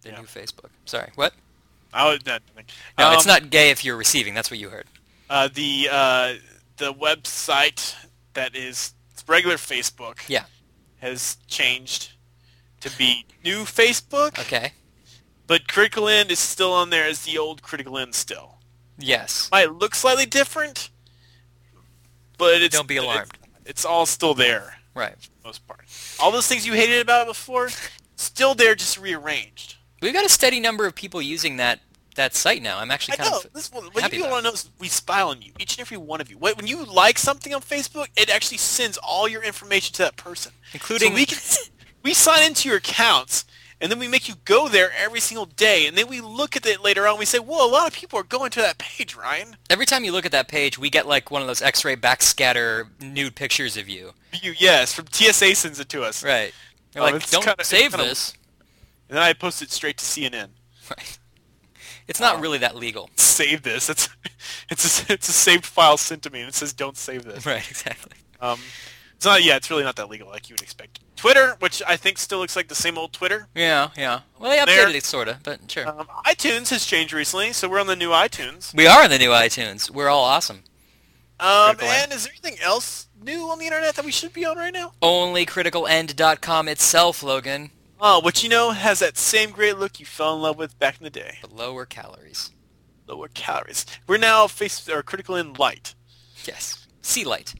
The 0.00 0.08
Yeah. 0.08 0.20
new 0.20 0.26
Facebook. 0.26 0.70
Sorry, 0.86 1.12
what? 1.16 1.34
I 1.92 2.08
would, 2.08 2.22
that, 2.24 2.40
No, 2.98 3.12
it's 3.12 3.26
Um, 3.26 3.28
not 3.28 3.50
gay 3.50 3.68
if 3.70 3.84
you're 3.84 3.96
receiving. 3.98 4.32
That's 4.32 4.50
what 4.50 4.58
you 4.58 4.70
heard. 4.70 4.86
uh, 5.28 5.48
the 5.52 5.88
uh, 5.92 6.34
the 6.78 6.94
website 6.94 7.94
that 8.32 8.56
is 8.56 8.94
regular 9.28 9.56
Facebook 9.58 10.20
Yeah. 10.28 10.46
has 11.02 11.36
changed 11.46 12.12
to 12.80 12.88
be 12.96 13.26
new 13.44 13.64
Facebook, 13.66 14.38
Okay. 14.38 14.72
but 15.46 15.68
Critical 15.68 16.08
End 16.08 16.30
is 16.30 16.38
still 16.38 16.72
on 16.72 16.88
there 16.88 17.04
as 17.06 17.22
the 17.24 17.36
old 17.36 17.60
Critical 17.60 17.98
End 17.98 18.14
still. 18.14 18.55
Yes. 18.98 19.48
Might 19.52 19.72
look 19.72 19.94
slightly 19.94 20.26
different, 20.26 20.90
but 22.38 22.60
it's 22.62 22.74
Don't 22.74 22.88
be 22.88 22.96
alarmed. 22.96 23.32
It's, 23.60 23.70
it's 23.70 23.84
all 23.84 24.06
still 24.06 24.34
there 24.34 24.76
Right. 24.94 25.14
the 25.20 25.28
most 25.48 25.66
part. 25.66 25.80
All 26.20 26.30
those 26.30 26.46
things 26.46 26.66
you 26.66 26.72
hated 26.72 27.00
about 27.02 27.22
it 27.22 27.28
before, 27.28 27.68
still 28.16 28.54
there, 28.54 28.74
just 28.74 28.98
rearranged. 28.98 29.76
We've 30.00 30.14
got 30.14 30.24
a 30.24 30.28
steady 30.30 30.60
number 30.60 30.86
of 30.86 30.94
people 30.94 31.20
using 31.22 31.56
that 31.56 31.80
that 32.16 32.34
site 32.34 32.62
now. 32.62 32.78
I'm 32.78 32.90
actually 32.90 33.14
I 33.14 33.16
kind 33.16 33.30
know. 33.30 33.38
of 33.44 33.52
This, 33.52 33.70
what 33.70 33.94
happy 33.98 34.16
you 34.16 34.22
about 34.22 34.32
want 34.32 34.44
to 34.44 34.50
know 34.50 34.54
is 34.54 34.70
we 34.78 34.88
spy 34.88 35.20
on 35.20 35.42
you, 35.42 35.52
each 35.58 35.74
and 35.74 35.80
every 35.82 35.98
one 35.98 36.20
of 36.22 36.30
you. 36.30 36.38
When 36.38 36.54
when 36.56 36.66
you 36.66 36.82
like 36.84 37.18
something 37.18 37.52
on 37.52 37.60
Facebook, 37.60 38.06
it 38.16 38.30
actually 38.30 38.56
sends 38.56 38.96
all 38.98 39.28
your 39.28 39.42
information 39.42 39.92
to 39.96 40.02
that 40.04 40.16
person. 40.16 40.52
including 40.72 41.10
So 41.10 41.14
we 41.14 41.26
can 41.26 41.38
we 42.02 42.14
sign 42.14 42.42
into 42.44 42.68
your 42.70 42.78
accounts, 42.78 43.44
and 43.80 43.90
then 43.92 43.98
we 43.98 44.08
make 44.08 44.28
you 44.28 44.34
go 44.44 44.68
there 44.68 44.90
every 44.96 45.20
single 45.20 45.46
day, 45.46 45.86
and 45.86 45.96
then 45.96 46.08
we 46.08 46.20
look 46.20 46.56
at 46.56 46.64
it 46.66 46.82
later 46.82 47.02
on 47.06 47.10
and 47.10 47.18
we 47.18 47.24
say, 47.24 47.38
whoa, 47.38 47.66
a 47.66 47.70
lot 47.70 47.86
of 47.86 47.92
people 47.92 48.18
are 48.18 48.22
going 48.24 48.50
to 48.52 48.60
that 48.60 48.78
page, 48.78 49.14
Ryan. 49.14 49.56
Every 49.70 49.86
time 49.86 50.04
you 50.04 50.12
look 50.12 50.24
at 50.26 50.32
that 50.32 50.48
page, 50.48 50.78
we 50.78 50.88
get 50.90 51.06
like 51.06 51.30
one 51.30 51.42
of 51.42 51.46
those 51.48 51.60
X-ray 51.62 51.96
backscatter 51.96 52.88
nude 53.00 53.34
pictures 53.34 53.76
of 53.76 53.88
you. 53.88 54.12
You, 54.42 54.54
yes, 54.58 54.92
from 54.92 55.06
TSA 55.10 55.54
sends 55.54 55.78
it 55.80 55.88
to 55.90 56.02
us. 56.02 56.24
Right. 56.24 56.52
You're 56.94 57.04
Oh, 57.04 57.10
like, 57.10 57.28
don't 57.30 57.44
kinda- 57.44 57.64
save 57.64 57.90
kinda- 57.92 58.06
this. 58.06 58.32
And 59.08 59.16
then 59.16 59.22
I 59.22 59.32
post 59.34 59.62
it 59.62 59.70
straight 59.70 59.98
to 59.98 60.04
CNN. 60.04 60.48
Right. 60.90 61.18
It's 62.08 62.20
not 62.20 62.40
really 62.40 62.58
that 62.58 62.76
legal. 62.76 63.10
Save 63.16 63.62
this. 63.62 63.90
It's 63.90 64.08
it's 64.70 65.08
a, 65.08 65.12
it's 65.12 65.28
a 65.28 65.32
saved 65.32 65.66
file 65.66 65.96
sent 65.96 66.22
to 66.22 66.30
me, 66.30 66.40
and 66.40 66.48
it 66.48 66.54
says 66.54 66.72
don't 66.72 66.96
save 66.96 67.24
this. 67.24 67.44
Right. 67.44 67.68
Exactly. 67.68 68.12
Um, 68.40 68.60
it's 69.16 69.24
not. 69.24 69.42
Yeah, 69.42 69.56
it's 69.56 69.70
really 69.70 69.84
not 69.84 69.96
that 69.96 70.08
legal 70.08 70.28
like 70.28 70.48
you 70.48 70.54
would 70.54 70.62
expect. 70.62 71.00
Twitter, 71.16 71.56
which 71.60 71.82
I 71.86 71.96
think 71.96 72.18
still 72.18 72.38
looks 72.38 72.54
like 72.56 72.68
the 72.68 72.74
same 72.74 72.98
old 72.98 73.12
Twitter. 73.12 73.48
Yeah. 73.54 73.90
Yeah. 73.96 74.20
Well, 74.38 74.50
they 74.50 74.58
updated 74.58 74.94
it 74.94 75.04
sorta, 75.04 75.38
but 75.42 75.70
sure. 75.70 75.88
Um, 75.88 76.06
iTunes 76.26 76.68
has 76.70 76.84
changed 76.84 77.12
recently, 77.14 77.52
so 77.52 77.68
we're 77.68 77.80
on 77.80 77.86
the 77.86 77.96
new 77.96 78.10
iTunes. 78.10 78.74
we 78.74 78.86
are 78.86 79.04
on 79.04 79.10
the 79.10 79.18
new 79.18 79.30
iTunes. 79.30 79.90
We're 79.90 80.08
all 80.08 80.24
awesome. 80.24 80.62
Um, 81.40 81.76
Critical 81.76 81.88
End. 81.88 82.02
and 82.04 82.12
is 82.12 82.24
there 82.24 82.32
anything 82.32 82.62
else 82.62 83.08
new 83.22 83.50
on 83.50 83.58
the 83.58 83.64
internet 83.66 83.94
that 83.96 84.04
we 84.04 84.12
should 84.12 84.32
be 84.32 84.44
on 84.44 84.56
right 84.56 84.72
now? 84.72 84.92
Only 85.02 85.44
criticalend.com 85.46 86.68
itself, 86.68 87.22
Logan. 87.22 87.70
Oh, 88.00 88.20
which 88.20 88.42
you 88.42 88.48
know 88.50 88.70
has 88.72 88.98
that 88.98 89.16
same 89.16 89.50
great 89.50 89.78
look 89.78 89.98
you 89.98 90.06
fell 90.06 90.34
in 90.34 90.42
love 90.42 90.58
with 90.58 90.78
back 90.78 90.98
in 90.98 91.04
the 91.04 91.10
day. 91.10 91.38
But 91.40 91.52
lower 91.52 91.86
calories. 91.86 92.52
Lower 93.06 93.28
calories. 93.28 93.86
We're 94.06 94.18
now 94.18 94.46
face 94.48 94.86
or 94.88 95.02
critical 95.02 95.36
in 95.36 95.54
light. 95.54 95.94
Yes. 96.44 96.86
Sea 97.02 97.24
light. 97.24 97.54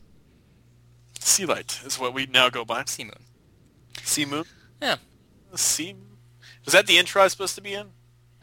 Sea 1.27 1.45
light 1.45 1.81
is 1.85 1.99
what 1.99 2.15
we 2.15 2.27
now 2.27 2.49
go 2.49 2.65
by. 2.65 2.85
Sea 2.87 3.03
moon. 3.03 3.13
Sea 4.05 4.25
moon. 4.25 4.45
Yeah. 4.81 4.95
Sea. 5.57 5.97
Was 6.65 6.73
that 6.73 6.87
the 6.87 6.99
intro 6.99 7.21
I 7.21 7.25
was 7.25 7.33
supposed 7.33 7.57
to 7.57 7.61
be 7.61 7.75
in? 7.75 7.89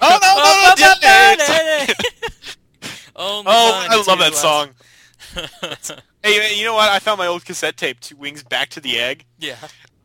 oh 0.00 0.18
no, 0.20 0.74
no, 0.76 0.94
no, 1.00 1.94
Oh, 3.16 3.42
mine 3.44 3.90
I 3.90 4.04
love 4.06 4.18
that 4.18 4.34
song. 4.34 4.70
Hey, 6.20 6.56
you 6.56 6.64
know 6.64 6.74
what? 6.74 6.88
I 6.90 6.98
found 6.98 7.18
my 7.18 7.28
old 7.28 7.44
cassette 7.44 7.76
tape, 7.76 8.00
Two 8.00 8.16
Wings 8.16 8.42
Back 8.42 8.70
to 8.70 8.80
the 8.80 8.98
Egg. 8.98 9.24
yeah. 9.38 9.54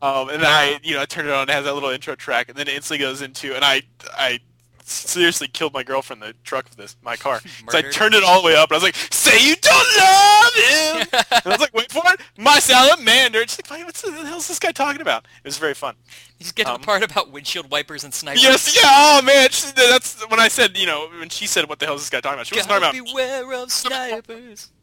Um, 0.00 0.28
and 0.28 0.44
I, 0.44 0.78
you 0.84 0.94
know, 0.94 1.02
I 1.02 1.06
turned 1.06 1.26
it 1.26 1.34
on. 1.34 1.48
It 1.48 1.52
has 1.52 1.64
that 1.64 1.74
little 1.74 1.90
intro 1.90 2.14
track, 2.14 2.48
and 2.48 2.56
then 2.56 2.68
it 2.68 2.74
instantly 2.74 3.04
goes 3.04 3.20
into, 3.20 3.52
and 3.56 3.64
I, 3.64 3.82
I 4.12 4.38
seriously 4.84 5.48
killed 5.48 5.72
my 5.72 5.82
girlfriend 5.82 6.22
in 6.22 6.28
the 6.28 6.34
truck 6.44 6.64
with 6.66 6.76
this, 6.76 6.96
my 7.02 7.16
car. 7.16 7.40
so 7.70 7.78
I 7.78 7.82
turned 7.82 8.14
it 8.14 8.22
all 8.22 8.40
the 8.42 8.46
way 8.46 8.54
up, 8.56 8.70
and 8.70 8.74
I 8.74 8.76
was 8.76 8.82
like, 8.82 8.94
"Say 9.10 9.38
you 9.46 9.56
don't 9.56 9.96
love 9.96 10.54
him." 10.54 11.08
and 11.30 11.42
I 11.46 11.48
was 11.48 11.60
like, 11.60 11.74
"Wait 11.74 11.90
for 11.90 12.02
it, 12.06 12.20
my 12.38 12.58
salamander." 12.58 13.40
She's 13.42 13.58
like, 13.70 13.84
"What 13.84 13.94
the 13.94 14.12
hell 14.26 14.36
is 14.38 14.48
this 14.48 14.58
guy 14.58 14.72
talking 14.72 15.00
about?" 15.00 15.24
It 15.42 15.48
was 15.48 15.58
very 15.58 15.74
fun. 15.74 15.94
You 16.38 16.44
just 16.44 16.54
get 16.54 16.66
Um, 16.66 16.80
the 16.80 16.86
part 16.86 17.02
about 17.02 17.30
windshield 17.30 17.70
wipers 17.70 18.04
and 18.04 18.12
snipers. 18.14 18.42
Yes, 18.42 18.76
yeah. 18.76 18.82
Oh 18.86 19.22
man, 19.22 19.48
she, 19.50 19.70
that's 19.72 20.28
when 20.28 20.40
I 20.40 20.48
said, 20.48 20.76
you 20.76 20.86
know, 20.86 21.08
when 21.18 21.28
she 21.28 21.46
said, 21.46 21.68
"What 21.68 21.78
the 21.78 21.86
hell 21.86 21.94
is 21.94 22.02
this 22.02 22.10
guy 22.10 22.20
talking 22.20 22.34
about?" 22.34 22.46
She 22.46 22.56
was 22.56 22.66
talking 22.66 22.82
about. 22.82 22.92
beware 22.94 23.52
of 23.54 23.72
snipers. 23.72 24.70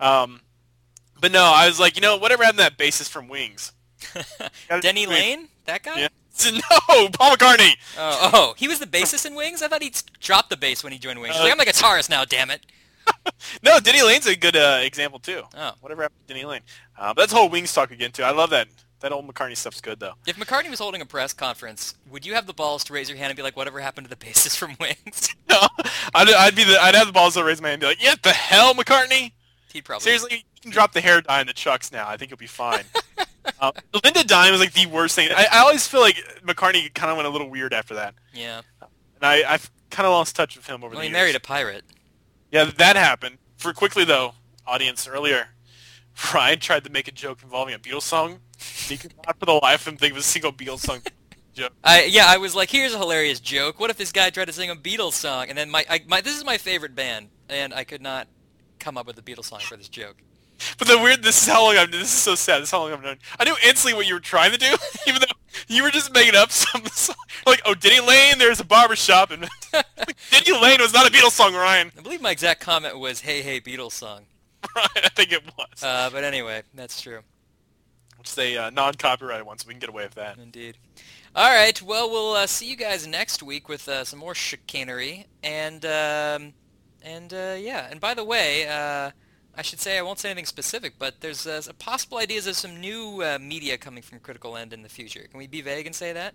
Um, 0.00 0.40
but 1.20 1.30
no, 1.30 1.44
I 1.44 1.68
was 1.68 1.78
like, 1.78 1.94
you 1.94 2.02
know, 2.02 2.16
whatever 2.16 2.42
happened 2.42 2.58
to 2.58 2.64
that 2.64 2.76
bassist 2.76 3.10
from 3.10 3.28
Wings? 3.28 3.70
Denny 4.80 5.06
Laine? 5.06 5.48
That 5.66 5.84
guy? 5.84 6.00
Yeah. 6.00 6.08
No, 6.52 7.08
Paul 7.10 7.36
McCartney. 7.36 7.76
Oh, 7.98 8.30
oh, 8.32 8.54
he 8.56 8.68
was 8.68 8.78
the 8.78 8.86
bassist 8.86 9.26
in 9.26 9.34
Wings? 9.34 9.62
I 9.62 9.68
thought 9.68 9.82
he 9.82 9.92
dropped 10.20 10.50
the 10.50 10.56
bass 10.56 10.82
when 10.82 10.92
he 10.92 10.98
joined 10.98 11.20
Wings. 11.20 11.34
He's 11.34 11.42
like, 11.42 11.52
I'm 11.52 11.60
a 11.60 11.64
guitarist 11.64 12.10
now, 12.10 12.24
damn 12.24 12.50
it. 12.50 12.64
No, 13.62 13.78
Denny 13.80 14.02
Laine's 14.02 14.26
a 14.26 14.36
good 14.36 14.56
uh, 14.56 14.80
example 14.82 15.18
too. 15.18 15.42
Oh. 15.56 15.72
Whatever 15.80 16.02
happened 16.02 16.20
to 16.26 16.34
Denny 16.34 16.46
Laine? 16.46 16.60
Uh, 16.98 17.12
but 17.14 17.22
that's 17.22 17.32
whole 17.32 17.48
Wings 17.48 17.72
talk 17.72 17.90
again 17.90 18.12
too. 18.12 18.22
I 18.22 18.30
love 18.30 18.50
that. 18.50 18.68
That 19.00 19.10
old 19.10 19.26
McCartney 19.26 19.56
stuff's 19.56 19.80
good 19.80 19.98
though. 19.98 20.14
If 20.26 20.36
McCartney 20.36 20.70
was 20.70 20.78
holding 20.78 21.00
a 21.02 21.06
press 21.06 21.32
conference, 21.32 21.94
would 22.08 22.24
you 22.24 22.34
have 22.34 22.46
the 22.46 22.52
balls 22.52 22.84
to 22.84 22.92
raise 22.92 23.08
your 23.08 23.18
hand 23.18 23.30
and 23.30 23.36
be 23.36 23.42
like, 23.42 23.56
whatever 23.56 23.80
happened 23.80 24.08
to 24.08 24.10
the 24.10 24.16
bassist 24.16 24.56
from 24.56 24.76
Wings? 24.80 25.34
No, 25.48 25.58
I'd, 26.14 26.30
I'd 26.30 26.56
be 26.56 26.64
the. 26.64 26.80
I'd 26.80 26.94
have 26.94 27.08
the 27.08 27.12
balls 27.12 27.34
to 27.34 27.44
raise 27.44 27.60
my 27.60 27.68
hand 27.68 27.74
and 27.74 27.80
be 27.82 27.86
like, 27.88 28.02
"Yeah, 28.02 28.14
the 28.22 28.30
hell, 28.30 28.72
McCartney." 28.74 29.32
He'd 29.70 29.84
probably... 29.84 30.04
Seriously, 30.04 30.46
can 30.62 30.70
drop 30.70 30.92
the 30.92 31.00
hair 31.00 31.20
dye 31.20 31.40
in 31.40 31.46
the 31.46 31.52
chucks 31.52 31.92
now. 31.92 32.08
I 32.08 32.16
think 32.16 32.30
you'll 32.30 32.38
be 32.38 32.46
fine. 32.46 32.84
um, 33.60 33.72
Linda 34.04 34.24
dying 34.24 34.52
was 34.52 34.60
like 34.60 34.72
the 34.72 34.86
worst 34.86 35.14
thing. 35.16 35.28
I, 35.34 35.46
I 35.52 35.58
always 35.58 35.86
feel 35.86 36.00
like 36.00 36.16
McCartney 36.46 36.92
kind 36.94 37.10
of 37.10 37.16
went 37.16 37.26
a 37.26 37.30
little 37.30 37.50
weird 37.50 37.74
after 37.74 37.94
that, 37.94 38.14
Yeah. 38.32 38.62
and 38.80 38.88
I, 39.22 39.42
I've 39.52 39.70
kind 39.90 40.06
of 40.06 40.12
lost 40.12 40.34
touch 40.36 40.56
with 40.56 40.66
him 40.66 40.76
over 40.84 40.90
Well, 40.94 41.00
the 41.00 41.02
he 41.02 41.08
years. 41.08 41.12
married 41.12 41.34
a 41.36 41.40
pirate. 41.40 41.84
Yeah, 42.50 42.64
that 42.78 42.96
happened. 42.96 43.38
For 43.56 43.72
quickly 43.72 44.04
though, 44.04 44.34
audience 44.66 45.06
earlier, 45.08 45.48
Ryan 46.34 46.60
tried 46.60 46.84
to 46.84 46.90
make 46.90 47.08
a 47.08 47.12
joke 47.12 47.42
involving 47.42 47.74
a 47.74 47.78
Beatles 47.78 48.02
song. 48.02 48.40
He 48.58 48.96
could 48.96 49.14
not 49.26 49.38
for 49.38 49.46
the 49.46 49.52
life 49.54 49.86
of 49.86 49.92
him 49.94 49.98
think 49.98 50.12
of 50.12 50.18
a 50.18 50.22
single 50.22 50.52
Beatles 50.52 50.80
song 50.80 51.00
joke. 51.54 51.72
I 51.82 52.04
yeah, 52.04 52.26
I 52.28 52.36
was 52.38 52.54
like, 52.54 52.70
here's 52.70 52.94
a 52.94 52.98
hilarious 52.98 53.40
joke. 53.40 53.80
What 53.80 53.90
if 53.90 53.96
this 53.96 54.12
guy 54.12 54.30
tried 54.30 54.46
to 54.46 54.52
sing 54.52 54.70
a 54.70 54.76
Beatles 54.76 55.12
song? 55.14 55.46
And 55.48 55.56
then 55.58 55.70
my, 55.70 55.84
I, 55.88 56.00
my 56.06 56.20
this 56.20 56.36
is 56.36 56.44
my 56.44 56.58
favorite 56.58 56.94
band, 56.94 57.28
and 57.48 57.72
I 57.74 57.84
could 57.84 58.02
not 58.02 58.28
come 58.78 58.96
up 58.98 59.06
with 59.06 59.18
a 59.18 59.22
Beatles 59.22 59.46
song 59.46 59.60
for 59.60 59.76
this 59.76 59.88
joke. 59.88 60.16
But 60.78 60.88
the 60.88 60.98
weird, 60.98 61.22
this 61.22 61.42
is 61.42 61.52
how 61.52 61.64
long 61.64 61.76
I've, 61.76 61.90
this 61.90 62.02
is 62.02 62.10
so 62.10 62.34
sad, 62.34 62.60
this 62.60 62.68
is 62.68 62.70
how 62.70 62.80
long 62.80 62.92
I've 62.92 63.02
known. 63.02 63.18
I 63.38 63.44
knew 63.44 63.56
instantly 63.64 63.96
what 63.96 64.06
you 64.06 64.14
were 64.14 64.20
trying 64.20 64.52
to 64.52 64.58
do, 64.58 64.74
even 65.06 65.20
though 65.20 65.26
you 65.68 65.82
were 65.82 65.90
just 65.90 66.12
making 66.12 66.34
up 66.34 66.50
some 66.50 66.84
song. 66.86 67.16
Like, 67.46 67.62
oh, 67.64 67.74
Denny 67.74 68.00
Laine, 68.00 68.38
there's 68.38 68.60
a 68.60 68.64
barber 68.64 68.96
shop, 68.96 69.30
and 69.30 69.48
like, 69.72 70.16
Denny 70.30 70.58
Laine 70.62 70.80
was 70.80 70.92
not 70.92 71.06
a 71.06 71.10
Beatles 71.10 71.32
song, 71.32 71.54
Ryan. 71.54 71.92
I 71.96 72.02
believe 72.02 72.20
my 72.20 72.30
exact 72.30 72.60
comment 72.60 72.98
was, 72.98 73.20
"Hey, 73.20 73.42
hey, 73.42 73.60
Beatles 73.60 73.92
song." 73.92 74.26
Ryan, 74.76 74.88
I 75.04 75.08
think 75.08 75.32
it 75.32 75.42
was. 75.58 75.82
Uh, 75.82 76.10
but 76.12 76.24
anyway, 76.24 76.62
that's 76.74 77.00
true. 77.00 77.20
It's 78.20 78.38
a 78.38 78.56
uh, 78.56 78.70
non-copyrighted 78.70 79.44
one, 79.44 79.58
so 79.58 79.66
we 79.66 79.74
can 79.74 79.80
get 79.80 79.88
away 79.88 80.04
with 80.04 80.14
that. 80.14 80.38
Indeed. 80.38 80.76
All 81.34 81.50
right. 81.50 81.80
Well, 81.82 82.08
we'll 82.08 82.34
uh, 82.34 82.46
see 82.46 82.70
you 82.70 82.76
guys 82.76 83.06
next 83.06 83.42
week 83.42 83.68
with 83.68 83.88
uh, 83.88 84.04
some 84.04 84.20
more 84.20 84.34
chicanery, 84.34 85.26
and 85.42 85.84
um, 85.84 86.52
and 87.02 87.32
uh, 87.32 87.56
yeah. 87.58 87.88
And 87.90 88.00
by 88.00 88.14
the 88.14 88.22
way, 88.22 88.68
uh, 88.68 89.10
I 89.56 89.62
should 89.62 89.80
say 89.80 89.98
I 89.98 90.02
won't 90.02 90.18
say 90.18 90.30
anything 90.30 90.46
specific, 90.46 90.94
but 90.98 91.20
there's 91.20 91.46
uh, 91.46 91.60
possible 91.78 92.18
ideas 92.18 92.46
of 92.46 92.56
some 92.56 92.80
new 92.80 93.22
uh, 93.22 93.38
media 93.40 93.76
coming 93.76 94.02
from 94.02 94.18
Critical 94.20 94.56
End 94.56 94.72
in 94.72 94.82
the 94.82 94.88
future. 94.88 95.26
Can 95.30 95.38
we 95.38 95.46
be 95.46 95.60
vague 95.60 95.86
and 95.86 95.94
say 95.94 96.12
that? 96.12 96.34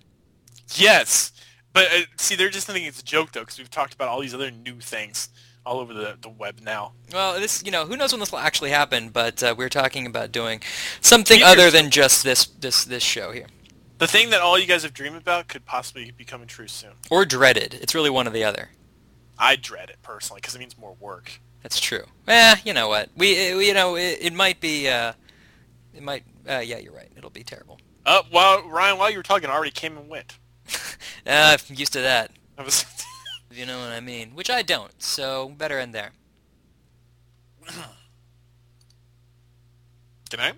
Yes, 0.75 1.31
but 1.73 1.85
uh, 1.91 2.01
see, 2.17 2.35
they're 2.35 2.49
just 2.49 2.67
thinking 2.67 2.85
it's 2.85 2.99
a 3.01 3.05
joke 3.05 3.31
though, 3.31 3.41
because 3.41 3.57
we've 3.57 3.69
talked 3.71 3.93
about 3.93 4.07
all 4.07 4.19
these 4.21 4.33
other 4.33 4.51
new 4.51 4.79
things 4.79 5.29
all 5.65 5.79
over 5.79 5.93
the, 5.93 6.17
the 6.21 6.29
web 6.29 6.59
now. 6.61 6.93
Well, 7.11 7.39
this 7.39 7.63
you 7.65 7.71
know 7.71 7.85
who 7.85 7.97
knows 7.97 8.11
when 8.13 8.19
this 8.19 8.31
will 8.31 8.39
actually 8.39 8.69
happen, 8.69 9.09
but 9.09 9.41
uh, 9.41 9.55
we're 9.57 9.69
talking 9.69 10.05
about 10.05 10.31
doing 10.31 10.61
something 11.01 11.37
Future 11.37 11.49
other 11.51 11.71
than 11.71 11.89
just 11.89 12.23
this 12.23 12.45
this 12.45 12.85
this 12.85 13.03
show 13.03 13.31
here, 13.31 13.47
The 13.97 14.07
thing 14.07 14.29
that 14.29 14.41
all 14.41 14.59
you 14.59 14.67
guys 14.67 14.83
have 14.83 14.93
dreamed 14.93 15.17
about 15.17 15.47
could 15.47 15.65
possibly 15.65 16.11
be 16.11 16.23
coming 16.23 16.47
true 16.47 16.67
soon. 16.67 16.91
or 17.09 17.25
dreaded. 17.25 17.73
It's 17.81 17.95
really 17.95 18.09
one 18.11 18.27
or 18.27 18.31
the 18.31 18.43
other. 18.43 18.69
I 19.39 19.55
dread 19.55 19.89
it 19.89 19.97
personally 20.01 20.39
because 20.41 20.55
it 20.55 20.59
means 20.59 20.77
more 20.77 20.95
work. 20.99 21.39
That's 21.63 21.79
true. 21.79 22.05
Eh, 22.27 22.55
you 22.63 22.73
know 22.73 22.87
what? 22.87 23.09
We, 23.15 23.51
uh, 23.51 23.57
you 23.57 23.73
know, 23.73 23.95
it, 23.95 24.19
it 24.21 24.33
might 24.33 24.59
be, 24.59 24.87
uh, 24.87 25.13
it 25.93 26.03
might, 26.03 26.23
uh, 26.49 26.59
yeah, 26.59 26.77
you're 26.77 26.93
right. 26.93 27.09
It'll 27.15 27.29
be 27.29 27.43
terrible. 27.43 27.79
Uh, 28.05 28.23
well, 28.31 28.67
Ryan, 28.67 28.97
while 28.97 29.09
you 29.11 29.17
were 29.17 29.23
talking, 29.23 29.49
I 29.49 29.53
already 29.53 29.71
came 29.71 29.97
and 29.97 30.07
went. 30.07 30.37
uh, 31.25 31.57
I'm 31.69 31.75
used 31.75 31.93
to 31.93 32.01
that. 32.01 32.31
I 32.57 32.63
was. 32.63 32.85
If 33.51 33.57
you 33.57 33.65
know 33.65 33.79
what 33.79 33.91
I 33.91 33.99
mean. 33.99 34.31
Which 34.33 34.49
I 34.49 34.61
don't, 34.61 35.01
so 35.01 35.49
better 35.49 35.77
end 35.79 35.93
there. 35.93 36.11
Good 40.29 40.39
night. 40.39 40.55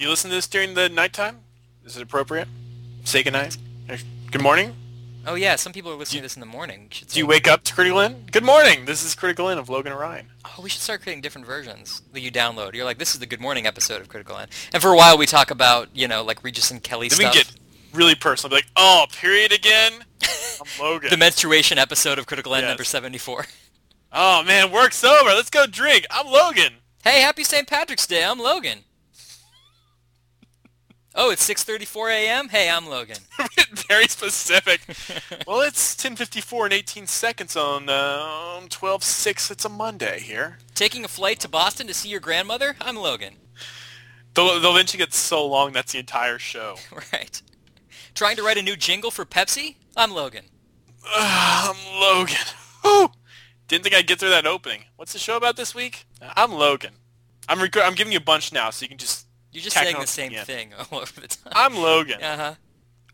Do 0.00 0.04
you 0.04 0.10
listen 0.10 0.30
to 0.30 0.34
this 0.36 0.46
during 0.46 0.72
the 0.72 0.88
nighttime? 0.88 1.40
Is 1.84 1.94
it 1.94 2.02
appropriate? 2.02 2.48
Say 3.04 3.22
goodnight. 3.22 3.58
Or 3.86 3.98
Good 4.30 4.40
morning. 4.40 4.74
Oh 5.26 5.34
yeah, 5.34 5.56
some 5.56 5.74
people 5.74 5.92
are 5.92 5.94
listening 5.94 6.20
to 6.20 6.22
this 6.22 6.36
in 6.36 6.40
the 6.40 6.46
morning. 6.46 6.88
Do 7.08 7.18
you 7.18 7.26
wake 7.26 7.46
up 7.46 7.64
to 7.64 7.74
Critical 7.74 8.00
In? 8.00 8.24
Good 8.32 8.42
morning. 8.42 8.86
This 8.86 9.04
is 9.04 9.14
Critical 9.14 9.50
In 9.50 9.58
of 9.58 9.68
Logan 9.68 9.92
and 9.92 10.00
Ryan. 10.00 10.30
Oh, 10.46 10.62
we 10.62 10.70
should 10.70 10.80
start 10.80 11.02
creating 11.02 11.20
different 11.20 11.46
versions 11.46 12.00
that 12.14 12.20
you 12.22 12.32
download. 12.32 12.72
You're 12.74 12.86
like, 12.86 12.96
this 12.96 13.12
is 13.12 13.20
the 13.20 13.26
Good 13.26 13.42
Morning 13.42 13.66
episode 13.66 14.00
of 14.00 14.08
Critical 14.08 14.38
End. 14.38 14.50
And 14.72 14.80
for 14.82 14.88
a 14.88 14.96
while, 14.96 15.18
we 15.18 15.26
talk 15.26 15.50
about, 15.50 15.90
you 15.92 16.08
know, 16.08 16.24
like 16.24 16.42
Regis 16.42 16.70
and 16.70 16.82
Kelly 16.82 17.08
Then 17.08 17.16
stuff. 17.18 17.34
we 17.34 17.38
get 17.38 17.52
really 17.92 18.14
personal. 18.14 18.48
Be 18.48 18.62
like, 18.62 18.70
oh, 18.76 19.04
period 19.12 19.52
again. 19.52 19.92
I'm 20.22 20.66
Logan. 20.80 21.10
the 21.10 21.18
menstruation 21.18 21.76
episode 21.76 22.18
of 22.18 22.24
Critical 22.24 22.54
End 22.54 22.62
Yes. 22.62 22.70
number 22.70 22.84
74. 22.84 23.44
oh 24.14 24.42
man, 24.44 24.72
work's 24.72 25.04
over. 25.04 25.28
Let's 25.28 25.50
go 25.50 25.66
drink. 25.66 26.06
I'm 26.10 26.26
Logan. 26.26 26.72
Hey, 27.04 27.20
happy 27.20 27.44
St. 27.44 27.66
Patrick's 27.68 28.06
Day. 28.06 28.24
I'm 28.24 28.38
Logan. 28.38 28.78
Oh, 31.14 31.30
it's 31.30 31.48
6:34 31.48 32.12
a.m. 32.12 32.48
Hey, 32.50 32.70
I'm 32.70 32.86
Logan. 32.88 33.16
Very 33.88 34.06
specific. 34.06 34.80
well, 35.46 35.60
it's 35.60 35.96
10:54 35.96 36.64
and 36.64 36.72
18 36.72 37.06
seconds 37.06 37.56
on 37.56 37.88
uh, 37.88 38.60
12:06. 38.68 39.50
It's 39.50 39.64
a 39.64 39.68
Monday 39.68 40.20
here. 40.20 40.58
Taking 40.74 41.04
a 41.04 41.08
flight 41.08 41.40
to 41.40 41.48
Boston 41.48 41.86
to 41.88 41.94
see 41.94 42.08
your 42.08 42.20
grandmother? 42.20 42.76
I'm 42.80 42.96
Logan. 42.96 43.34
They'll, 44.34 44.60
they'll 44.60 44.70
eventually 44.70 44.98
get 44.98 45.12
so 45.12 45.44
long 45.44 45.72
that's 45.72 45.92
the 45.92 45.98
entire 45.98 46.38
show. 46.38 46.76
Right. 47.12 47.42
Trying 48.14 48.36
to 48.36 48.42
write 48.42 48.58
a 48.58 48.62
new 48.62 48.76
jingle 48.76 49.10
for 49.10 49.24
Pepsi? 49.24 49.76
I'm 49.96 50.12
Logan. 50.12 50.44
I'm 51.14 51.76
Logan. 52.00 52.36
Whew. 52.82 53.10
Didn't 53.68 53.84
think 53.84 53.94
I'd 53.94 54.06
get 54.06 54.18
through 54.18 54.30
that 54.30 54.46
opening. 54.46 54.84
What's 54.96 55.12
the 55.12 55.18
show 55.18 55.36
about 55.36 55.56
this 55.56 55.74
week? 55.74 56.06
I'm 56.20 56.52
Logan. 56.52 56.92
I'm 57.48 57.60
rec- 57.60 57.76
I'm 57.76 57.94
giving 57.94 58.12
you 58.12 58.18
a 58.18 58.22
bunch 58.22 58.52
now, 58.52 58.70
so 58.70 58.82
you 58.84 58.88
can 58.88 58.98
just. 58.98 59.26
You're 59.52 59.62
just 59.62 59.76
saying 59.76 59.96
the 59.98 60.06
same 60.06 60.34
end. 60.34 60.46
thing 60.46 60.70
all 60.92 61.00
over 61.00 61.20
the 61.20 61.28
time. 61.28 61.52
I'm 61.54 61.74
Logan. 61.76 62.22
Uh-huh. 62.22 62.54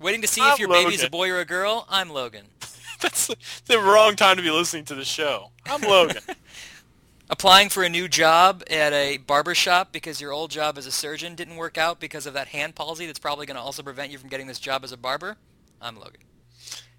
Waiting 0.01 0.20
to 0.22 0.28
see 0.28 0.43
I'm 0.43 0.53
if 0.53 0.59
your 0.59 0.68
baby's 0.68 1.03
a 1.03 1.11
boy 1.11 1.30
or 1.30 1.41
a 1.41 1.45
girl? 1.47 1.87
I'm 1.89 2.11
Logan. 2.11 2.47
That's 3.01 3.28
the 3.66 3.78
wrong 3.78 4.16
time 4.16 4.37
to 4.37 4.43
be 4.43 4.51
listening 4.51 4.84
to 4.87 4.95
the 4.95 5.05
show. 5.05 5.51
I'm 5.66 5.80
Logan. 5.82 6.22
Applying 7.30 7.70
for 7.70 7.82
a 7.82 7.89
new 7.89 8.07
job 8.07 8.62
at 8.70 8.93
a 8.93 9.16
barber 9.16 9.55
shop 9.55 9.93
because 9.93 10.20
your 10.20 10.32
old 10.32 10.51
job 10.51 10.78
as 10.78 10.87
a 10.87 10.93
surgeon 10.93 11.34
didn't 11.34 11.57
work 11.57 11.76
out 11.76 11.99
because 11.99 12.24
of 12.26 12.34
that 12.34 12.49
hand 12.49 12.74
palsy 12.76 13.07
that's 13.07 13.18
probably 13.18 13.47
going 13.47 13.57
to 13.57 13.61
also 13.62 13.82
prevent 13.82 14.12
you 14.12 14.18
from 14.18 14.28
getting 14.28 14.47
this 14.47 14.61
job 14.61 14.84
as 14.84 14.93
a 14.93 14.97
barber? 14.97 15.37
I'm 15.80 15.97
Logan. 15.97 16.20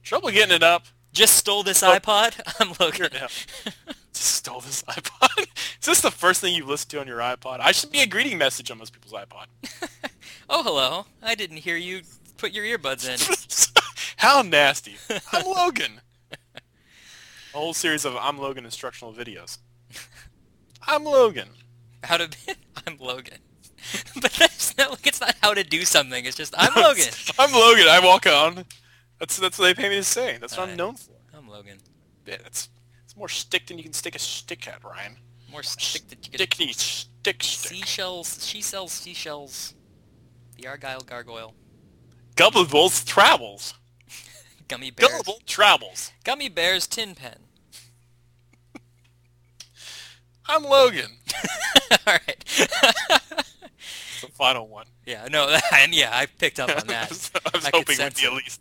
Trouble 0.03 0.29
getting 0.31 0.53
it 0.55 0.63
up. 0.63 0.85
Just 1.13 1.35
stole 1.37 1.63
this 1.63 1.81
Oh. 1.81 1.97
iPod? 1.97 2.39
I'm 2.59 2.73
Logan. 2.79 3.09
Just 4.17 4.33
stole 4.37 4.61
this 4.61 4.81
iPod. 4.87 5.47
Is 5.79 5.85
this 5.85 6.01
the 6.01 6.09
first 6.09 6.41
thing 6.41 6.55
you 6.55 6.65
listen 6.65 6.89
to 6.89 6.99
on 7.01 7.07
your 7.07 7.19
iPod? 7.19 7.59
I 7.59 7.71
should 7.71 7.91
be 7.91 8.01
a 8.01 8.07
greeting 8.07 8.39
message 8.39 8.71
on 8.71 8.79
most 8.79 8.91
people's 8.91 9.13
iPod. 9.13 9.45
oh, 10.49 10.63
hello. 10.63 11.05
I 11.21 11.35
didn't 11.35 11.57
hear 11.57 11.77
you 11.77 12.01
put 12.37 12.51
your 12.51 12.65
earbuds 12.65 13.07
in. 13.07 13.19
How 14.17 14.41
nasty. 14.41 14.97
I'm 15.31 15.45
Logan. 15.45 16.01
A 16.33 17.57
whole 17.57 17.75
series 17.75 18.05
of 18.05 18.17
I'm 18.17 18.39
Logan 18.39 18.65
instructional 18.65 19.13
videos. 19.13 19.59
I'm 20.81 21.03
Logan. 21.03 21.49
How 22.03 22.17
to 22.17 22.27
be... 22.27 22.53
I'm 22.87 22.97
Logan. 22.97 23.37
but 24.15 24.31
that's 24.31 24.75
not 24.79 24.89
like 24.89 25.05
it's 25.05 25.21
not 25.21 25.35
how 25.43 25.53
to 25.53 25.63
do 25.63 25.85
something. 25.85 26.25
It's 26.25 26.35
just 26.35 26.55
I'm 26.57 26.73
Logan. 26.73 27.13
I'm 27.37 27.53
Logan. 27.53 27.85
I 27.87 27.99
walk 28.03 28.25
on. 28.25 28.65
That's 29.19 29.37
that's 29.37 29.59
what 29.59 29.65
they 29.65 29.73
pay 29.75 29.89
me 29.89 29.97
to 29.97 30.03
say. 30.03 30.39
That's 30.39 30.57
what 30.57 30.69
I'm 30.69 30.75
known 30.75 30.95
for. 30.95 31.11
I'm 31.37 31.47
Logan. 31.47 31.77
Yeah, 32.25 32.37
that's 32.41 32.69
more 33.17 33.29
stick 33.29 33.67
than 33.67 33.77
you 33.77 33.83
can 33.83 33.93
stick 33.93 34.15
a 34.15 34.19
stick 34.19 34.67
at, 34.67 34.83
Ryan. 34.83 35.17
More 35.51 35.63
stick 35.63 36.07
that 36.09 36.25
you 36.25 36.31
get. 36.31 36.41
Sticky 36.41 36.73
stick 36.73 37.43
stick. 37.43 37.43
Seashells. 37.43 38.45
She 38.45 38.61
sells 38.61 38.91
seashells. 38.91 39.73
The 40.55 40.67
Argyle 40.67 41.01
Gargoyle. 41.01 41.53
Gullible's 42.35 43.03
travels. 43.03 43.73
Gummy 44.67 44.91
bears. 44.91 45.09
Gullible 45.11 45.41
travels. 45.45 46.11
Gummy 46.23 46.49
bears 46.49 46.87
tin 46.87 47.15
pen. 47.15 47.39
I'm 50.49 50.63
Logan. 50.63 51.11
All 52.07 52.13
right. 52.27 52.69
The 54.19 54.27
final 54.29 54.67
one. 54.67 54.87
yeah, 55.05 55.27
no, 55.31 55.55
and 55.75 55.93
yeah, 55.93 56.09
I 56.11 56.25
picked 56.25 56.59
up 56.59 56.69
on 56.71 56.77
I 56.77 56.83
that. 56.85 57.09
was, 57.09 57.29
I 57.35 57.49
was 57.55 57.65
I 57.65 57.69
hoping 57.71 57.99
it 57.99 58.03
would 58.03 58.15
be 58.15 58.25
at 58.25 58.33
least 58.33 58.55